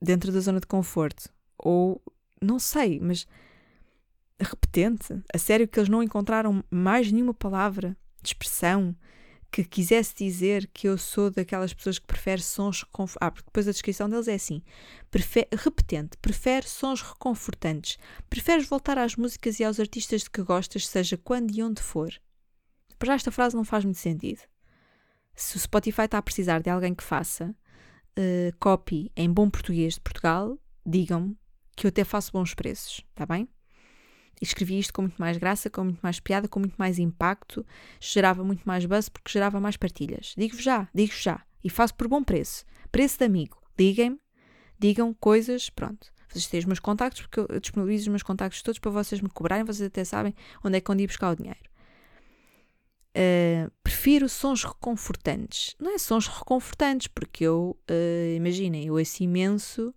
dentro 0.00 0.32
da 0.32 0.40
zona 0.40 0.60
de 0.60 0.66
conforto, 0.66 1.32
ou 1.56 2.02
não 2.40 2.58
sei, 2.58 2.98
mas 3.00 3.26
repetente. 4.42 5.22
A 5.32 5.38
sério 5.38 5.68
que 5.68 5.78
eles 5.78 5.88
não 5.88 6.02
encontraram 6.02 6.64
mais 6.70 7.10
nenhuma 7.10 7.34
palavra 7.34 7.96
de 8.22 8.28
expressão 8.28 8.96
que 9.52 9.62
quisesse 9.62 10.14
dizer 10.16 10.68
que 10.72 10.88
eu 10.88 10.96
sou 10.96 11.30
daquelas 11.30 11.74
pessoas 11.74 11.98
que 11.98 12.06
prefere 12.06 12.40
sons 12.40 12.86
Ah, 13.20 13.30
porque 13.30 13.46
depois 13.46 13.68
a 13.68 13.72
descrição 13.72 14.08
deles 14.08 14.26
é 14.26 14.34
assim: 14.34 14.62
prefere, 15.10 15.48
repetente, 15.52 16.16
prefere 16.16 16.66
sons 16.66 17.02
reconfortantes, 17.02 17.98
preferes 18.30 18.66
voltar 18.66 18.96
às 18.96 19.14
músicas 19.14 19.60
e 19.60 19.64
aos 19.64 19.78
artistas 19.78 20.22
de 20.22 20.30
que 20.30 20.42
gostas, 20.42 20.88
seja 20.88 21.18
quando 21.18 21.54
e 21.54 21.62
onde 21.62 21.82
for. 21.82 22.10
Para 22.98 23.08
já 23.08 23.14
esta 23.14 23.30
frase 23.30 23.54
não 23.54 23.64
faz 23.64 23.84
muito 23.84 23.98
sentido. 23.98 24.40
Se 25.34 25.56
o 25.56 25.60
Spotify 25.60 26.02
está 26.02 26.18
a 26.18 26.22
precisar 26.22 26.62
de 26.62 26.70
alguém 26.70 26.94
que 26.94 27.04
faça 27.04 27.54
uh, 28.18 28.56
copy 28.58 29.12
em 29.14 29.30
bom 29.30 29.50
português 29.50 29.94
de 29.94 30.00
Portugal, 30.00 30.58
digam-me 30.84 31.36
que 31.76 31.86
eu 31.86 31.90
até 31.90 32.04
faço 32.04 32.32
bons 32.32 32.54
preços, 32.54 33.04
está 33.10 33.26
bem? 33.26 33.48
Escrevi 34.44 34.78
isto 34.78 34.92
com 34.92 35.02
muito 35.02 35.18
mais 35.18 35.36
graça, 35.36 35.70
com 35.70 35.84
muito 35.84 36.00
mais 36.00 36.18
piada, 36.18 36.48
com 36.48 36.60
muito 36.60 36.74
mais 36.76 36.98
impacto, 36.98 37.64
gerava 38.00 38.42
muito 38.42 38.62
mais 38.64 38.84
buzz 38.84 39.08
porque 39.08 39.30
gerava 39.30 39.60
mais 39.60 39.76
partilhas. 39.76 40.34
Digo-vos 40.36 40.62
já, 40.62 40.88
digo-vos 40.94 41.22
já. 41.22 41.42
E 41.62 41.70
faço 41.70 41.94
por 41.94 42.08
bom 42.08 42.22
preço. 42.22 42.64
Preço 42.90 43.18
de 43.18 43.24
amigo. 43.24 43.62
Liguem-me, 43.78 44.18
digam 44.78 45.14
coisas, 45.14 45.70
pronto. 45.70 46.12
Vocês 46.28 46.46
têm 46.46 46.60
os 46.60 46.66
meus 46.66 46.80
contactos, 46.80 47.22
porque 47.22 47.40
eu 47.40 47.60
disponibilizo 47.60 48.04
os 48.04 48.08
meus 48.08 48.22
contactos 48.22 48.62
todos 48.62 48.78
para 48.78 48.90
vocês 48.90 49.20
me 49.20 49.28
cobrarem, 49.28 49.64
vocês 49.64 49.86
até 49.86 50.02
sabem 50.02 50.34
onde 50.64 50.78
é 50.78 50.80
que 50.80 50.90
onde 50.90 51.02
ir 51.02 51.06
buscar 51.06 51.30
o 51.30 51.36
dinheiro. 51.36 51.60
Uh, 53.14 53.70
prefiro 53.82 54.28
sons 54.28 54.64
reconfortantes. 54.64 55.76
Não 55.78 55.94
é 55.94 55.98
sons 55.98 56.26
reconfortantes, 56.26 57.06
porque 57.08 57.44
eu, 57.44 57.78
uh, 57.90 58.34
imaginem, 58.34 58.86
eu 58.86 58.94
ouço 58.94 59.22
imenso 59.22 59.94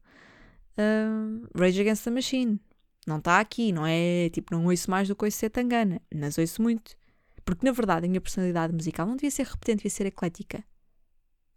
uh, 0.77 1.47
Rage 1.57 1.79
Against 1.79 2.03
the 2.03 2.11
Machine. 2.11 2.59
Não 3.05 3.17
está 3.17 3.39
aqui, 3.39 3.71
não 3.71 3.85
é 3.85 4.29
tipo, 4.29 4.53
não 4.53 4.65
ouço 4.65 4.89
mais 4.89 5.07
do 5.07 5.15
que 5.15 5.25
ouço 5.25 5.49
Tangana, 5.49 6.01
mas 6.13 6.37
ouço 6.37 6.61
muito. 6.61 6.95
Porque 7.43 7.65
na 7.65 7.71
verdade 7.71 8.07
a 8.07 8.09
minha 8.09 8.21
personalidade 8.21 8.73
musical 8.73 9.05
não 9.05 9.15
devia 9.15 9.29
ser 9.29 9.45
repetente, 9.45 9.77
devia 9.77 9.91
ser 9.91 10.07
eclética. 10.07 10.63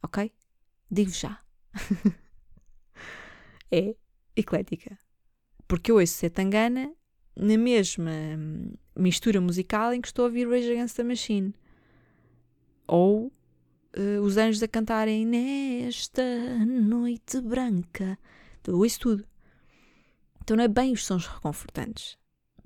Ok? 0.02 0.30
Digo 0.90 1.11
já. 1.11 1.40
é 3.72 3.96
eclética. 4.37 4.98
Porque 5.66 5.90
eu 5.90 5.96
ouço 5.96 6.28
Tangana 6.30 6.92
na 7.34 7.56
mesma 7.56 8.11
hum, 8.11 8.74
mistura 8.96 9.40
musical 9.40 9.94
em 9.94 10.00
que 10.00 10.08
estou 10.08 10.24
a 10.24 10.28
ouvir 10.28 10.48
Rage 10.48 10.72
Against 10.72 10.96
the 10.96 11.04
Machine. 11.04 11.54
Ou 12.87 13.32
uh, 13.96 14.20
os 14.22 14.37
anjos 14.37 14.62
a 14.62 14.68
cantarem 14.68 15.24
Nesta 15.24 16.22
noite 16.66 17.40
branca. 17.40 18.18
Eu 18.66 18.78
ouço 18.78 19.00
tudo. 19.00 19.24
Então 20.48 20.56
não 20.56 20.64
é 20.64 20.68
bem 20.68 20.94
os 20.94 21.04
sons 21.04 21.26
reconfortantes. 21.26 22.16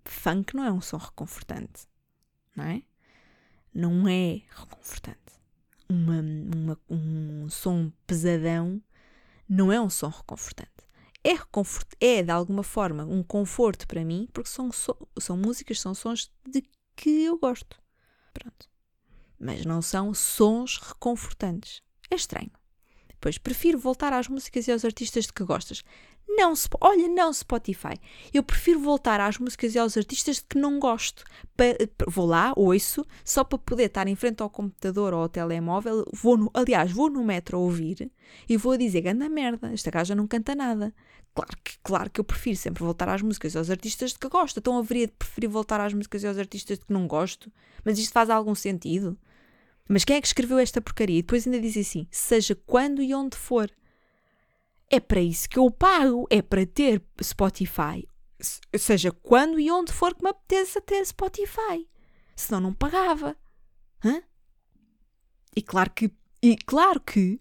Funk 0.05 0.55
não 0.55 0.65
é 0.65 0.71
um 0.71 0.81
som 0.81 0.99
reconfortante, 0.99 1.89
não 2.55 2.63
é? 2.63 2.83
Não 3.75 4.07
é 4.07 4.43
reconfortante. 4.51 5.19
Uma, 5.89 6.21
uma, 6.21 6.81
um 6.89 7.49
som 7.49 7.91
pesadão 8.07 8.81
não 9.49 9.73
é 9.73 9.81
um 9.81 9.91
som 9.91 10.11
reconfortante. 10.11 10.71
É, 11.25 11.33
reconfort, 11.33 11.89
é 12.01 12.23
de 12.23 12.31
alguma 12.31 12.63
forma 12.63 13.05
um 13.05 13.21
conforto 13.21 13.89
para 13.89 14.05
mim, 14.05 14.29
porque 14.33 14.49
são, 14.49 14.71
so, 14.71 14.97
são 15.19 15.37
músicas, 15.37 15.81
são 15.81 15.93
sons 15.93 16.31
de 16.49 16.63
que 16.95 17.25
eu 17.25 17.37
gosto. 17.37 17.83
Pronto. 18.33 18.71
Mas 19.41 19.67
não 19.67 19.83
são 19.83 20.15
sons 20.15 20.79
reconfortantes. 20.79 21.83
É 22.09 22.15
estranho. 22.15 22.53
Depois, 23.23 23.39
prefiro 23.39 23.79
voltar 23.79 24.13
às 24.13 24.27
músicas 24.27 24.67
e 24.67 24.73
aos 24.73 24.85
artistas 24.85 25.27
de 25.27 25.33
que 25.33 25.45
gostas. 25.45 25.85
Não, 26.35 26.55
olha, 26.81 27.09
não 27.09 27.33
Spotify. 27.33 27.95
Eu 28.33 28.43
prefiro 28.43 28.81
voltar 28.81 29.21
às 29.21 29.37
músicas 29.39 29.75
e 29.75 29.79
aos 29.79 29.97
artistas 29.97 30.41
que 30.41 30.59
não 30.59 30.79
gosto. 30.79 31.25
vou 32.09 32.27
lá, 32.27 32.55
ouço, 32.57 33.05
só 33.23 33.45
para 33.45 33.59
poder 33.59 33.85
estar 33.85 34.09
em 34.09 34.17
frente 34.17 34.43
ao 34.43 34.49
computador 34.49 35.13
ou 35.13 35.21
ao 35.21 35.29
telemóvel. 35.29 36.05
Vou 36.13 36.39
no, 36.39 36.51
aliás, 36.55 36.91
vou 36.91 37.11
no 37.11 37.23
metro 37.23 37.61
ouvir 37.61 38.11
e 38.49 38.57
vou 38.57 38.79
dizer: 38.79 39.03
ganda 39.03 39.29
merda, 39.29 39.73
esta 39.73 39.91
gaja 39.91 40.15
não 40.15 40.27
canta 40.27 40.55
nada. 40.55 40.95
Claro 41.35 41.57
que, 41.63 41.73
claro 41.83 42.11
que 42.11 42.21
eu 42.21 42.25
prefiro 42.25 42.57
sempre 42.57 42.83
voltar 42.83 43.09
às 43.09 43.23
músicas 43.23 43.55
e 43.55 43.59
aos 43.59 43.71
artistas 43.71 44.13
de 44.13 44.19
que 44.19 44.29
gosto. 44.29 44.59
Então 44.59 44.79
haveria 44.79 45.07
de 45.07 45.13
preferir 45.13 45.51
voltar 45.51 45.81
às 45.81 45.93
músicas 45.93 46.23
e 46.23 46.27
aos 46.27 46.39
artistas 46.39 46.79
de 46.79 46.87
que 46.87 46.93
não 46.93 47.07
gosto. 47.07 47.53
Mas 47.85 47.99
isto 47.99 48.13
faz 48.13 48.31
algum 48.31 48.55
sentido? 48.55 49.19
Mas 49.89 50.05
quem 50.05 50.17
é 50.17 50.21
que 50.21 50.27
escreveu 50.27 50.59
esta 50.59 50.81
porcaria? 50.81 51.19
E 51.19 51.23
depois 51.23 51.47
ainda 51.47 51.61
diz 51.61 51.77
assim: 51.77 52.07
seja 52.11 52.55
quando 52.67 53.03
e 53.03 53.15
onde 53.15 53.37
for. 53.37 53.71
É 54.95 55.01
para 55.01 55.23
isso 55.23 55.49
que 55.49 55.59
eu 55.59 55.71
pago, 55.71 56.27
é 56.29 56.43
para 56.43 56.67
ter 56.67 57.03
Spotify. 57.23 58.07
Seja 58.77 59.11
quando 59.11 59.59
e 59.59 59.71
onde 59.71 59.91
for 59.91 60.15
que 60.15 60.23
me 60.23 60.29
apeteça 60.29 60.83
ter 60.83 61.03
Spotify. 61.07 61.89
Senão 62.37 62.61
não 62.61 62.75
pagava. 62.75 63.35
Hã? 64.05 64.23
E 65.57 65.63
claro 65.63 65.91
que, 65.91 66.11
e 66.43 66.57
claro 66.59 67.01
que 67.01 67.41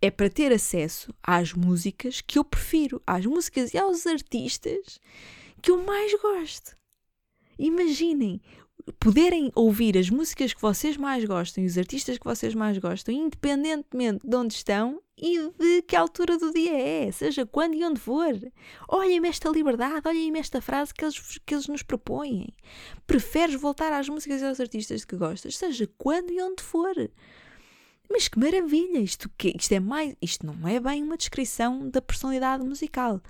é 0.00 0.08
para 0.08 0.30
ter 0.30 0.52
acesso 0.52 1.12
às 1.20 1.52
músicas 1.52 2.20
que 2.20 2.38
eu 2.38 2.44
prefiro, 2.44 3.02
às 3.04 3.26
músicas 3.26 3.74
e 3.74 3.78
aos 3.78 4.06
artistas 4.06 5.00
que 5.60 5.72
eu 5.72 5.82
mais 5.82 6.14
gosto. 6.22 6.76
Imaginem 7.58 8.40
poderem 9.00 9.50
ouvir 9.52 9.98
as 9.98 10.08
músicas 10.10 10.54
que 10.54 10.62
vocês 10.62 10.96
mais 10.96 11.24
gostam 11.24 11.64
e 11.64 11.66
os 11.66 11.76
artistas 11.76 12.18
que 12.18 12.24
vocês 12.24 12.54
mais 12.54 12.78
gostam, 12.78 13.12
independentemente 13.12 14.24
de 14.24 14.36
onde 14.36 14.54
estão 14.54 15.02
e 15.20 15.50
de 15.58 15.82
que 15.82 15.96
altura 15.96 16.38
do 16.38 16.52
dia 16.52 16.72
é, 16.72 17.10
seja 17.12 17.44
quando 17.44 17.74
e 17.74 17.84
onde 17.84 18.00
for. 18.00 18.34
Olhem-me 18.88 19.28
esta 19.28 19.48
liberdade, 19.50 20.06
olhem-me 20.06 20.38
esta 20.38 20.60
frase 20.60 20.94
que 20.94 21.04
eles, 21.04 21.38
que 21.44 21.54
eles 21.54 21.66
nos 21.66 21.82
propõem. 21.82 22.48
Preferes 23.06 23.54
voltar 23.60 23.92
às 23.92 24.08
músicas 24.08 24.40
e 24.40 24.44
aos 24.44 24.60
artistas 24.60 25.04
que 25.04 25.16
gostas, 25.16 25.56
seja 25.56 25.88
quando 25.98 26.30
e 26.30 26.40
onde 26.40 26.62
for. 26.62 26.94
Mas 28.10 28.28
que 28.28 28.38
maravilha! 28.38 29.00
Isto, 29.00 29.30
que, 29.36 29.54
isto, 29.58 29.72
é 29.72 29.80
mais, 29.80 30.14
isto 30.22 30.46
não 30.46 30.66
é 30.66 30.80
bem 30.80 31.02
uma 31.02 31.16
descrição 31.16 31.90
da 31.90 32.00
personalidade 32.00 32.64
musical. 32.64 33.20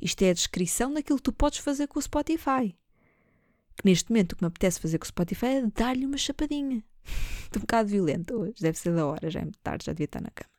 Isto 0.00 0.22
é 0.22 0.30
a 0.30 0.34
descrição 0.34 0.92
daquilo 0.92 1.18
que 1.18 1.24
tu 1.24 1.32
podes 1.32 1.58
fazer 1.58 1.86
com 1.86 1.98
o 1.98 2.02
Spotify 2.02 2.74
que 3.76 3.88
neste 3.88 4.10
momento 4.10 4.32
o 4.32 4.36
que 4.36 4.44
me 4.44 4.48
apetece 4.48 4.80
fazer 4.80 4.98
com 4.98 5.04
o 5.04 5.08
Spotify 5.08 5.46
é 5.46 5.66
dar-lhe 5.66 6.06
uma 6.06 6.16
chapadinha. 6.16 6.84
Estou 7.44 7.60
um 7.60 7.62
bocado 7.62 7.88
violenta 7.88 8.34
hoje, 8.34 8.54
deve 8.60 8.78
ser 8.78 8.94
da 8.94 9.06
hora, 9.06 9.30
já 9.30 9.40
é 9.40 9.42
muito 9.42 9.58
tarde, 9.58 9.86
já 9.86 9.92
devia 9.92 10.04
estar 10.04 10.20
na 10.20 10.30
cama. 10.30 10.51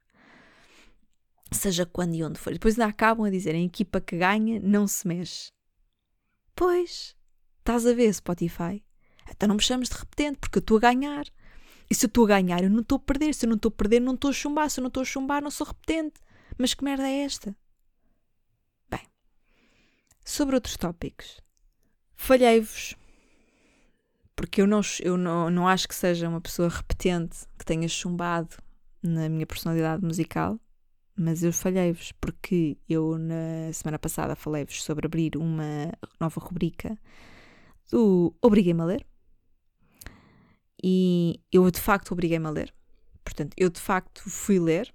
Seja 1.54 1.86
quando 1.86 2.16
e 2.16 2.24
onde 2.24 2.40
for. 2.40 2.54
Depois 2.54 2.78
ainda 2.78 2.90
acabam 2.90 3.26
a 3.26 3.30
dizer: 3.30 3.56
a 3.56 3.60
equipa 3.60 4.02
que 4.02 4.18
ganha 4.18 4.60
não 4.60 4.88
se 4.88 5.08
mexe. 5.08 5.52
Pois, 6.56 7.16
estás 7.60 7.86
a 7.86 7.94
ver, 7.94 8.14
Spotify? 8.14 8.84
Então 9.30 9.48
não 9.48 9.56
me 9.56 9.64
chames 9.64 9.90
de 9.90 9.96
repetente, 9.96 10.38
porque 10.40 10.58
eu 10.58 10.62
estou 10.62 10.78
a 10.78 10.82
ganhar. 10.82 11.26
E 11.90 11.96
se 11.96 12.06
eu 12.06 12.08
estou 12.08 12.26
a 12.26 12.28
ganhar, 12.28 12.64
eu 12.64 12.70
não 12.70 12.82
estou 12.82 12.98
a 12.98 13.00
perder. 13.00 13.34
Se 13.34 13.46
eu 13.46 13.50
não 13.50 13.56
estou 13.56 13.70
a 13.70 13.72
perder, 13.72 14.00
não 14.00 14.16
estou 14.16 14.30
a 14.30 14.34
chumbar. 14.34 14.70
Se 14.70 14.80
eu 14.80 14.84
não 14.84 14.90
estou 14.90 15.02
a 15.02 15.06
chumbar, 15.06 15.42
não 15.42 15.52
sou 15.52 15.68
repetente. 15.68 16.20
Mas 16.58 16.74
que 16.74 16.84
merda 16.84 17.08
é 17.08 17.24
esta? 17.24 17.56
Bem, 18.90 19.08
sobre 20.24 20.56
outros 20.56 20.78
tópicos. 20.78 21.40
Falhei-vos 22.16 22.96
porque 24.36 24.62
eu 24.62 24.68
não, 24.68 24.82
eu 25.02 25.18
não, 25.18 25.50
não 25.50 25.68
acho 25.68 25.88
que 25.88 25.96
seja 25.96 26.28
uma 26.28 26.42
pessoa 26.42 26.70
repetente 26.70 27.46
que 27.58 27.66
tenha 27.66 27.88
chumbado 27.88 28.58
na 29.02 29.30
minha 29.30 29.46
personalidade 29.46 30.04
musical, 30.04 30.60
mas 31.16 31.44
eu 31.44 31.54
falhei-vos 31.54 32.12
porque 32.14 32.78
eu 32.90 33.18
na 33.18 33.72
semana 33.74 34.00
passada 34.00 34.36
falei-vos 34.36 34.84
sobre 34.84 35.06
abrir 35.06 35.38
uma 35.38 35.92
nova 36.20 36.40
rubrica 36.40 36.98
do 37.92 38.36
Obriguei-me 38.42 38.82
a 38.82 38.86
ler 38.86 39.06
e 40.84 41.40
eu 41.52 41.70
de 41.72 41.80
facto 41.80 42.12
obriguei-me 42.12 42.48
a 42.48 42.50
ler. 42.50 42.74
Portanto, 43.24 43.54
eu 43.56 43.70
de 43.70 43.80
facto 43.80 44.30
fui 44.30 44.60
ler, 44.60 44.94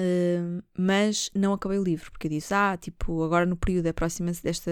uh, 0.00 0.62
mas 0.76 1.30
não 1.32 1.52
acabei 1.52 1.78
o 1.78 1.84
livro, 1.84 2.10
porque 2.10 2.26
eu 2.26 2.30
disse, 2.30 2.52
ah, 2.52 2.76
tipo, 2.76 3.22
agora 3.22 3.46
no 3.46 3.56
período 3.56 3.86
aproxima-se 3.86 4.42
desta 4.42 4.70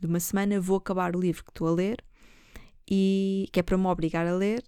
de 0.00 0.06
uma 0.06 0.18
semana 0.18 0.60
vou 0.60 0.78
acabar 0.78 1.14
o 1.14 1.20
livro 1.20 1.44
que 1.44 1.50
estou 1.50 1.68
a 1.68 1.72
ler 1.72 2.04
e 2.90 3.48
que 3.52 3.60
é 3.60 3.62
para 3.62 3.78
me 3.78 3.86
obrigar 3.86 4.26
a 4.26 4.34
ler 4.34 4.64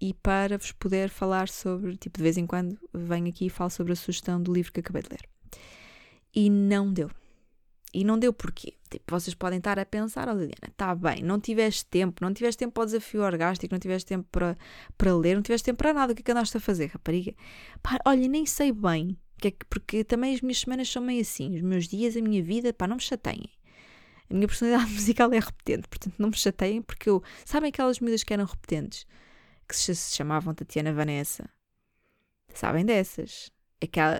e 0.00 0.14
para 0.14 0.58
vos 0.58 0.72
poder 0.72 1.08
falar 1.08 1.48
sobre, 1.48 1.96
tipo, 1.96 2.18
de 2.18 2.22
vez 2.22 2.36
em 2.36 2.46
quando 2.46 2.78
venho 2.92 3.28
aqui 3.28 3.46
e 3.46 3.50
falo 3.50 3.70
sobre 3.70 3.92
a 3.92 3.96
sugestão 3.96 4.42
do 4.42 4.52
livro 4.52 4.72
que 4.72 4.80
acabei 4.80 5.02
de 5.02 5.08
ler. 5.10 5.28
E 6.34 6.50
não 6.50 6.92
deu. 6.92 7.10
E 7.94 8.04
não 8.04 8.18
deu 8.18 8.32
porquê? 8.32 8.74
Tipo, 8.90 9.04
vocês 9.08 9.34
podem 9.34 9.58
estar 9.58 9.78
a 9.78 9.86
pensar, 9.86 10.28
oh 10.28 10.32
Liliana, 10.32 10.68
está 10.68 10.94
bem, 10.94 11.22
não 11.22 11.40
tiveste 11.40 11.86
tempo, 11.86 12.22
não 12.22 12.32
tiveste 12.34 12.58
tempo 12.58 12.74
para 12.74 12.82
o 12.82 12.86
desafio 12.86 13.22
orgástico, 13.22 13.74
não 13.74 13.78
tiveste 13.78 14.06
tempo 14.06 14.28
para, 14.30 14.56
para 14.98 15.16
ler, 15.16 15.34
não 15.34 15.42
tiveste 15.42 15.64
tempo 15.64 15.78
para 15.78 15.94
nada, 15.94 16.12
o 16.12 16.14
que 16.14 16.20
é 16.20 16.24
que 16.24 16.30
andaste 16.30 16.56
a 16.56 16.60
fazer, 16.60 16.86
rapariga? 16.86 17.34
Pá, 17.82 17.98
olha, 18.04 18.28
nem 18.28 18.44
sei 18.44 18.70
bem, 18.70 19.16
que 19.38 19.48
é 19.48 19.50
que, 19.50 19.64
porque 19.66 20.04
também 20.04 20.34
as 20.34 20.40
minhas 20.40 20.58
semanas 20.58 20.88
são 20.88 21.02
meio 21.02 21.20
assim, 21.20 21.56
os 21.56 21.62
meus 21.62 21.86
dias, 21.86 22.16
a 22.16 22.20
minha 22.20 22.42
vida, 22.42 22.72
pá, 22.72 22.86
não 22.86 22.96
me 22.96 23.02
chateiem. 23.02 23.50
A 24.28 24.34
minha 24.34 24.46
personalidade 24.46 24.92
musical 24.92 25.32
é 25.32 25.38
repetente, 25.38 25.88
portanto 25.88 26.14
não 26.18 26.30
me 26.30 26.36
chateiem, 26.36 26.82
porque 26.82 27.08
eu. 27.08 27.22
Sabem 27.44 27.68
aquelas 27.68 28.00
miúdas 28.00 28.24
que 28.24 28.32
eram 28.32 28.44
repetentes? 28.44 29.06
Que 29.68 29.76
se, 29.76 29.94
chamavam 29.94 30.54
Tatiana 30.54 30.92
Vanessa? 30.92 31.48
Sabem 32.54 32.84
dessas? 32.84 33.50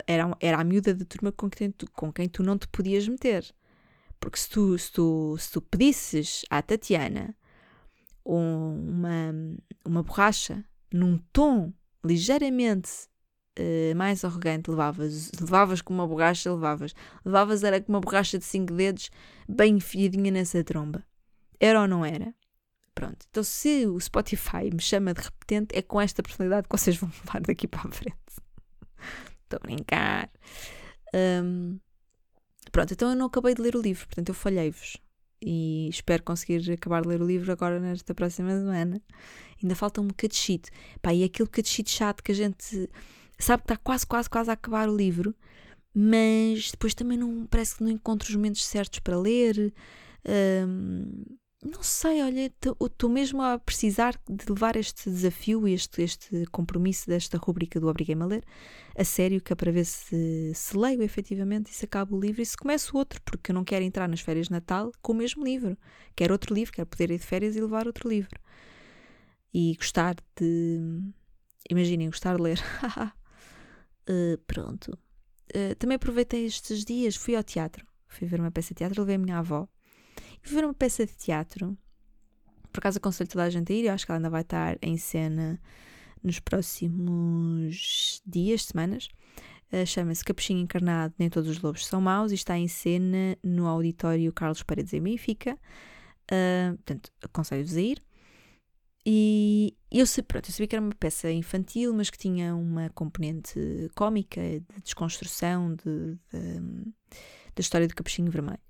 Era, 0.06 0.36
era 0.40 0.60
a 0.60 0.64
miúda 0.64 0.94
da 0.94 1.04
turma 1.04 1.32
com 1.32 1.48
quem, 1.48 1.70
tu, 1.70 1.90
com 1.92 2.12
quem 2.12 2.28
tu 2.28 2.42
não 2.42 2.58
te 2.58 2.68
podias 2.68 3.08
meter. 3.08 3.44
Porque 4.20 4.38
se 4.38 4.48
tu, 4.50 4.78
se 4.78 4.92
tu, 4.92 5.36
se 5.38 5.50
tu 5.50 5.60
pedisses 5.60 6.44
à 6.50 6.60
Tatiana 6.60 7.34
uma, 8.24 9.32
uma 9.84 10.02
borracha 10.02 10.64
num 10.92 11.18
tom 11.32 11.72
ligeiramente 12.04 12.90
uh, 13.58 13.96
mais 13.96 14.24
arrogante, 14.24 14.70
levavas, 14.70 15.30
levavas 15.40 15.80
com 15.80 15.94
uma 15.94 16.06
borracha, 16.06 16.52
levavas. 16.52 16.94
Levavas 17.24 17.64
era 17.64 17.80
com 17.80 17.92
uma 17.92 18.00
borracha 18.00 18.38
de 18.38 18.44
cinco 18.44 18.72
dedos 18.72 19.10
bem 19.48 19.76
enfiadinha 19.76 20.30
nessa 20.30 20.62
tromba. 20.62 21.04
Era 21.58 21.82
ou 21.82 21.88
não 21.88 22.04
era? 22.04 22.34
Pronto. 22.96 23.26
Então, 23.30 23.44
se 23.44 23.86
o 23.86 24.00
Spotify 24.00 24.70
me 24.72 24.80
chama 24.80 25.12
de 25.12 25.20
repetente, 25.20 25.76
é 25.76 25.82
com 25.82 26.00
esta 26.00 26.22
personalidade 26.22 26.66
que 26.66 26.76
vocês 26.76 26.96
vão 26.96 27.12
levar 27.24 27.42
daqui 27.42 27.68
para 27.68 27.86
a 27.88 27.92
frente. 27.92 28.16
Estou 29.44 29.58
a 29.62 29.66
brincar. 29.66 30.30
Um, 31.14 31.78
Pronto, 32.72 32.92
então 32.92 33.10
eu 33.10 33.16
não 33.16 33.26
acabei 33.26 33.54
de 33.54 33.62
ler 33.62 33.76
o 33.76 33.80
livro, 33.80 34.06
portanto 34.06 34.30
eu 34.30 34.34
falhei-vos. 34.34 34.96
E 35.40 35.88
espero 35.90 36.22
conseguir 36.22 36.72
acabar 36.72 37.02
de 37.02 37.08
ler 37.08 37.20
o 37.20 37.26
livro 37.26 37.52
agora 37.52 37.78
nesta 37.78 38.14
próxima 38.14 38.50
semana. 38.50 39.00
Ainda 39.62 39.74
falta 39.74 40.00
um 40.00 40.08
bocadinho. 40.08 40.62
Pá, 41.02 41.12
e 41.12 41.22
aquele 41.22 41.46
bocadinho 41.46 41.86
chato 41.86 42.22
que 42.22 42.32
a 42.32 42.34
gente 42.34 42.88
sabe 43.38 43.62
que 43.62 43.72
está 43.72 43.76
quase, 43.76 44.06
quase, 44.06 44.30
quase 44.30 44.50
a 44.50 44.54
acabar 44.54 44.88
o 44.88 44.96
livro, 44.96 45.34
mas 45.94 46.70
depois 46.70 46.94
também 46.94 47.18
não 47.18 47.46
parece 47.46 47.76
que 47.76 47.84
não 47.84 47.90
encontro 47.90 48.28
os 48.28 48.34
momentos 48.34 48.64
certos 48.64 48.98
para 49.00 49.18
ler. 49.18 49.72
Um, 50.66 51.24
não 51.64 51.82
sei, 51.82 52.22
olha, 52.22 52.52
estou 52.80 53.08
mesmo 53.08 53.40
a 53.40 53.58
precisar 53.58 54.20
de 54.28 54.44
levar 54.48 54.76
este 54.76 55.08
desafio, 55.10 55.66
este, 55.66 56.02
este 56.02 56.44
compromisso 56.46 57.06
desta 57.06 57.38
rubrica 57.38 57.80
do 57.80 57.88
Obriguei-me 57.88 58.22
a 58.22 58.26
Ler 58.26 58.44
a 58.96 59.04
sério, 59.04 59.40
que 59.40 59.52
é 59.52 59.56
para 59.56 59.72
ver 59.72 59.84
se, 59.84 60.52
se 60.54 60.76
leio 60.76 61.02
efetivamente 61.02 61.70
e 61.70 61.74
se 61.74 61.84
acaba 61.84 62.14
o 62.14 62.20
livro 62.20 62.42
e 62.42 62.46
se 62.46 62.56
começo 62.56 62.96
outro, 62.96 63.20
porque 63.22 63.50
eu 63.50 63.54
não 63.54 63.64
quero 63.64 63.84
entrar 63.84 64.08
nas 64.08 64.20
férias 64.20 64.46
de 64.46 64.52
Natal 64.52 64.92
com 65.00 65.12
o 65.12 65.16
mesmo 65.16 65.44
livro. 65.44 65.76
Quero 66.14 66.34
outro 66.34 66.54
livro, 66.54 66.72
quero 66.72 66.86
poder 66.86 67.10
ir 67.10 67.18
de 67.18 67.26
férias 67.26 67.56
e 67.56 67.60
levar 67.60 67.86
outro 67.86 68.08
livro. 68.08 68.38
E 69.52 69.74
gostar 69.76 70.14
de. 70.38 70.80
Imaginem, 71.70 72.08
gostar 72.08 72.36
de 72.36 72.42
ler. 72.42 72.60
uh, 74.08 74.38
pronto. 74.46 74.98
Uh, 75.54 75.74
também 75.78 75.96
aproveitei 75.96 76.44
estes 76.44 76.84
dias, 76.84 77.16
fui 77.16 77.34
ao 77.34 77.42
teatro. 77.42 77.86
Fui 78.08 78.26
ver 78.26 78.40
uma 78.40 78.50
peça 78.50 78.68
de 78.68 78.78
teatro, 78.78 79.00
levei 79.00 79.16
a 79.16 79.18
minha 79.18 79.38
avó 79.38 79.68
ver 80.54 80.64
uma 80.64 80.74
peça 80.74 81.06
de 81.06 81.16
teatro. 81.16 81.76
Por 82.72 82.78
acaso 82.78 82.98
aconselho 82.98 83.28
toda 83.28 83.44
a 83.44 83.50
gente 83.50 83.72
a 83.72 83.76
ir, 83.76 83.84
eu 83.86 83.92
acho 83.92 84.04
que 84.04 84.12
ela 84.12 84.18
ainda 84.18 84.30
vai 84.30 84.42
estar 84.42 84.76
em 84.82 84.96
cena 84.96 85.60
nos 86.22 86.38
próximos 86.38 88.22
dias, 88.26 88.64
semanas. 88.64 89.08
Uh, 89.72 89.86
Chama-se 89.86 90.24
Capuchinho 90.24 90.60
Encarnado, 90.60 91.14
Nem 91.18 91.28
Todos 91.28 91.50
os 91.50 91.60
Lobos 91.60 91.86
São 91.86 92.00
Maus 92.00 92.30
e 92.30 92.34
está 92.34 92.56
em 92.56 92.68
cena 92.68 93.36
no 93.42 93.66
auditório 93.66 94.32
Carlos 94.32 94.62
Paredes 94.62 94.92
em 94.92 95.02
Benfica. 95.02 95.58
Uh, 96.30 96.76
portanto, 96.76 97.10
aconselho-vos 97.22 97.76
a 97.76 97.80
ir. 97.80 98.02
E 99.08 99.76
eu, 99.90 100.04
pronto, 100.26 100.48
eu 100.48 100.52
sabia 100.52 100.66
que 100.66 100.74
era 100.74 100.84
uma 100.84 100.94
peça 100.94 101.30
infantil, 101.30 101.94
mas 101.94 102.10
que 102.10 102.18
tinha 102.18 102.54
uma 102.56 102.90
componente 102.90 103.88
cómica, 103.94 104.40
de 104.40 104.82
desconstrução 104.82 105.76
de, 105.76 106.18
de, 106.32 106.60
da 107.54 107.60
história 107.60 107.86
do 107.86 107.94
Capuchinho 107.94 108.30
Vermelho 108.30 108.65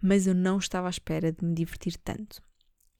mas 0.00 0.26
eu 0.26 0.34
não 0.34 0.58
estava 0.58 0.88
à 0.88 0.90
espera 0.90 1.32
de 1.32 1.44
me 1.44 1.54
divertir 1.54 1.96
tanto. 1.98 2.42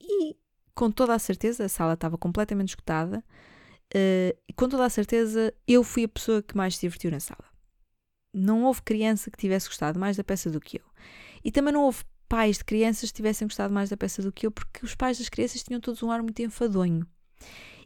E 0.00 0.36
com 0.74 0.90
toda 0.90 1.14
a 1.14 1.18
certeza, 1.18 1.64
a 1.64 1.68
sala 1.68 1.94
estava 1.94 2.16
completamente 2.16 2.70
esgotada, 2.70 3.18
uh, 3.18 4.38
e 4.48 4.52
com 4.54 4.68
toda 4.68 4.84
a 4.84 4.90
certeza 4.90 5.52
eu 5.66 5.82
fui 5.82 6.04
a 6.04 6.08
pessoa 6.08 6.42
que 6.42 6.56
mais 6.56 6.76
se 6.76 6.82
divertiu 6.82 7.10
na 7.10 7.20
sala. 7.20 7.44
Não 8.32 8.64
houve 8.64 8.82
criança 8.82 9.30
que 9.30 9.38
tivesse 9.38 9.66
gostado 9.66 9.98
mais 9.98 10.16
da 10.16 10.22
peça 10.22 10.50
do 10.50 10.60
que 10.60 10.78
eu. 10.78 10.84
E 11.44 11.50
também 11.50 11.72
não 11.72 11.82
houve 11.82 12.04
pais 12.28 12.58
de 12.58 12.64
crianças 12.64 13.10
que 13.10 13.16
tivessem 13.16 13.48
gostado 13.48 13.72
mais 13.72 13.88
da 13.90 13.96
peça 13.96 14.22
do 14.22 14.30
que 14.30 14.46
eu, 14.46 14.50
porque 14.52 14.84
os 14.84 14.94
pais 14.94 15.18
das 15.18 15.28
crianças 15.28 15.62
tinham 15.62 15.80
todos 15.80 16.02
um 16.02 16.10
ar 16.10 16.22
muito 16.22 16.40
enfadonho. 16.42 17.06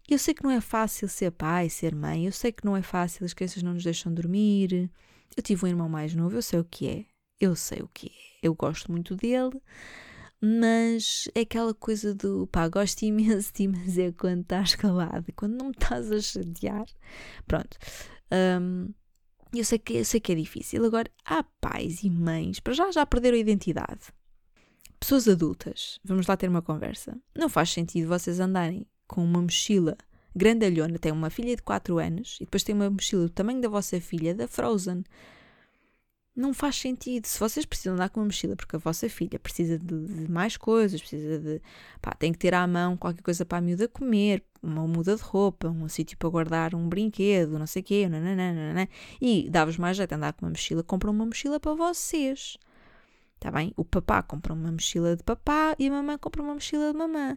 Eu 0.08 0.18
sei 0.18 0.34
que 0.34 0.42
não 0.42 0.50
é 0.50 0.60
fácil 0.60 1.08
ser 1.08 1.30
pai, 1.30 1.70
ser 1.70 1.94
mãe, 1.94 2.26
eu 2.26 2.32
sei 2.32 2.50
que 2.50 2.64
não 2.64 2.76
é 2.76 2.82
fácil, 2.82 3.24
as 3.24 3.32
crianças 3.32 3.62
não 3.62 3.72
nos 3.72 3.84
deixam 3.84 4.12
dormir. 4.12 4.90
Eu 5.36 5.42
tive 5.42 5.64
um 5.64 5.68
irmão 5.68 5.88
mais 5.88 6.14
novo, 6.14 6.36
eu 6.36 6.42
sei 6.42 6.58
o 6.58 6.64
que 6.64 6.88
é. 6.88 7.04
Eu 7.42 7.56
sei 7.56 7.80
o 7.80 7.88
que 7.92 8.06
é 8.06 8.46
eu 8.46 8.54
gosto 8.54 8.90
muito 8.90 9.16
dele, 9.16 9.60
mas 10.40 11.28
é 11.34 11.40
aquela 11.40 11.74
coisa 11.74 12.14
do 12.14 12.46
pá, 12.46 12.68
gosto 12.68 13.02
imenso 13.02 13.52
de 13.52 13.66
mas 13.66 13.98
é 13.98 14.12
quando 14.12 14.42
estás 14.42 14.76
calado, 14.76 15.32
quando 15.34 15.54
não 15.54 15.66
me 15.66 15.72
estás 15.72 16.12
a 16.12 16.20
chatear. 16.20 16.86
Pronto. 17.44 17.76
Um, 18.32 18.94
eu 19.52 19.64
sei, 19.64 19.80
que, 19.80 19.94
eu 19.94 20.04
sei 20.04 20.20
que 20.20 20.30
é 20.30 20.34
difícil. 20.36 20.84
Agora, 20.84 21.10
há 21.24 21.42
pais 21.60 22.04
e 22.04 22.10
mães, 22.10 22.60
para 22.60 22.74
já 22.74 22.90
já 22.92 23.04
perderam 23.04 23.36
a 23.36 23.40
identidade. 23.40 24.12
Pessoas 25.00 25.26
adultas, 25.26 25.98
vamos 26.04 26.28
lá 26.28 26.36
ter 26.36 26.48
uma 26.48 26.62
conversa. 26.62 27.20
Não 27.36 27.48
faz 27.48 27.70
sentido 27.70 28.06
vocês 28.06 28.38
andarem 28.38 28.86
com 29.08 29.24
uma 29.24 29.42
mochila 29.42 29.96
grandalhona, 30.34 30.96
tem 30.96 31.10
uma 31.10 31.28
filha 31.28 31.56
de 31.56 31.62
4 31.62 31.98
anos 31.98 32.36
e 32.40 32.44
depois 32.44 32.62
tem 32.62 32.72
uma 32.72 32.88
mochila 32.88 33.24
do 33.24 33.30
tamanho 33.30 33.60
da 33.60 33.68
vossa 33.68 34.00
filha, 34.00 34.32
da 34.32 34.46
Frozen 34.46 35.02
não 36.34 36.54
faz 36.54 36.76
sentido. 36.76 37.26
Se 37.26 37.38
vocês 37.38 37.66
precisam 37.66 37.94
andar 37.94 38.08
com 38.08 38.20
uma 38.20 38.26
mochila 38.26 38.56
porque 38.56 38.76
a 38.76 38.78
vossa 38.78 39.08
filha 39.08 39.38
precisa 39.38 39.78
de, 39.78 40.06
de 40.06 40.30
mais 40.30 40.56
coisas, 40.56 41.00
precisa 41.00 41.38
de. 41.38 41.60
pá, 42.00 42.12
tem 42.14 42.32
que 42.32 42.38
ter 42.38 42.54
à 42.54 42.66
mão 42.66 42.96
qualquer 42.96 43.22
coisa 43.22 43.44
para 43.44 43.58
a 43.58 43.60
miúda 43.60 43.86
comer, 43.88 44.42
uma 44.62 44.86
muda 44.86 45.14
de 45.16 45.22
roupa, 45.22 45.68
um 45.68 45.88
sítio 45.88 46.16
para 46.16 46.28
guardar 46.30 46.74
um 46.74 46.88
brinquedo, 46.88 47.58
não 47.58 47.66
sei 47.66 47.82
o 47.82 47.84
quê, 47.84 48.08
nananana, 48.08 48.88
e 49.20 49.48
dá-vos 49.50 49.76
mais 49.76 49.96
jeito 49.96 50.12
andar 50.12 50.32
com 50.32 50.46
uma 50.46 50.50
mochila, 50.50 50.82
compram 50.82 51.12
uma 51.12 51.26
mochila 51.26 51.60
para 51.60 51.74
vocês. 51.74 52.56
Está 53.36 53.50
bem? 53.50 53.72
O 53.76 53.84
papá 53.84 54.22
compra 54.22 54.54
uma 54.54 54.70
mochila 54.70 55.16
de 55.16 55.22
papá 55.22 55.74
e 55.78 55.88
a 55.88 55.90
mamãe 55.90 56.16
compra 56.16 56.42
uma 56.42 56.54
mochila 56.54 56.92
de 56.92 56.98
mamã. 56.98 57.36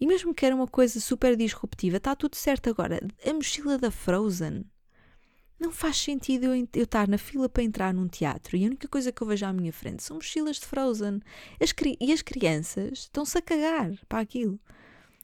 E 0.00 0.06
mesmo 0.06 0.34
que 0.34 0.44
era 0.44 0.56
uma 0.56 0.66
coisa 0.66 0.98
super 0.98 1.36
disruptiva, 1.36 1.98
está 1.98 2.16
tudo 2.16 2.34
certo 2.34 2.68
agora. 2.70 2.98
A 3.24 3.32
mochila 3.32 3.78
da 3.78 3.90
Frozen 3.90 4.64
não 5.62 5.70
faz 5.70 5.96
sentido 5.96 6.46
eu, 6.46 6.68
eu, 6.74 6.82
estar 6.82 7.06
na 7.06 7.16
fila 7.16 7.48
para 7.48 7.62
entrar 7.62 7.94
num 7.94 8.08
teatro 8.08 8.56
e 8.56 8.64
a 8.64 8.66
única 8.66 8.88
coisa 8.88 9.12
que 9.12 9.22
eu 9.22 9.26
vejo 9.26 9.46
à 9.46 9.52
minha 9.52 9.72
frente 9.72 10.02
são 10.02 10.16
mochilas 10.16 10.56
de 10.56 10.66
Frozen. 10.66 11.20
As, 11.60 11.72
e 12.00 12.12
as 12.12 12.20
crianças 12.20 13.00
estão-se 13.00 13.38
a 13.38 13.42
cagar 13.42 13.92
para 14.08 14.18
aquilo. 14.18 14.58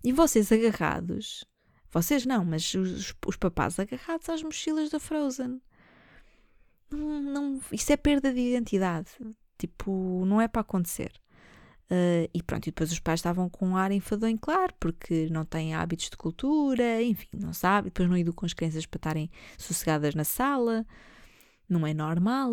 E 0.02 0.12
vocês 0.12 0.52
agarrados, 0.52 1.44
vocês 1.90 2.24
não, 2.24 2.44
mas 2.44 2.72
os, 2.74 3.12
os 3.26 3.36
papás 3.36 3.80
agarrados 3.80 4.28
às 4.28 4.42
mochilas 4.42 4.90
da 4.90 5.00
Frozen. 5.00 5.60
Não, 6.90 7.20
não, 7.20 7.60
isso 7.72 7.92
é 7.92 7.96
perda 7.96 8.32
de 8.32 8.40
identidade. 8.40 9.10
Tipo, 9.58 10.24
não 10.24 10.40
é 10.40 10.46
para 10.46 10.60
acontecer. 10.60 11.12
Uh, 11.90 12.28
e 12.34 12.42
pronto, 12.42 12.66
e 12.66 12.70
depois 12.70 12.92
os 12.92 12.98
pais 12.98 13.20
estavam 13.20 13.48
com 13.48 13.68
um 13.68 13.76
ar 13.76 13.90
enfadonho, 13.90 14.38
claro, 14.38 14.74
porque 14.78 15.26
não 15.30 15.46
têm 15.46 15.74
hábitos 15.74 16.10
de 16.10 16.18
cultura, 16.18 17.02
enfim, 17.02 17.28
não 17.34 17.54
sabe, 17.54 17.86
depois 17.86 18.06
não 18.06 18.16
educam 18.16 18.44
as 18.44 18.52
crianças 18.52 18.84
para 18.84 18.98
estarem 18.98 19.30
sossegadas 19.56 20.14
na 20.14 20.24
sala, 20.24 20.86
não 21.66 21.86
é 21.86 21.94
normal, 21.94 22.52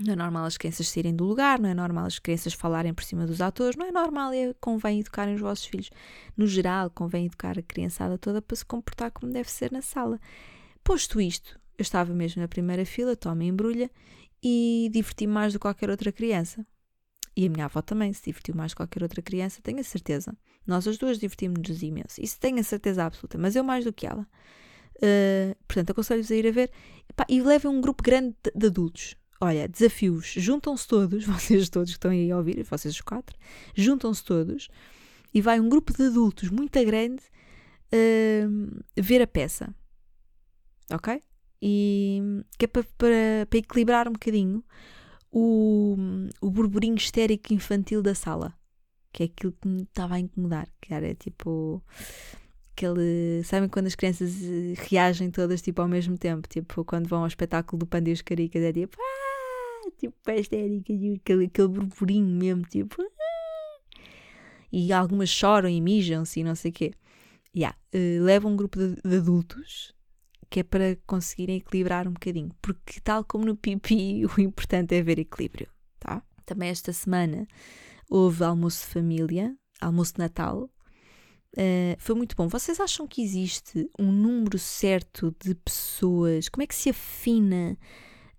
não 0.00 0.12
é 0.14 0.16
normal 0.16 0.46
as 0.46 0.56
crianças 0.56 0.88
saírem 0.88 1.14
do 1.14 1.24
lugar, 1.24 1.60
não 1.60 1.68
é 1.68 1.74
normal 1.74 2.06
as 2.06 2.18
crianças 2.18 2.54
falarem 2.54 2.94
por 2.94 3.04
cima 3.04 3.26
dos 3.26 3.42
atores, 3.42 3.76
não 3.76 3.86
é 3.86 3.92
normal, 3.92 4.32
é, 4.32 4.54
convém 4.58 5.00
educarem 5.00 5.34
os 5.34 5.40
vossos 5.42 5.66
filhos. 5.66 5.90
No 6.34 6.46
geral, 6.46 6.88
convém 6.88 7.26
educar 7.26 7.58
a 7.58 7.62
criançada 7.62 8.16
toda 8.16 8.40
para 8.40 8.56
se 8.56 8.64
comportar 8.64 9.10
como 9.10 9.30
deve 9.30 9.50
ser 9.50 9.70
na 9.70 9.82
sala. 9.82 10.18
Posto 10.82 11.20
isto, 11.20 11.60
eu 11.76 11.82
estava 11.82 12.14
mesmo 12.14 12.40
na 12.40 12.48
primeira 12.48 12.86
fila, 12.86 13.14
toma 13.14 13.44
embrulha, 13.44 13.90
e 14.42 14.88
diverti-me 14.90 15.32
mais 15.32 15.52
do 15.52 15.58
que 15.58 15.62
qualquer 15.62 15.90
outra 15.90 16.10
criança. 16.10 16.66
E 17.36 17.46
a 17.46 17.50
minha 17.50 17.64
avó 17.64 17.80
também 17.80 18.12
se 18.12 18.24
divertiu 18.24 18.54
mais 18.54 18.72
que 18.72 18.76
qualquer 18.76 19.02
outra 19.02 19.22
criança, 19.22 19.60
tenho 19.62 19.80
a 19.80 19.84
certeza. 19.84 20.36
Nós 20.66 20.86
as 20.86 20.98
duas 20.98 21.18
divertimos-nos 21.18 21.82
imenso. 21.82 22.20
Isso 22.20 22.38
tenho 22.38 22.58
a 22.60 22.62
certeza 22.62 23.04
absoluta, 23.04 23.38
mas 23.38 23.56
eu 23.56 23.64
mais 23.64 23.84
do 23.84 23.92
que 23.92 24.06
ela. 24.06 24.26
Uh, 24.96 25.56
portanto, 25.66 25.90
aconselho-vos 25.90 26.30
a 26.30 26.36
ir 26.36 26.46
a 26.46 26.50
ver. 26.50 26.70
Epá, 27.08 27.24
e 27.28 27.40
levem 27.40 27.70
um 27.70 27.80
grupo 27.80 28.02
grande 28.02 28.36
de, 28.54 28.66
adultos. 28.66 29.16
Olha, 29.40 29.66
desafios. 29.66 30.34
Juntam-se 30.36 30.86
todos, 30.86 31.24
vocês 31.26 31.68
todos 31.68 31.90
que 31.90 31.96
estão 31.96 32.10
aí 32.10 32.30
a 32.30 32.36
ouvir, 32.36 32.62
vocês 32.64 32.94
os 32.94 33.00
quatro, 33.00 33.36
juntam-se 33.74 34.22
todos 34.22 34.68
e 35.34 35.40
vai 35.40 35.58
um 35.58 35.68
grupo 35.68 35.92
de 35.92 36.04
adultos 36.04 36.50
muito 36.50 36.78
grande 36.84 37.22
uh, 37.92 38.84
ver 38.96 39.22
a 39.22 39.26
peça. 39.26 39.74
Ok? 40.92 41.20
E 41.60 42.44
que 42.58 42.66
é 42.66 42.68
para, 42.68 42.84
para, 42.98 43.46
para 43.48 43.58
equilibrar 43.58 44.08
um 44.08 44.12
bocadinho 44.12 44.62
o, 45.32 45.96
o 46.40 46.50
burburinho 46.50 46.94
histérico 46.94 47.54
infantil 47.54 48.02
da 48.02 48.14
sala. 48.14 48.54
Que 49.12 49.24
é 49.24 49.26
aquilo 49.26 49.52
que 49.52 49.66
me 49.66 49.82
estava 49.82 50.14
a 50.14 50.20
incomodar. 50.20 50.68
Que 50.80 50.92
era 50.92 51.14
tipo. 51.14 51.82
Aquele. 52.72 53.42
Sabem 53.44 53.68
quando 53.68 53.86
as 53.86 53.94
crianças 53.94 54.42
eh, 54.42 54.74
reagem 54.88 55.30
todas 55.30 55.60
tipo 55.60 55.82
ao 55.82 55.88
mesmo 55.88 56.16
tempo? 56.16 56.48
Tipo, 56.48 56.84
quando 56.84 57.08
vão 57.08 57.20
ao 57.20 57.26
espetáculo 57.26 57.80
do 57.80 57.86
Panda 57.86 58.10
os 58.10 58.22
Caricas, 58.22 58.62
é 58.62 58.72
tipo. 58.72 58.96
Ah! 59.00 59.90
Tipo, 59.98 60.14
histérica, 60.30 60.92
aquele, 60.92 61.46
aquele 61.46 61.68
burburinho 61.68 62.26
mesmo, 62.26 62.62
tipo. 62.64 63.02
Ah! 63.02 64.00
E 64.70 64.92
algumas 64.92 65.28
choram 65.28 65.68
e 65.68 65.80
mijam-se 65.80 66.40
e 66.40 66.44
não 66.44 66.54
sei 66.54 66.70
o 66.70 66.74
quê. 66.74 66.92
Yeah. 67.54 67.76
Uh, 67.94 68.22
leva 68.22 68.48
um 68.48 68.56
grupo 68.56 68.78
de, 68.78 68.96
de 69.02 69.16
adultos 69.16 69.94
que 70.52 70.60
é 70.60 70.62
para 70.62 70.98
conseguirem 71.06 71.56
equilibrar 71.56 72.06
um 72.06 72.12
bocadinho, 72.12 72.54
porque 72.60 73.00
tal 73.00 73.24
como 73.24 73.46
no 73.46 73.56
pipi, 73.56 74.26
o 74.36 74.38
importante 74.38 74.94
é 74.94 75.02
ver 75.02 75.18
equilíbrio, 75.18 75.66
tá? 75.98 76.22
Também 76.44 76.68
esta 76.68 76.92
semana 76.92 77.48
houve 78.10 78.44
almoço 78.44 78.84
de 78.86 78.92
família, 78.92 79.56
almoço 79.80 80.12
de 80.12 80.18
Natal, 80.18 80.64
uh, 81.56 81.96
foi 81.96 82.14
muito 82.14 82.36
bom. 82.36 82.48
Vocês 82.48 82.78
acham 82.78 83.08
que 83.08 83.22
existe 83.22 83.88
um 83.98 84.12
número 84.12 84.58
certo 84.58 85.34
de 85.42 85.54
pessoas? 85.54 86.50
Como 86.50 86.62
é 86.62 86.66
que 86.66 86.74
se 86.74 86.90
afina 86.90 87.78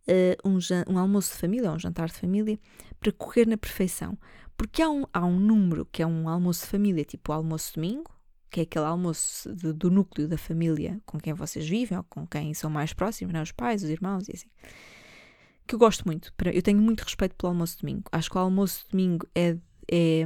uh, 0.07 0.47
um, 0.47 0.59
um, 0.93 0.99
almoço 0.99 1.33
de 1.33 1.39
família 1.39 1.71
ou 1.71 1.75
um 1.75 1.79
jantar 1.79 2.09
de 2.09 2.13
família 2.13 2.59
para 2.99 3.11
correr 3.11 3.47
na 3.47 3.57
perfeição? 3.57 4.15
Porque 4.55 4.83
há 4.83 4.89
um, 4.91 5.03
há 5.11 5.25
um 5.25 5.39
número 5.39 5.83
que 5.91 6.03
é 6.03 6.05
um 6.05 6.29
almoço 6.29 6.61
de 6.61 6.67
família, 6.67 7.03
tipo 7.03 7.31
almoço 7.31 7.73
domingo, 7.73 8.11
que 8.53 8.59
é 8.59 8.63
aquele 8.63 8.85
almoço 8.85 9.51
de, 9.55 9.73
do 9.73 9.89
núcleo 9.89 10.27
da 10.27 10.37
família 10.37 11.01
com 11.07 11.19
quem 11.19 11.33
vocês 11.33 11.67
vivem 11.67 11.97
ou 11.97 12.03
com 12.03 12.27
quem 12.27 12.53
são 12.53 12.69
mais 12.69 12.93
próximos, 12.93 13.33
né? 13.33 13.41
os 13.41 13.51
pais, 13.51 13.81
os 13.81 13.89
irmãos 13.89 14.29
e 14.29 14.33
assim. 14.33 14.47
Que 15.65 15.73
eu 15.73 15.79
gosto 15.79 16.05
muito. 16.05 16.31
Eu 16.53 16.61
tenho 16.61 16.79
muito 16.79 17.01
respeito 17.01 17.35
pelo 17.35 17.49
almoço 17.49 17.77
de 17.77 17.81
domingo. 17.81 18.03
Acho 18.11 18.29
que 18.29 18.37
o 18.37 18.39
almoço 18.39 18.85
de 18.85 18.91
domingo 18.91 19.27
é, 19.33 19.57
é, 19.91 20.23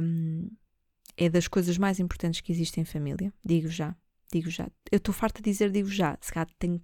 é 1.16 1.28
das 1.30 1.48
coisas 1.48 1.78
mais 1.78 1.98
importantes 1.98 2.42
que 2.42 2.52
existem 2.52 2.82
em 2.82 2.84
família. 2.84 3.32
Digo 3.42 3.68
já. 3.68 3.96
Digo 4.30 4.50
já. 4.50 4.68
Eu 4.92 4.98
estou 4.98 5.14
farta 5.14 5.40
de 5.40 5.50
dizer 5.50 5.70
digo 5.70 5.88
já. 5.88 6.18
Se 6.20 6.30
calhar 6.30 6.48
tenho, 6.58 6.82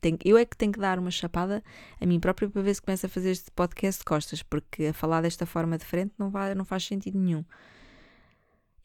tenho, 0.00 0.18
eu 0.24 0.38
é 0.38 0.46
que 0.46 0.56
tenho 0.56 0.72
que 0.72 0.80
dar 0.80 0.98
uma 0.98 1.10
chapada 1.10 1.62
a 2.00 2.06
mim 2.06 2.18
própria 2.18 2.48
para 2.48 2.62
ver 2.62 2.74
se 2.74 2.80
começa 2.80 3.08
a 3.08 3.10
fazer 3.10 3.32
este 3.32 3.50
podcast 3.50 3.98
de 3.98 4.06
costas, 4.06 4.42
porque 4.42 4.86
a 4.86 4.94
falar 4.94 5.20
desta 5.20 5.44
forma 5.44 5.76
diferente 5.76 6.14
não, 6.16 6.30
vai, 6.30 6.54
não 6.54 6.64
faz 6.64 6.86
sentido 6.86 7.18
nenhum. 7.18 7.44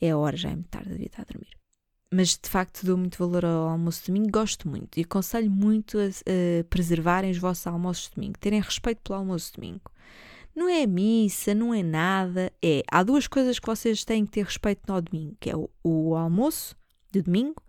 É 0.02 0.10
a 0.10 0.18
hora, 0.18 0.36
já 0.36 0.50
é 0.50 0.54
muito 0.54 0.68
tarde, 0.68 0.90
devia 0.90 1.06
estar 1.06 1.22
a 1.22 1.26
dormir 1.26 1.58
mas 2.12 2.38
de 2.38 2.50
facto 2.50 2.86
dou 2.86 2.98
muito 2.98 3.18
valor 3.18 3.44
ao 3.44 3.70
almoço 3.70 4.02
de 4.02 4.08
domingo, 4.08 4.32
gosto 4.32 4.68
muito 4.68 4.98
e 4.98 5.04
aconselho 5.04 5.52
muito 5.52 5.98
a, 6.00 6.04
a, 6.06 6.64
preservarem 6.70 7.32
os 7.32 7.38
vossos 7.38 7.68
almoços 7.68 8.10
de 8.10 8.16
domingo, 8.16 8.40
terem 8.40 8.62
respeito 8.62 9.02
pelo 9.02 9.20
almoço 9.20 9.52
de 9.52 9.58
domingo. 9.58 9.92
Não 10.56 10.68
é 10.68 10.88
missa, 10.88 11.54
não 11.54 11.74
é 11.74 11.84
nada, 11.84 12.52
é. 12.64 12.82
Há 12.90 13.04
duas 13.04 13.28
coisas 13.28 13.60
que 13.60 13.68
vocês 13.68 14.04
têm 14.04 14.26
que 14.26 14.32
ter 14.32 14.46
respeito 14.46 14.82
no 14.92 15.00
domingo, 15.00 15.38
que 15.40 15.52
é 15.52 15.56
o, 15.56 15.70
o 15.84 16.16
almoço 16.16 16.76
de 17.12 17.22
domingo 17.22 17.62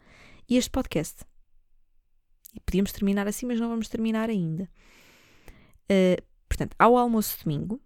e 0.49 0.57
este 0.57 0.71
podcast. 0.71 1.23
E 2.55 2.61
podíamos 2.61 2.93
terminar 2.93 3.29
assim, 3.29 3.45
mas 3.45 3.61
não 3.61 3.69
vamos 3.69 3.89
terminar 3.89 4.31
ainda. 4.31 4.69
Uh, 5.91 6.23
portanto, 6.49 6.75
há 6.79 6.89
o 6.89 6.97
almoço 6.97 7.37
de 7.37 7.45
domingo, 7.45 7.81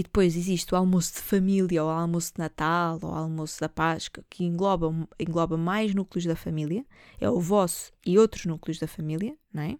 e 0.00 0.02
depois 0.02 0.34
existe 0.34 0.72
o 0.72 0.78
almoço 0.78 1.12
de 1.12 1.20
família, 1.20 1.84
ou 1.84 1.90
almoço 1.90 2.32
de 2.32 2.38
Natal, 2.38 2.98
ou 3.02 3.10
almoço 3.10 3.60
da 3.60 3.68
Páscoa, 3.68 4.24
que 4.30 4.42
engloba, 4.42 4.90
engloba 5.18 5.58
mais 5.58 5.94
núcleos 5.94 6.24
da 6.24 6.34
família. 6.34 6.86
É 7.20 7.28
o 7.28 7.38
vosso 7.38 7.92
e 8.06 8.18
outros 8.18 8.46
núcleos 8.46 8.78
da 8.78 8.86
família, 8.86 9.36
não 9.52 9.62
é? 9.62 9.72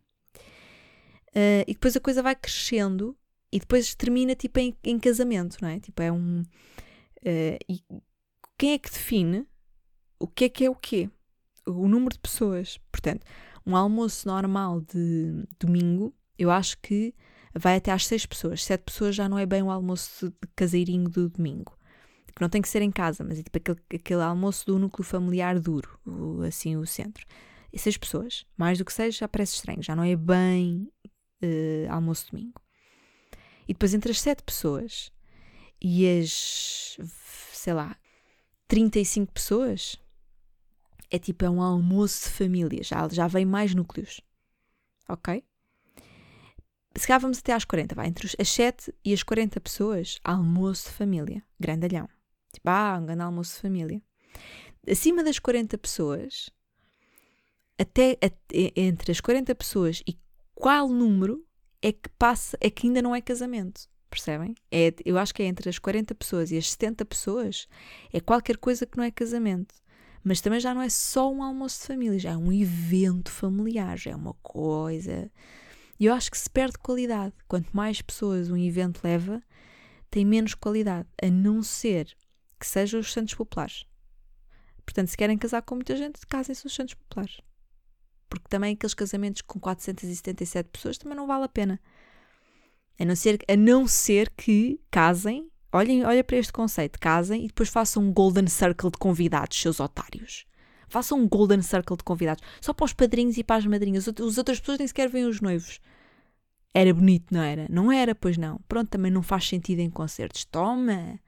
Uh, 1.31 1.65
e 1.67 1.73
depois 1.73 1.97
a 1.97 2.01
coisa 2.01 2.23
vai 2.23 2.37
crescendo 2.37 3.17
e 3.51 3.59
depois 3.59 3.95
termina 3.95 4.35
tipo 4.35 4.61
em, 4.61 4.77
em 4.85 4.99
casamento, 4.99 5.57
não 5.63 5.71
é? 5.71 5.81
Tipo, 5.81 6.03
é 6.03 6.13
um. 6.13 6.43
Uh, 7.23 7.59
e 7.67 7.83
quem 8.59 8.73
é 8.73 8.79
que 8.79 8.91
define 8.91 9.47
o 10.19 10.27
que 10.27 10.45
é 10.45 10.49
que 10.51 10.67
é 10.67 10.69
o 10.69 10.75
quê? 10.75 11.09
O 11.67 11.89
número 11.89 12.13
de 12.13 12.21
pessoas. 12.21 12.79
Portanto, 12.93 13.25
um 13.65 13.75
almoço 13.75 14.29
normal 14.29 14.83
de 14.83 15.47
domingo, 15.59 16.15
eu 16.39 16.51
acho 16.51 16.77
que 16.83 17.15
vai 17.55 17.77
até 17.77 17.93
às 17.93 18.07
seis 18.07 18.27
pessoas. 18.27 18.65
Sete 18.65 18.83
pessoas 18.83 19.15
já 19.15 19.29
não 19.29 19.39
é 19.39 19.47
bem 19.47 19.63
o 19.63 19.71
almoço 19.71 20.33
caseirinho 20.55 21.09
do 21.09 21.29
domingo. 21.29 21.77
Que 22.35 22.41
não 22.41 22.49
tem 22.49 22.63
que 22.63 22.69
ser 22.69 22.83
em 22.83 22.91
casa, 22.91 23.25
mas 23.25 23.39
é 23.39 23.43
tipo 23.43 23.59
aquele, 23.59 23.79
aquele 23.95 24.23
almoço 24.23 24.67
do 24.67 24.79
núcleo 24.79 25.05
familiar 25.05 25.59
duro, 25.59 25.99
o, 26.07 26.43
assim 26.43 26.77
o 26.77 26.87
centro. 26.87 27.27
E 27.73 27.79
seis 27.79 27.97
pessoas, 27.97 28.47
mais 28.57 28.79
do 28.79 28.85
que 28.85 28.93
seis 28.93 29.17
já 29.17 29.29
parece 29.29 29.55
estranho, 29.55 29.83
já 29.83 29.95
não 29.95 30.05
é 30.05 30.17
bem 30.17 30.89
uh, 31.43 31.91
almoço 31.93 32.31
domingo. 32.31 32.61
E 33.69 33.73
depois 33.73 33.95
entre 33.95 34.11
as 34.11 34.21
sete 34.21 34.43
pessoas 34.43 35.13
e 35.81 36.07
as, 36.19 36.99
sei 37.53 37.73
lá, 37.73 37.97
35 38.69 39.33
pessoas, 39.33 39.97
é 41.11 41.19
tipo 41.19 41.45
é 41.45 41.51
um 41.51 41.61
almoço 41.61 42.29
de 42.29 42.35
família, 42.35 42.83
já, 42.83 43.09
já 43.09 43.27
vem 43.27 43.45
mais 43.45 43.75
núcleos. 43.75 44.21
Ok? 45.09 45.43
Se 46.95 47.07
calhar 47.07 47.21
vamos 47.21 47.39
até 47.39 47.53
às 47.53 47.65
40, 47.65 47.95
vai, 47.95 48.09
entre 48.09 48.29
as 48.39 48.49
7 48.49 48.93
e 49.05 49.13
as 49.13 49.23
40 49.23 49.61
pessoas, 49.61 50.19
almoço 50.25 50.89
de 50.89 50.95
família, 50.95 51.43
grandalhão. 51.59 52.09
Tipo, 52.53 52.69
ah, 52.69 52.99
um 53.01 53.07
grande 53.07 53.23
almoço 53.23 53.55
de 53.55 53.63
família. 53.63 54.03
Acima 54.89 55.23
das 55.23 55.39
40 55.39 55.79
pessoas, 55.79 56.51
até, 57.79 58.19
até 58.21 58.73
entre 58.77 59.13
as 59.13 59.21
40 59.21 59.55
pessoas 59.55 60.03
e 60.07 60.19
qual 60.55 60.89
número 60.89 61.45
é 61.81 61.93
que 61.93 62.09
passa, 62.19 62.59
é 62.61 62.69
que 62.69 62.87
ainda 62.87 63.01
não 63.01 63.15
é 63.15 63.21
casamento. 63.21 63.89
Percebem? 64.11 64.57
É, 64.71 64.93
eu 65.05 65.17
acho 65.17 65.33
que 65.33 65.43
é 65.43 65.47
entre 65.47 65.69
as 65.69 65.79
40 65.79 66.15
pessoas 66.17 66.51
e 66.51 66.59
as 66.59 66.73
70 66.73 67.05
pessoas 67.05 67.69
é 68.13 68.21
qualquer 68.21 68.57
coisa 68.57 68.85
que 68.85 68.99
não 68.99 69.05
é 69.05 69.11
casamento. 69.11 69.75
Mas 70.25 70.41
também 70.41 70.61
já 70.61 70.75
não 70.75 70.83
é 70.83 70.89
só 70.89 71.33
um 71.33 71.43
almoço 71.43 71.81
de 71.81 71.87
família, 71.87 72.19
já 72.19 72.33
é 72.33 72.37
um 72.37 72.53
evento 72.53 73.31
familiar, 73.31 73.97
já 73.97 74.11
é 74.11 74.17
uma 74.17 74.35
coisa 74.43 75.31
e 76.01 76.07
eu 76.07 76.15
acho 76.15 76.31
que 76.31 76.39
se 76.39 76.49
perde 76.49 76.79
qualidade. 76.79 77.35
Quanto 77.47 77.69
mais 77.77 78.01
pessoas 78.01 78.51
um 78.51 78.57
evento 78.57 79.03
leva, 79.05 79.43
tem 80.11 80.25
menos 80.25 80.55
qualidade, 80.55 81.07
a 81.23 81.31
não 81.31 81.63
ser 81.63 82.17
que 82.59 82.67
sejam 82.67 83.01
os 83.01 83.13
Santos 83.13 83.35
Populares. 83.35 83.85
Portanto, 84.85 85.09
se 85.09 85.17
querem 85.17 85.37
casar 85.37 85.61
com 85.61 85.75
muita 85.75 85.95
gente, 85.95 86.27
casem-se 86.27 86.67
os 86.67 86.75
Santos 86.75 86.95
Populares. 86.95 87.43
Porque 88.31 88.49
também 88.49 88.73
aqueles 88.75 88.95
casamentos 88.95 89.43
com 89.43 89.61
477 89.61 90.71
pessoas 90.71 90.97
também 90.97 91.17
não 91.17 91.27
vale 91.27 91.45
a 91.45 91.49
pena. 91.49 91.79
A 92.99 93.05
não 93.05 93.15
ser, 93.15 93.39
a 93.47 93.57
não 93.57 93.87
ser 93.87 94.31
que 94.31 94.81
casem, 94.91 95.51
olhem, 95.71 96.05
olha 96.05 96.25
para 96.25 96.39
este 96.39 96.53
conceito, 96.53 96.99
casem 96.99 97.45
e 97.45 97.49
depois 97.49 97.69
façam 97.69 98.05
um 98.05 98.13
golden 98.13 98.47
circle 98.47 98.91
de 98.91 98.99
convidados, 98.99 99.61
seus 99.61 99.81
otários. 99.81 100.47
Façam 100.89 101.19
um 101.21 101.29
golden 101.29 101.63
circle 101.63 101.97
de 101.97 102.03
convidados. 102.03 102.43
Só 102.61 102.73
para 102.73 102.85
os 102.85 102.93
padrinhos 102.93 103.39
e 103.39 103.45
para 103.45 103.57
as 103.57 103.67
madrinhas. 103.67 104.09
As 104.09 104.39
outras 104.39 104.59
pessoas 104.59 104.79
nem 104.79 104.89
sequer 104.89 105.09
veem 105.09 105.25
os 105.25 105.41
noivos. 105.41 105.81
Era 106.73 106.95
bonito, 106.95 107.35
não 107.35 107.43
era? 107.43 107.67
Não 107.69 107.91
era, 107.91 108.15
pois 108.15 108.37
não. 108.37 108.61
Pronto, 108.69 108.89
também 108.89 109.11
não 109.11 109.23
faz 109.23 109.49
sentido 109.49 109.81
em 109.81 109.91
concertos. 109.91 110.45
Toma! 110.45 111.19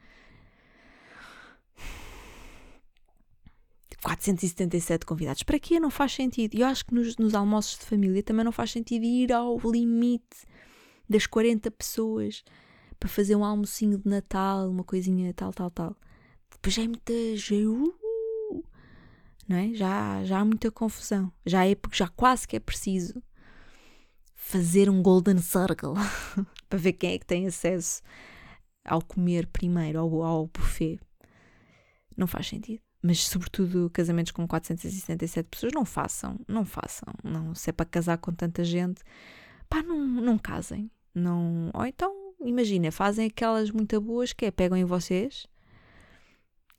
477 4.02 5.06
convidados. 5.06 5.42
Para 5.42 5.58
quê? 5.58 5.78
Não 5.78 5.90
faz 5.90 6.12
sentido. 6.12 6.54
Eu 6.56 6.66
acho 6.66 6.84
que 6.84 6.94
nos, 6.94 7.16
nos, 7.16 7.34
almoços 7.34 7.78
de 7.78 7.86
família 7.86 8.22
também 8.22 8.44
não 8.44 8.52
faz 8.52 8.72
sentido 8.72 9.04
ir 9.04 9.32
ao 9.32 9.58
limite 9.58 10.46
das 11.08 11.26
40 11.26 11.70
pessoas 11.70 12.44
para 12.98 13.08
fazer 13.08 13.36
um 13.36 13.44
almocinho 13.44 13.98
de 13.98 14.08
Natal, 14.08 14.68
uma 14.68 14.84
coisinha 14.84 15.32
tal, 15.34 15.52
tal, 15.52 15.70
tal. 15.70 15.96
Depois 16.50 16.74
já 16.74 16.82
é 16.82 16.88
muita. 16.88 17.12
Já, 17.36 17.54
uh, 17.54 18.64
não 19.48 19.56
é? 19.56 19.72
Já, 19.74 20.24
já 20.24 20.40
há 20.40 20.44
muita 20.44 20.70
confusão. 20.70 21.32
Já 21.46 21.64
é 21.64 21.74
porque 21.74 21.96
já 21.96 22.08
quase 22.08 22.46
que 22.46 22.56
é 22.56 22.60
preciso 22.60 23.22
fazer 24.44 24.90
um 24.90 25.00
golden 25.00 25.38
circle 25.38 25.94
para 26.68 26.78
ver 26.78 26.94
quem 26.94 27.14
é 27.14 27.18
que 27.18 27.24
tem 27.24 27.46
acesso 27.46 28.02
ao 28.84 29.00
comer 29.00 29.46
primeiro, 29.46 30.00
ao, 30.00 30.22
ao 30.22 30.46
buffet. 30.48 30.98
Não 32.16 32.26
faz 32.26 32.48
sentido. 32.48 32.82
Mas, 33.00 33.24
sobretudo, 33.24 33.88
casamentos 33.90 34.32
com 34.32 34.46
477 34.46 35.48
pessoas, 35.48 35.72
não 35.72 35.84
façam, 35.84 36.38
não 36.48 36.64
façam. 36.64 37.14
Não, 37.22 37.54
se 37.54 37.70
é 37.70 37.72
para 37.72 37.86
casar 37.86 38.18
com 38.18 38.32
tanta 38.32 38.64
gente, 38.64 39.02
pá, 39.68 39.82
não, 39.82 40.06
não 40.06 40.36
casem. 40.36 40.90
Não, 41.14 41.70
ou 41.72 41.86
então, 41.86 42.34
imagina, 42.44 42.90
fazem 42.90 43.28
aquelas 43.28 43.70
muito 43.70 44.00
boas 44.00 44.32
que 44.32 44.44
é, 44.44 44.50
pegam 44.50 44.76
em 44.76 44.84
vocês 44.84 45.46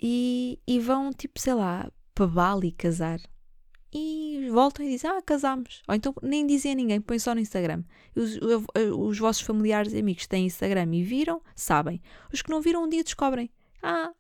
e, 0.01 0.59
e 0.68 0.80
vão, 0.80 1.11
tipo, 1.11 1.39
sei 1.39 1.53
lá, 1.53 1.89
para 2.14 2.28
Bali 2.28 2.72
casar. 2.74 3.20
E 3.94 4.50
voltam 4.50 4.84
e 4.84 4.89
dizem, 4.89 5.10
ah, 5.10 5.22
casámos. 5.22 5.84
Ou 5.88 5.94
então 5.94 6.16
nem 6.24 6.48
dizem 6.48 6.72
a 6.72 6.76
ninguém, 6.76 7.00
põem 7.00 7.20
só 7.20 7.36
no 7.36 7.41
Instagram. 7.41 7.84
Os, 8.16 8.39
os 8.98 9.20
vossos 9.20 9.44
familiares 9.44 9.94
e 9.94 10.00
amigos 10.00 10.26
têm 10.26 10.48
Instagram 10.48 10.89
e 10.96 11.04
viram, 11.04 11.41
sabem. 11.56 12.02
Os 12.32 12.41
que 12.41 12.50
não 12.50 12.60
viram 12.60 12.86
um 12.86 12.89
dia 12.89 13.04
descobrem, 13.04 13.52
ah, 13.84 14.12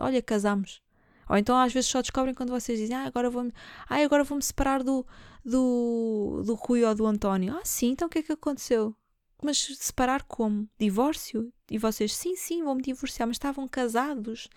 olha, 0.00 0.22
casámos. 0.22 0.80
Ou 1.28 1.36
então 1.36 1.58
às 1.58 1.72
vezes 1.72 1.90
só 1.90 2.00
descobrem 2.00 2.34
quando 2.34 2.50
vocês 2.50 2.78
dizem, 2.78 2.96
ah, 2.96 3.04
agora 3.04 3.28
vou-me 3.28 3.52
ah, 3.86 3.96
agora 3.96 4.24
vou 4.24 4.40
separar 4.40 4.82
do, 4.82 5.04
do, 5.44 6.42
do 6.46 6.54
Rui 6.54 6.82
ou 6.84 6.94
do 6.94 7.06
António. 7.06 7.54
Ah, 7.54 7.64
sim, 7.64 7.90
então 7.90 8.06
o 8.06 8.10
que 8.10 8.20
é 8.20 8.22
que 8.22 8.32
aconteceu? 8.32 8.96
Mas 9.42 9.58
separar 9.78 10.22
como? 10.24 10.66
Divórcio? 10.78 11.52
E 11.70 11.78
vocês, 11.78 12.14
sim, 12.14 12.34
sim, 12.34 12.64
vou-me 12.64 12.82
divorciar, 12.82 13.28
mas 13.28 13.36
estavam 13.36 13.68
casados. 13.68 14.48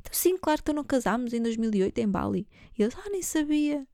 Então, 0.00 0.12
sim, 0.12 0.36
claro 0.36 0.62
que 0.62 0.72
não 0.72 0.84
casámos 0.84 1.32
em 1.32 1.42
2008 1.42 1.98
em 1.98 2.08
Bali. 2.08 2.46
E 2.78 2.82
eles, 2.82 2.94
ah, 2.96 3.08
nem 3.10 3.22
sabia. 3.22 3.86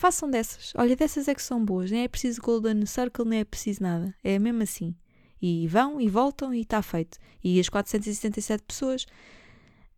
Façam 0.00 0.30
dessas. 0.30 0.72
Olha, 0.76 0.96
dessas 0.96 1.28
é 1.28 1.34
que 1.34 1.42
são 1.42 1.62
boas. 1.62 1.90
Nem 1.90 2.04
é 2.04 2.08
preciso 2.08 2.40
Golden 2.40 2.86
Circle, 2.86 3.26
nem 3.26 3.40
é 3.40 3.44
preciso 3.44 3.82
nada. 3.82 4.14
É 4.24 4.38
mesmo 4.38 4.62
assim. 4.62 4.96
E 5.42 5.68
vão 5.68 6.00
e 6.00 6.08
voltam 6.08 6.54
e 6.54 6.62
está 6.62 6.80
feito. 6.80 7.18
E 7.44 7.60
as 7.60 7.68
477 7.68 8.62
pessoas 8.62 9.04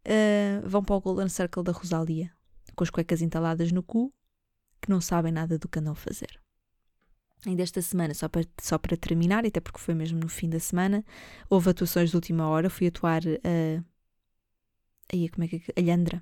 uh, 0.04 0.68
vão 0.68 0.82
para 0.82 0.96
o 0.96 1.00
Golden 1.00 1.28
Circle 1.28 1.62
da 1.62 1.70
Rosalia, 1.70 2.32
com 2.74 2.82
as 2.82 2.90
cuecas 2.90 3.22
entaladas 3.22 3.70
no 3.70 3.80
cu, 3.80 4.12
que 4.80 4.90
não 4.90 5.00
sabem 5.00 5.30
nada 5.30 5.56
do 5.56 5.68
que 5.68 5.78
andam 5.78 5.92
a 5.92 5.94
fazer. 5.94 6.36
Ainda 7.46 7.62
esta 7.62 7.80
semana, 7.80 8.12
só 8.12 8.28
para, 8.28 8.44
só 8.60 8.78
para 8.78 8.96
terminar, 8.96 9.46
até 9.46 9.60
porque 9.60 9.78
foi 9.78 9.94
mesmo 9.94 10.18
no 10.18 10.28
fim 10.28 10.48
da 10.50 10.58
semana, 10.58 11.04
houve 11.48 11.70
atuações 11.70 12.10
de 12.10 12.16
última 12.16 12.48
hora. 12.48 12.68
Fui 12.68 12.88
atuar 12.88 13.22
a. 13.24 13.84
Aí, 15.12 15.28
como 15.28 15.44
é 15.44 15.46
que 15.46 15.62
é? 15.76 15.80
A 15.80 15.84
Lhandra. 15.84 16.20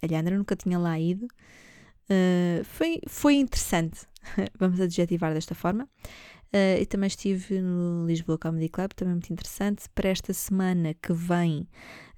A 0.00 0.06
Lhandra 0.06 0.38
nunca 0.38 0.54
tinha 0.54 0.78
lá 0.78 0.96
ido. 0.96 1.26
Uh, 2.10 2.64
foi, 2.64 3.00
foi 3.06 3.34
interessante, 3.34 4.00
vamos 4.58 4.80
adjetivar 4.80 5.32
desta 5.32 5.54
forma. 5.54 5.88
Uh, 6.52 6.80
e 6.80 6.86
também 6.86 7.06
estive 7.06 7.60
no 7.60 8.04
Lisboa 8.06 8.36
Comedy 8.36 8.68
Club, 8.68 8.90
também 8.94 9.14
muito 9.14 9.32
interessante. 9.32 9.88
Para 9.94 10.08
esta 10.08 10.32
semana 10.32 10.94
que 10.94 11.12
vem, 11.12 11.68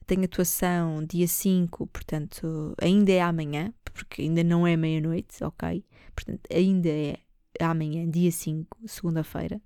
tem 0.06 0.24
atuação 0.24 1.04
dia 1.04 1.28
5, 1.28 1.86
portanto, 1.88 2.74
ainda 2.80 3.12
é 3.12 3.20
amanhã, 3.20 3.74
porque 3.92 4.22
ainda 4.22 4.42
não 4.42 4.66
é 4.66 4.74
meia-noite, 4.74 5.44
ok? 5.44 5.84
Portanto, 6.14 6.40
ainda 6.50 6.88
é 6.88 7.18
amanhã, 7.60 8.08
dia 8.08 8.32
5, 8.32 8.78
segunda-feira, 8.86 9.60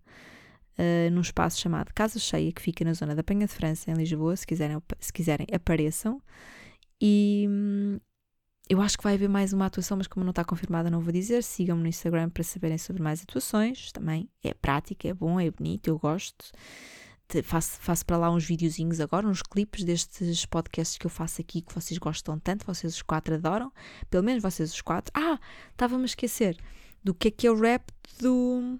uh, 0.79 1.11
num 1.13 1.21
espaço 1.21 1.61
chamado 1.61 1.93
Casa 1.95 2.19
Cheia, 2.19 2.51
que 2.51 2.61
fica 2.61 2.85
na 2.85 2.93
zona 2.93 3.15
da 3.15 3.23
Penha 3.23 3.47
de 3.47 3.53
França, 3.53 3.91
em 3.91 3.95
Lisboa. 3.95 4.37
Se 4.37 4.47
quiserem, 4.47 4.83
se 4.99 5.13
quiserem 5.13 5.47
apareçam. 5.53 6.21
E 7.01 7.47
hum, 7.49 8.01
eu 8.69 8.81
acho 8.81 8.99
que 8.99 9.05
vai 9.05 9.15
haver 9.15 9.29
mais 9.29 9.53
uma 9.53 9.67
atuação, 9.67 9.97
mas 9.97 10.09
como 10.09 10.25
não 10.25 10.31
está 10.31 10.45
confirmada, 10.45 10.91
não 10.91 11.01
vou 11.01 11.13
dizer. 11.13 11.43
Sigam-me 11.43 11.83
no 11.83 11.89
Instagram 11.89 12.29
para 12.31 12.43
saberem 12.43 12.79
sobre 12.79 13.03
mais 13.03 13.23
atuações. 13.23 13.93
Também 13.93 14.29
é 14.43 14.53
prática, 14.53 15.09
é 15.09 15.15
bom, 15.15 15.39
é 15.39 15.51
bonito, 15.51 15.89
eu 15.89 15.99
gosto. 15.99 16.51
Faço, 17.45 17.81
faço 17.81 18.07
para 18.07 18.17
lá 18.17 18.31
uns 18.31 18.45
videozinhos 18.45 19.01
agora, 19.01 19.27
uns 19.27 19.43
clipes 19.43 19.83
destes 19.83 20.47
podcasts 20.47 20.97
que 20.97 21.07
eu 21.07 21.11
faço 21.11 21.41
aqui 21.41 21.61
que 21.61 21.75
vocês 21.75 21.99
gostam 21.99 22.39
tanto, 22.39 22.65
vocês 22.65 22.95
os 22.95 23.03
quatro 23.03 23.35
adoram, 23.35 23.73
pelo 24.09 24.23
menos 24.23 24.43
vocês 24.43 24.73
os 24.73 24.81
quatro. 24.81 25.13
Ah, 25.15 25.39
estava-me 25.73 26.03
a 26.03 26.07
esquecer 26.07 26.57
do 27.03 27.15
que 27.15 27.29
é 27.29 27.31
que 27.31 27.47
é 27.47 27.51
o 27.51 27.61
rap 27.61 27.85
do. 28.21 28.79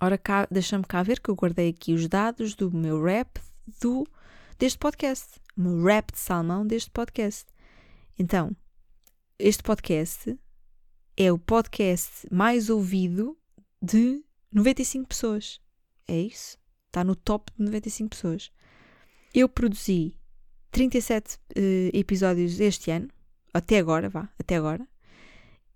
Ora, 0.00 0.18
deixa-me 0.50 0.84
cá 0.84 1.02
ver 1.02 1.20
que 1.20 1.30
eu 1.30 1.34
guardei 1.34 1.68
aqui 1.68 1.92
os 1.92 2.08
dados 2.08 2.54
do 2.54 2.70
meu 2.70 3.02
rap 3.02 3.38
do, 3.80 4.06
deste 4.58 4.78
podcast. 4.78 5.38
O 5.56 5.60
meu 5.62 5.84
rap 5.84 6.12
de 6.12 6.18
salmão 6.18 6.66
deste 6.66 6.90
podcast. 6.90 7.46
Então, 8.18 8.54
este 9.40 9.62
podcast 9.62 10.38
é 11.16 11.32
o 11.32 11.38
podcast 11.38 12.28
mais 12.30 12.68
ouvido 12.68 13.38
de 13.80 14.22
95 14.52 15.08
pessoas. 15.08 15.58
É 16.06 16.20
isso? 16.20 16.58
Está 16.86 17.02
no 17.02 17.16
top 17.16 17.50
de 17.56 17.64
95 17.64 18.10
pessoas. 18.10 18.52
Eu 19.32 19.48
produzi 19.48 20.14
37 20.70 21.36
uh, 21.36 21.38
eh, 21.56 21.90
episódios 21.94 22.60
este 22.60 22.90
ano, 22.90 23.08
até 23.54 23.78
agora, 23.78 24.10
vá, 24.10 24.30
até 24.38 24.56
agora, 24.56 24.86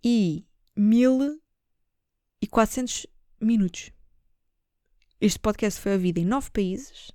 e 0.04 0.44
1400 0.76 3.06
minutos. 3.40 3.90
Este 5.20 5.38
podcast 5.38 5.80
foi 5.80 5.92
ouvido 5.92 6.18
em 6.18 6.26
9 6.26 6.50
países 6.50 7.12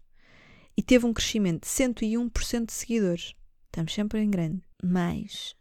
e 0.76 0.82
teve 0.82 1.06
um 1.06 1.14
crescimento 1.14 1.62
de 1.64 1.70
101% 1.70 2.66
de 2.66 2.74
seguidores. 2.74 3.36
Estamos 3.68 3.94
sempre 3.94 4.22
em 4.22 4.32
grande. 4.32 4.64
Mais. 4.84 5.59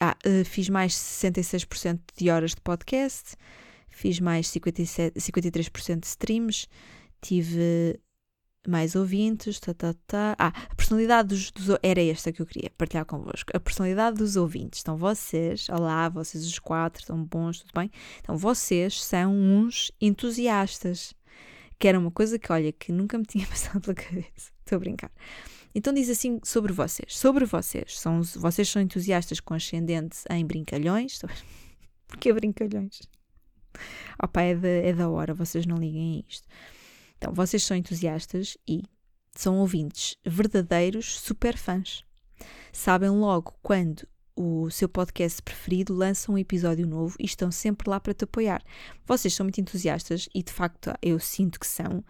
Ah, 0.00 0.16
uh, 0.26 0.44
fiz 0.44 0.68
mais 0.68 0.92
66% 0.94 1.98
de 2.16 2.30
horas 2.30 2.52
de 2.52 2.60
podcast, 2.60 3.34
fiz 3.88 4.20
mais 4.20 4.48
57, 4.48 5.18
53% 5.18 6.00
de 6.00 6.06
streams, 6.06 6.66
tive 7.20 7.98
mais 8.66 8.94
ouvintes, 8.94 9.60
tá, 9.60 9.74
tá, 9.74 9.94
tá. 10.06 10.34
Ah, 10.38 10.52
a 10.70 10.74
personalidade 10.74 11.28
dos, 11.28 11.50
dos, 11.50 11.76
Era 11.82 12.02
esta 12.02 12.32
que 12.32 12.40
eu 12.40 12.46
queria 12.46 12.70
partilhar 12.76 13.04
convosco. 13.04 13.50
A 13.54 13.60
personalidade 13.60 14.16
dos 14.16 14.36
ouvintes. 14.36 14.80
Então, 14.80 14.96
vocês, 14.96 15.68
olá, 15.68 16.08
vocês 16.08 16.44
os 16.46 16.58
quatro, 16.58 17.00
estão 17.00 17.22
bons, 17.24 17.60
tudo 17.60 17.72
bem? 17.74 17.90
Então, 18.20 18.36
vocês 18.36 19.02
são 19.02 19.34
uns 19.34 19.92
entusiastas. 20.00 21.14
Que 21.78 21.88
era 21.88 21.98
uma 21.98 22.10
coisa 22.10 22.38
que, 22.38 22.50
olha, 22.52 22.72
que 22.72 22.92
nunca 22.92 23.18
me 23.18 23.24
tinha 23.24 23.46
passado 23.48 23.80
pela 23.80 23.94
cabeça. 23.94 24.52
Estou 24.60 24.76
a 24.76 24.78
brincar. 24.78 25.10
Então 25.74 25.92
diz 25.92 26.08
assim 26.08 26.38
sobre 26.44 26.72
vocês. 26.72 27.16
Sobre 27.16 27.44
vocês. 27.44 27.98
São, 27.98 28.22
vocês 28.22 28.68
são 28.68 28.80
entusiastas 28.80 29.40
com 29.40 29.54
ascendente 29.54 30.18
em 30.30 30.46
brincalhões. 30.46 31.20
Porquê 32.06 32.32
brincalhões? 32.32 33.00
Opa, 34.22 34.42
é 34.42 34.54
da, 34.54 34.68
é 34.68 34.92
da 34.92 35.08
hora, 35.08 35.34
vocês 35.34 35.66
não 35.66 35.76
liguem 35.76 36.22
a 36.24 36.30
isto. 36.30 36.46
Então, 37.18 37.32
vocês 37.32 37.62
são 37.62 37.76
entusiastas 37.76 38.56
e 38.68 38.82
são 39.34 39.58
ouvintes 39.58 40.16
verdadeiros 40.24 41.18
super 41.18 41.56
fãs. 41.56 42.04
Sabem 42.72 43.10
logo 43.10 43.54
quando 43.62 44.06
o 44.36 44.68
seu 44.70 44.88
podcast 44.88 45.42
preferido 45.42 45.94
lança 45.94 46.30
um 46.30 46.38
episódio 46.38 46.86
novo 46.86 47.16
e 47.18 47.24
estão 47.24 47.50
sempre 47.50 47.88
lá 47.88 47.98
para 47.98 48.14
te 48.14 48.24
apoiar. 48.24 48.62
Vocês 49.06 49.34
são 49.34 49.44
muito 49.44 49.60
entusiastas 49.60 50.28
e 50.34 50.42
de 50.42 50.52
facto 50.52 50.92
eu 51.00 51.18
sinto 51.18 51.58
que 51.58 51.66
são, 51.66 52.04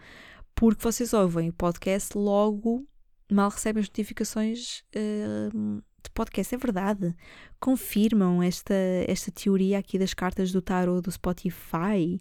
porque 0.53 0.83
vocês 0.83 1.13
ouvem 1.13 1.49
o 1.49 1.53
podcast 1.53 2.17
logo 2.17 2.87
mal 3.31 3.49
recebem 3.49 3.81
as 3.81 3.87
notificações 3.87 4.83
uh, 4.95 5.81
de 6.03 6.09
podcast. 6.13 6.53
É 6.53 6.57
verdade. 6.57 7.15
Confirmam 7.59 8.41
esta, 8.41 8.75
esta 9.07 9.31
teoria 9.31 9.79
aqui 9.79 9.97
das 9.97 10.13
cartas 10.13 10.51
do 10.51 10.61
tarot 10.61 11.01
do 11.01 11.11
Spotify 11.11 12.19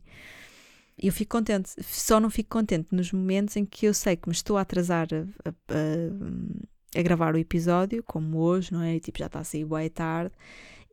eu 0.99 1.13
fico 1.13 1.37
contente, 1.37 1.71
só 1.83 2.21
não 2.21 2.31
fico 2.31 2.51
contente 2.51 2.89
nos 2.93 3.13
momentos 3.13 3.57
em 3.57 3.65
que 3.65 3.87
eu 3.87 3.95
sei 3.95 4.17
que 4.17 4.29
me 4.29 4.35
estou 4.35 4.57
a 4.57 4.61
atrasar 4.61 5.09
a, 5.13 5.49
a, 5.51 6.99
a 6.99 7.03
gravar 7.03 7.35
o 7.35 7.39
episódio, 7.39 8.03
como 8.05 8.39
hoje, 8.39 8.73
não 8.73 8.83
é? 8.83 8.97
E, 8.97 9.01
tipo, 9.01 9.19
já 9.19 9.27
está 9.27 9.41
a 9.41 9.45
sair 9.45 9.65
boa 9.65 9.89
tarde. 9.91 10.33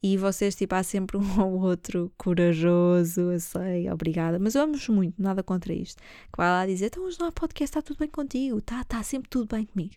E 0.04 0.18
vocês, 0.18 0.56
tipo, 0.56 0.74
há 0.74 0.82
sempre 0.82 1.18
um 1.18 1.22
ou 1.42 1.62
outro 1.62 2.12
corajoso, 2.18 3.22
eu 3.32 3.40
sei, 3.40 3.90
obrigada. 3.90 4.40
Mas 4.40 4.56
eu 4.56 4.64
amo-vos 4.64 4.90
muito, 4.90 5.22
nada 5.22 5.44
contra 5.44 5.74
isto. 5.74 6.02
Que 6.32 6.38
vai 6.38 6.48
lá 6.48 6.66
dizer, 6.66 6.88
então 6.88 7.04
hoje 7.04 7.20
não 7.20 7.28
há 7.28 7.32
podcast, 7.32 7.70
está 7.78 7.82
tudo 7.82 8.00
bem 8.00 8.10
contigo, 8.10 8.58
está 8.58 8.84
tá 8.84 9.04
sempre 9.04 9.30
tudo 9.30 9.56
bem 9.56 9.66
comigo. 9.66 9.94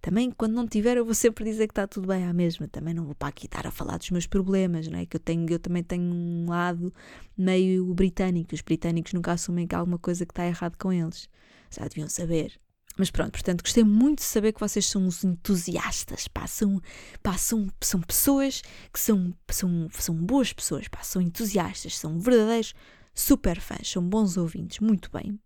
Também, 0.00 0.30
quando 0.30 0.52
não 0.54 0.66
tiver, 0.66 0.96
eu 0.98 1.04
vou 1.04 1.14
sempre 1.14 1.44
dizer 1.44 1.66
que 1.66 1.72
está 1.72 1.86
tudo 1.86 2.06
bem 2.08 2.24
à 2.24 2.32
mesma. 2.32 2.68
Também 2.68 2.92
não 2.92 3.04
vou 3.04 3.14
para 3.14 3.28
aqui 3.28 3.46
estar 3.46 3.66
a 3.66 3.70
falar 3.70 3.96
dos 3.98 4.10
meus 4.10 4.26
problemas, 4.26 4.86
não 4.88 4.98
é? 4.98 5.06
Que 5.06 5.16
eu, 5.16 5.20
tenho, 5.20 5.46
eu 5.50 5.58
também 5.58 5.82
tenho 5.82 6.04
um 6.04 6.46
lado 6.48 6.92
meio 7.36 7.86
britânico. 7.94 8.54
Os 8.54 8.60
britânicos 8.60 9.14
nunca 9.14 9.32
assumem 9.32 9.66
que 9.66 9.74
há 9.74 9.78
alguma 9.78 9.98
coisa 9.98 10.26
que 10.26 10.32
está 10.32 10.46
errado 10.46 10.76
com 10.76 10.92
eles. 10.92 11.28
Já 11.70 11.88
deviam 11.88 12.08
saber. 12.08 12.60
Mas 12.96 13.10
pronto, 13.10 13.32
portanto, 13.32 13.62
gostei 13.62 13.82
muito 13.82 14.18
de 14.18 14.24
saber 14.24 14.52
que 14.52 14.60
vocês 14.60 14.86
são 14.86 15.04
uns 15.04 15.24
entusiastas, 15.24 16.28
pá, 16.28 16.46
são, 16.46 16.80
pá, 17.22 17.36
são, 17.36 17.66
são 17.80 18.00
pessoas 18.00 18.62
que 18.92 19.00
são, 19.00 19.34
são, 19.50 19.88
são 19.90 20.14
boas 20.14 20.52
pessoas, 20.52 20.86
pá, 20.86 21.02
são 21.02 21.20
entusiastas, 21.20 21.98
são 21.98 22.18
verdadeiros 22.20 22.72
super 23.12 23.60
fãs, 23.60 23.88
são 23.88 24.02
bons 24.02 24.36
ouvintes, 24.36 24.78
muito 24.78 25.10
bem. 25.10 25.38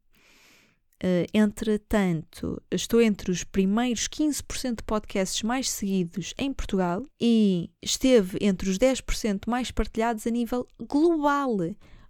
Uh, 1.03 1.25
entretanto, 1.33 2.61
estou 2.73 3.01
entre 3.01 3.31
os 3.31 3.45
primeiros 3.45 4.09
15% 4.09 4.79
de 4.79 4.83
podcasts 4.83 5.43
mais 5.45 5.71
seguidos 5.71 6.35
em 6.37 6.53
Portugal 6.53 7.05
e 7.21 7.71
esteve 7.81 8.37
entre 8.41 8.69
os 8.69 8.79
10% 8.79 9.43
mais 9.47 9.71
partilhados 9.71 10.27
a 10.27 10.31
nível 10.31 10.67
global. 10.81 11.57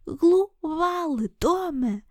Global! 0.07 1.16
Toma! 1.39 2.03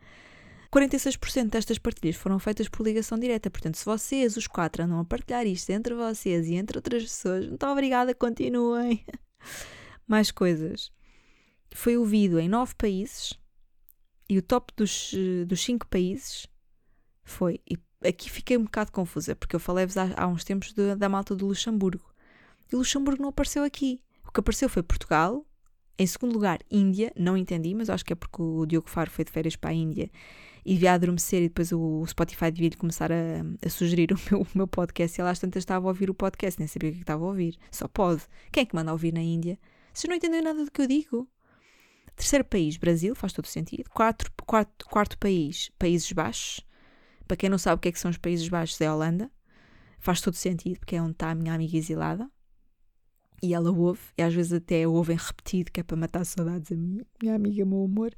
46% 0.72 1.50
destas 1.50 1.78
partilhas 1.78 2.16
foram 2.16 2.40
feitas 2.40 2.68
por 2.68 2.86
ligação 2.86 3.18
direta. 3.18 3.50
Portanto, 3.50 3.78
se 3.78 3.86
vocês, 3.86 4.36
os 4.38 4.48
quatro, 4.48 4.84
andam 4.84 5.00
a 5.00 5.06
partilhar 5.06 5.46
isto 5.46 5.70
entre 5.70 5.94
vocês 5.94 6.48
e 6.48 6.56
entre 6.56 6.78
outras 6.78 7.04
pessoas, 7.04 7.48
muito 7.48 7.66
obrigada, 7.66 8.14
continuem. 8.14 9.06
Mais 10.08 10.32
coisas. 10.32 10.92
Foi 11.74 11.98
ouvido 11.98 12.40
em 12.40 12.48
nove 12.48 12.74
países 12.76 13.38
e 14.30 14.38
o 14.38 14.42
top 14.42 14.74
dos, 14.76 15.14
eh, 15.14 15.46
dos 15.46 15.62
cinco 15.62 15.88
países 15.88 16.48
foi. 17.24 17.60
E 17.70 17.78
aqui 18.08 18.30
fiquei 18.30 18.58
um 18.58 18.64
bocado 18.64 18.92
confusa, 18.92 19.36
porque 19.36 19.56
eu 19.56 19.60
falei-vos 19.60 19.98
há, 19.98 20.10
há, 20.16 20.28
uns 20.28 20.44
tempos 20.44 20.74
de, 20.74 20.96
da 20.96 21.10
malta 21.10 21.36
do 21.36 21.48
Luxemburgo. 21.48 22.06
E 22.72 22.76
Luxemburgo 22.76 23.22
não 23.22 23.30
apareceu 23.30 23.64
aqui. 23.64 24.02
O 24.26 24.32
que 24.32 24.40
apareceu 24.40 24.70
foi 24.70 24.84
Portugal, 24.84 25.46
Em 25.98 26.06
segundo 26.06 26.34
lugar, 26.34 26.60
Índia, 26.70 27.12
não 27.16 27.38
entendi, 27.38 27.74
mas 27.74 27.90
acho 27.90 28.06
que 28.06 28.14
é 28.14 28.16
porque 28.16 28.42
o 28.42 28.66
Diogo 28.66 28.90
Faro 28.90 29.10
foi 29.10 29.26
de 29.26 29.32
férias 29.32 29.56
para 29.56 29.72
a 29.72 29.74
Índia 29.74 30.12
e 30.68 30.74
devia 30.74 30.92
adormecer 30.92 31.42
e 31.42 31.48
depois 31.48 31.72
o 31.72 32.06
Spotify 32.06 32.52
devia 32.52 32.68
lhe 32.68 32.76
começar 32.76 33.10
a, 33.10 33.16
a 33.66 33.70
sugerir 33.70 34.12
o 34.12 34.20
meu, 34.30 34.42
o 34.42 34.48
meu 34.54 34.68
podcast 34.68 35.18
e 35.18 35.22
ela 35.22 35.32
às 35.32 35.40
tantas 35.40 35.62
estava 35.62 35.88
a 35.88 35.88
ouvir 35.88 36.10
o 36.10 36.14
podcast, 36.14 36.60
nem 36.60 36.68
sabia 36.68 36.90
o 36.90 36.94
que 36.94 37.00
estava 37.00 37.24
a 37.24 37.28
ouvir. 37.28 37.58
Só 37.72 37.88
pode. 37.88 38.24
Quem 38.52 38.64
é 38.64 38.66
que 38.66 38.76
manda 38.76 38.92
ouvir 38.92 39.14
na 39.14 39.22
Índia? 39.22 39.58
Vocês 39.94 40.10
não 40.10 40.18
entendem 40.18 40.42
nada 40.42 40.66
do 40.66 40.70
que 40.70 40.82
eu 40.82 40.88
digo. 40.88 41.26
Terceiro 42.18 42.44
país, 42.44 42.76
Brasil, 42.76 43.16
faz 43.16 43.32
todo 43.32 43.46
sentido. 43.46 43.90
Quarto, 43.92 44.30
quarto, 44.46 44.86
quarto 44.88 45.18
país, 45.18 45.72
Países 45.80 46.12
Baixos. 46.12 46.60
Para 47.26 47.38
quem 47.38 47.50
não 47.50 47.58
sabe 47.58 47.78
o 47.78 47.80
que 47.80 47.88
é 47.88 47.92
que 47.94 48.00
são 48.00 48.12
os 48.12 48.18
Países 48.18 48.50
Baixos, 48.50 48.82
é 48.82 48.88
a 48.88 48.94
Holanda. 48.94 49.32
Faz 50.00 50.20
todo 50.20 50.34
sentido, 50.34 50.80
porque 50.80 50.98
é 50.98 51.02
onde 51.02 51.14
está 51.14 51.32
a 51.32 51.36
minha 51.36 51.54
amiga 51.54 51.78
exilada 51.78 52.30
e 53.42 53.54
ela 53.54 53.72
ouve, 53.72 54.02
e 54.18 54.22
às 54.22 54.34
vezes 54.34 54.54
até 54.54 54.88
ouvem 54.88 55.16
repetido, 55.16 55.72
que 55.72 55.80
é 55.80 55.84
para 55.84 55.96
matar 55.96 56.26
saudades 56.26 56.72
a 56.72 56.76
minha 56.76 57.36
amiga, 57.36 57.66
meu 57.66 57.84
amor. 57.84 58.14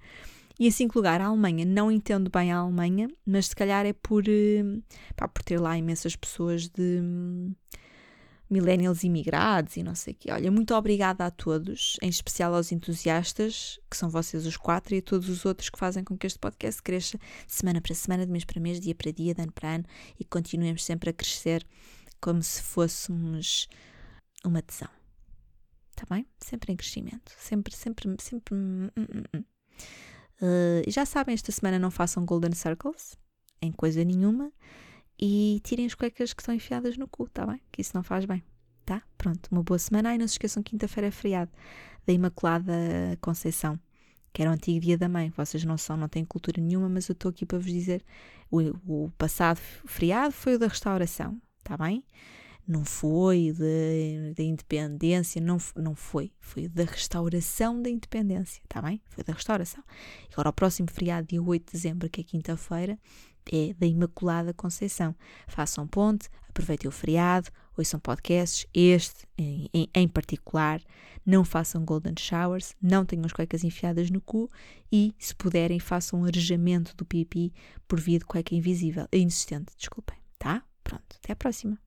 E 0.59 0.67
em 0.67 0.71
cinco 0.71 0.99
lugar, 0.99 1.21
a 1.21 1.27
Alemanha. 1.27 1.65
Não 1.65 1.89
entendo 1.89 2.29
bem 2.29 2.51
a 2.51 2.57
Alemanha, 2.57 3.07
mas 3.25 3.47
se 3.47 3.55
calhar 3.55 3.85
é 3.85 3.93
por, 3.93 4.27
eh, 4.27 4.61
pá, 5.15 5.25
por 5.27 5.41
ter 5.41 5.57
lá 5.57 5.77
imensas 5.77 6.17
pessoas 6.17 6.67
de 6.67 6.99
hum, 7.01 7.55
millennials 8.49 9.03
imigrados 9.03 9.77
e 9.77 9.83
não 9.83 9.95
sei 9.95 10.13
o 10.13 10.17
quê. 10.17 10.31
Olha, 10.31 10.51
muito 10.51 10.73
obrigada 10.73 11.25
a 11.25 11.31
todos, 11.31 11.95
em 12.01 12.09
especial 12.09 12.53
aos 12.53 12.73
entusiastas, 12.73 13.79
que 13.89 13.95
são 13.95 14.09
vocês 14.09 14.45
os 14.45 14.57
quatro, 14.57 14.93
e 14.93 14.97
a 14.97 15.01
todos 15.01 15.29
os 15.29 15.45
outros 15.45 15.69
que 15.69 15.79
fazem 15.79 16.03
com 16.03 16.17
que 16.17 16.27
este 16.27 16.39
podcast 16.39 16.81
cresça 16.81 17.17
semana 17.47 17.79
para 17.79 17.95
semana, 17.95 18.25
de 18.25 18.31
mês 18.31 18.43
para 18.43 18.59
mês, 18.59 18.81
dia 18.81 18.95
para 18.95 19.11
dia, 19.11 19.33
de 19.33 19.41
ano 19.41 19.53
para 19.53 19.75
ano, 19.75 19.85
e 20.19 20.25
continuemos 20.25 20.83
sempre 20.83 21.11
a 21.11 21.13
crescer 21.13 21.65
como 22.19 22.43
se 22.43 22.61
fôssemos 22.61 23.69
uma 24.43 24.61
tesão. 24.61 24.89
Está 25.91 26.13
bem? 26.13 26.25
Sempre 26.39 26.73
em 26.73 26.75
crescimento. 26.75 27.31
Sempre, 27.37 27.73
sempre, 27.75 28.15
sempre. 28.19 28.55
Uh, 30.41 30.89
já 30.89 31.05
sabem, 31.05 31.33
esta 31.33 31.51
semana 31.51 31.77
não 31.77 31.91
façam 31.91 32.25
Golden 32.25 32.53
Circles 32.53 33.17
em 33.61 33.71
coisa 33.71 34.03
nenhuma 34.03 34.51
e 35.19 35.59
tirem 35.63 35.85
as 35.85 35.93
cuecas 35.93 36.33
que 36.33 36.41
estão 36.41 36.55
enfiadas 36.55 36.97
no 36.97 37.07
cu, 37.07 37.29
tá 37.29 37.45
bem? 37.45 37.61
Que 37.71 37.81
isso 37.81 37.91
não 37.93 38.03
faz 38.03 38.23
bem, 38.23 38.41
tá? 38.85 39.03
Pronto, 39.17 39.49
uma 39.51 39.61
boa 39.61 39.77
semana. 39.77 40.15
E 40.15 40.17
não 40.17 40.27
se 40.27 40.35
esqueçam, 40.35 40.63
quinta-feira 40.63 41.07
é 41.07 41.11
feriado 41.11 41.51
da 42.07 42.13
Imaculada 42.13 42.73
Conceição, 43.19 43.77
que 44.31 44.41
era 44.41 44.49
o 44.49 44.53
antigo 44.53 44.79
dia 44.79 44.97
da 44.97 45.09
mãe. 45.09 45.29
Vocês 45.35 45.65
não 45.65 45.77
são, 45.77 45.97
não 45.97 46.07
têm 46.07 46.23
cultura 46.23 46.61
nenhuma, 46.61 46.87
mas 46.87 47.09
eu 47.09 47.13
estou 47.13 47.29
aqui 47.29 47.45
para 47.45 47.57
vos 47.57 47.71
dizer: 47.71 48.03
o, 48.49 48.59
o 48.87 49.11
passado 49.17 49.57
feriado 49.57 50.31
foi 50.31 50.55
o 50.55 50.59
da 50.59 50.67
restauração, 50.67 51.39
tá 51.63 51.75
bem? 51.75 52.03
Não 52.69 52.85
foi 52.85 53.51
da 54.35 54.43
independência, 54.43 55.41
não, 55.41 55.57
não 55.75 55.95
foi, 55.95 56.31
foi 56.39 56.67
da 56.67 56.83
restauração 56.83 57.81
da 57.81 57.89
independência, 57.89 58.61
está 58.63 58.79
bem? 58.79 59.01
Foi 59.09 59.23
da 59.23 59.33
restauração. 59.33 59.83
Agora, 60.31 60.49
o 60.49 60.53
próximo 60.53 60.87
feriado, 60.91 61.25
dia 61.25 61.41
8 61.41 61.65
de 61.65 61.71
dezembro, 61.71 62.07
que 62.07 62.21
é 62.21 62.23
quinta-feira, 62.23 62.99
é 63.51 63.73
da 63.73 63.87
Imaculada 63.87 64.53
Conceição. 64.53 65.15
Façam 65.47 65.87
ponte, 65.87 66.29
aproveitem 66.47 66.87
o 66.87 66.91
feriado, 66.91 67.49
ouçam 67.75 67.99
podcasts, 67.99 68.67
este 68.71 69.25
em, 69.35 69.67
em, 69.73 69.89
em, 69.91 70.07
particular, 70.07 70.79
não 71.25 71.43
façam 71.43 71.83
golden 71.83 72.13
showers, 72.19 72.75
não 72.79 73.03
tenham 73.03 73.25
as 73.25 73.33
cuecas 73.33 73.63
enfiadas 73.63 74.11
no 74.11 74.21
cu 74.21 74.47
e, 74.91 75.15
se 75.17 75.33
puderem, 75.33 75.79
façam 75.79 76.21
um 76.21 76.25
arejamento 76.25 76.95
do 76.95 77.03
pipi 77.03 77.51
por 77.87 77.99
via 77.99 78.19
de 78.19 78.25
cueca 78.25 78.53
invisível, 78.53 79.07
inexistente, 79.11 79.73
desculpem, 79.75 80.19
tá? 80.37 80.63
Pronto, 80.83 81.17
até 81.17 81.33
à 81.33 81.35
próxima. 81.35 81.79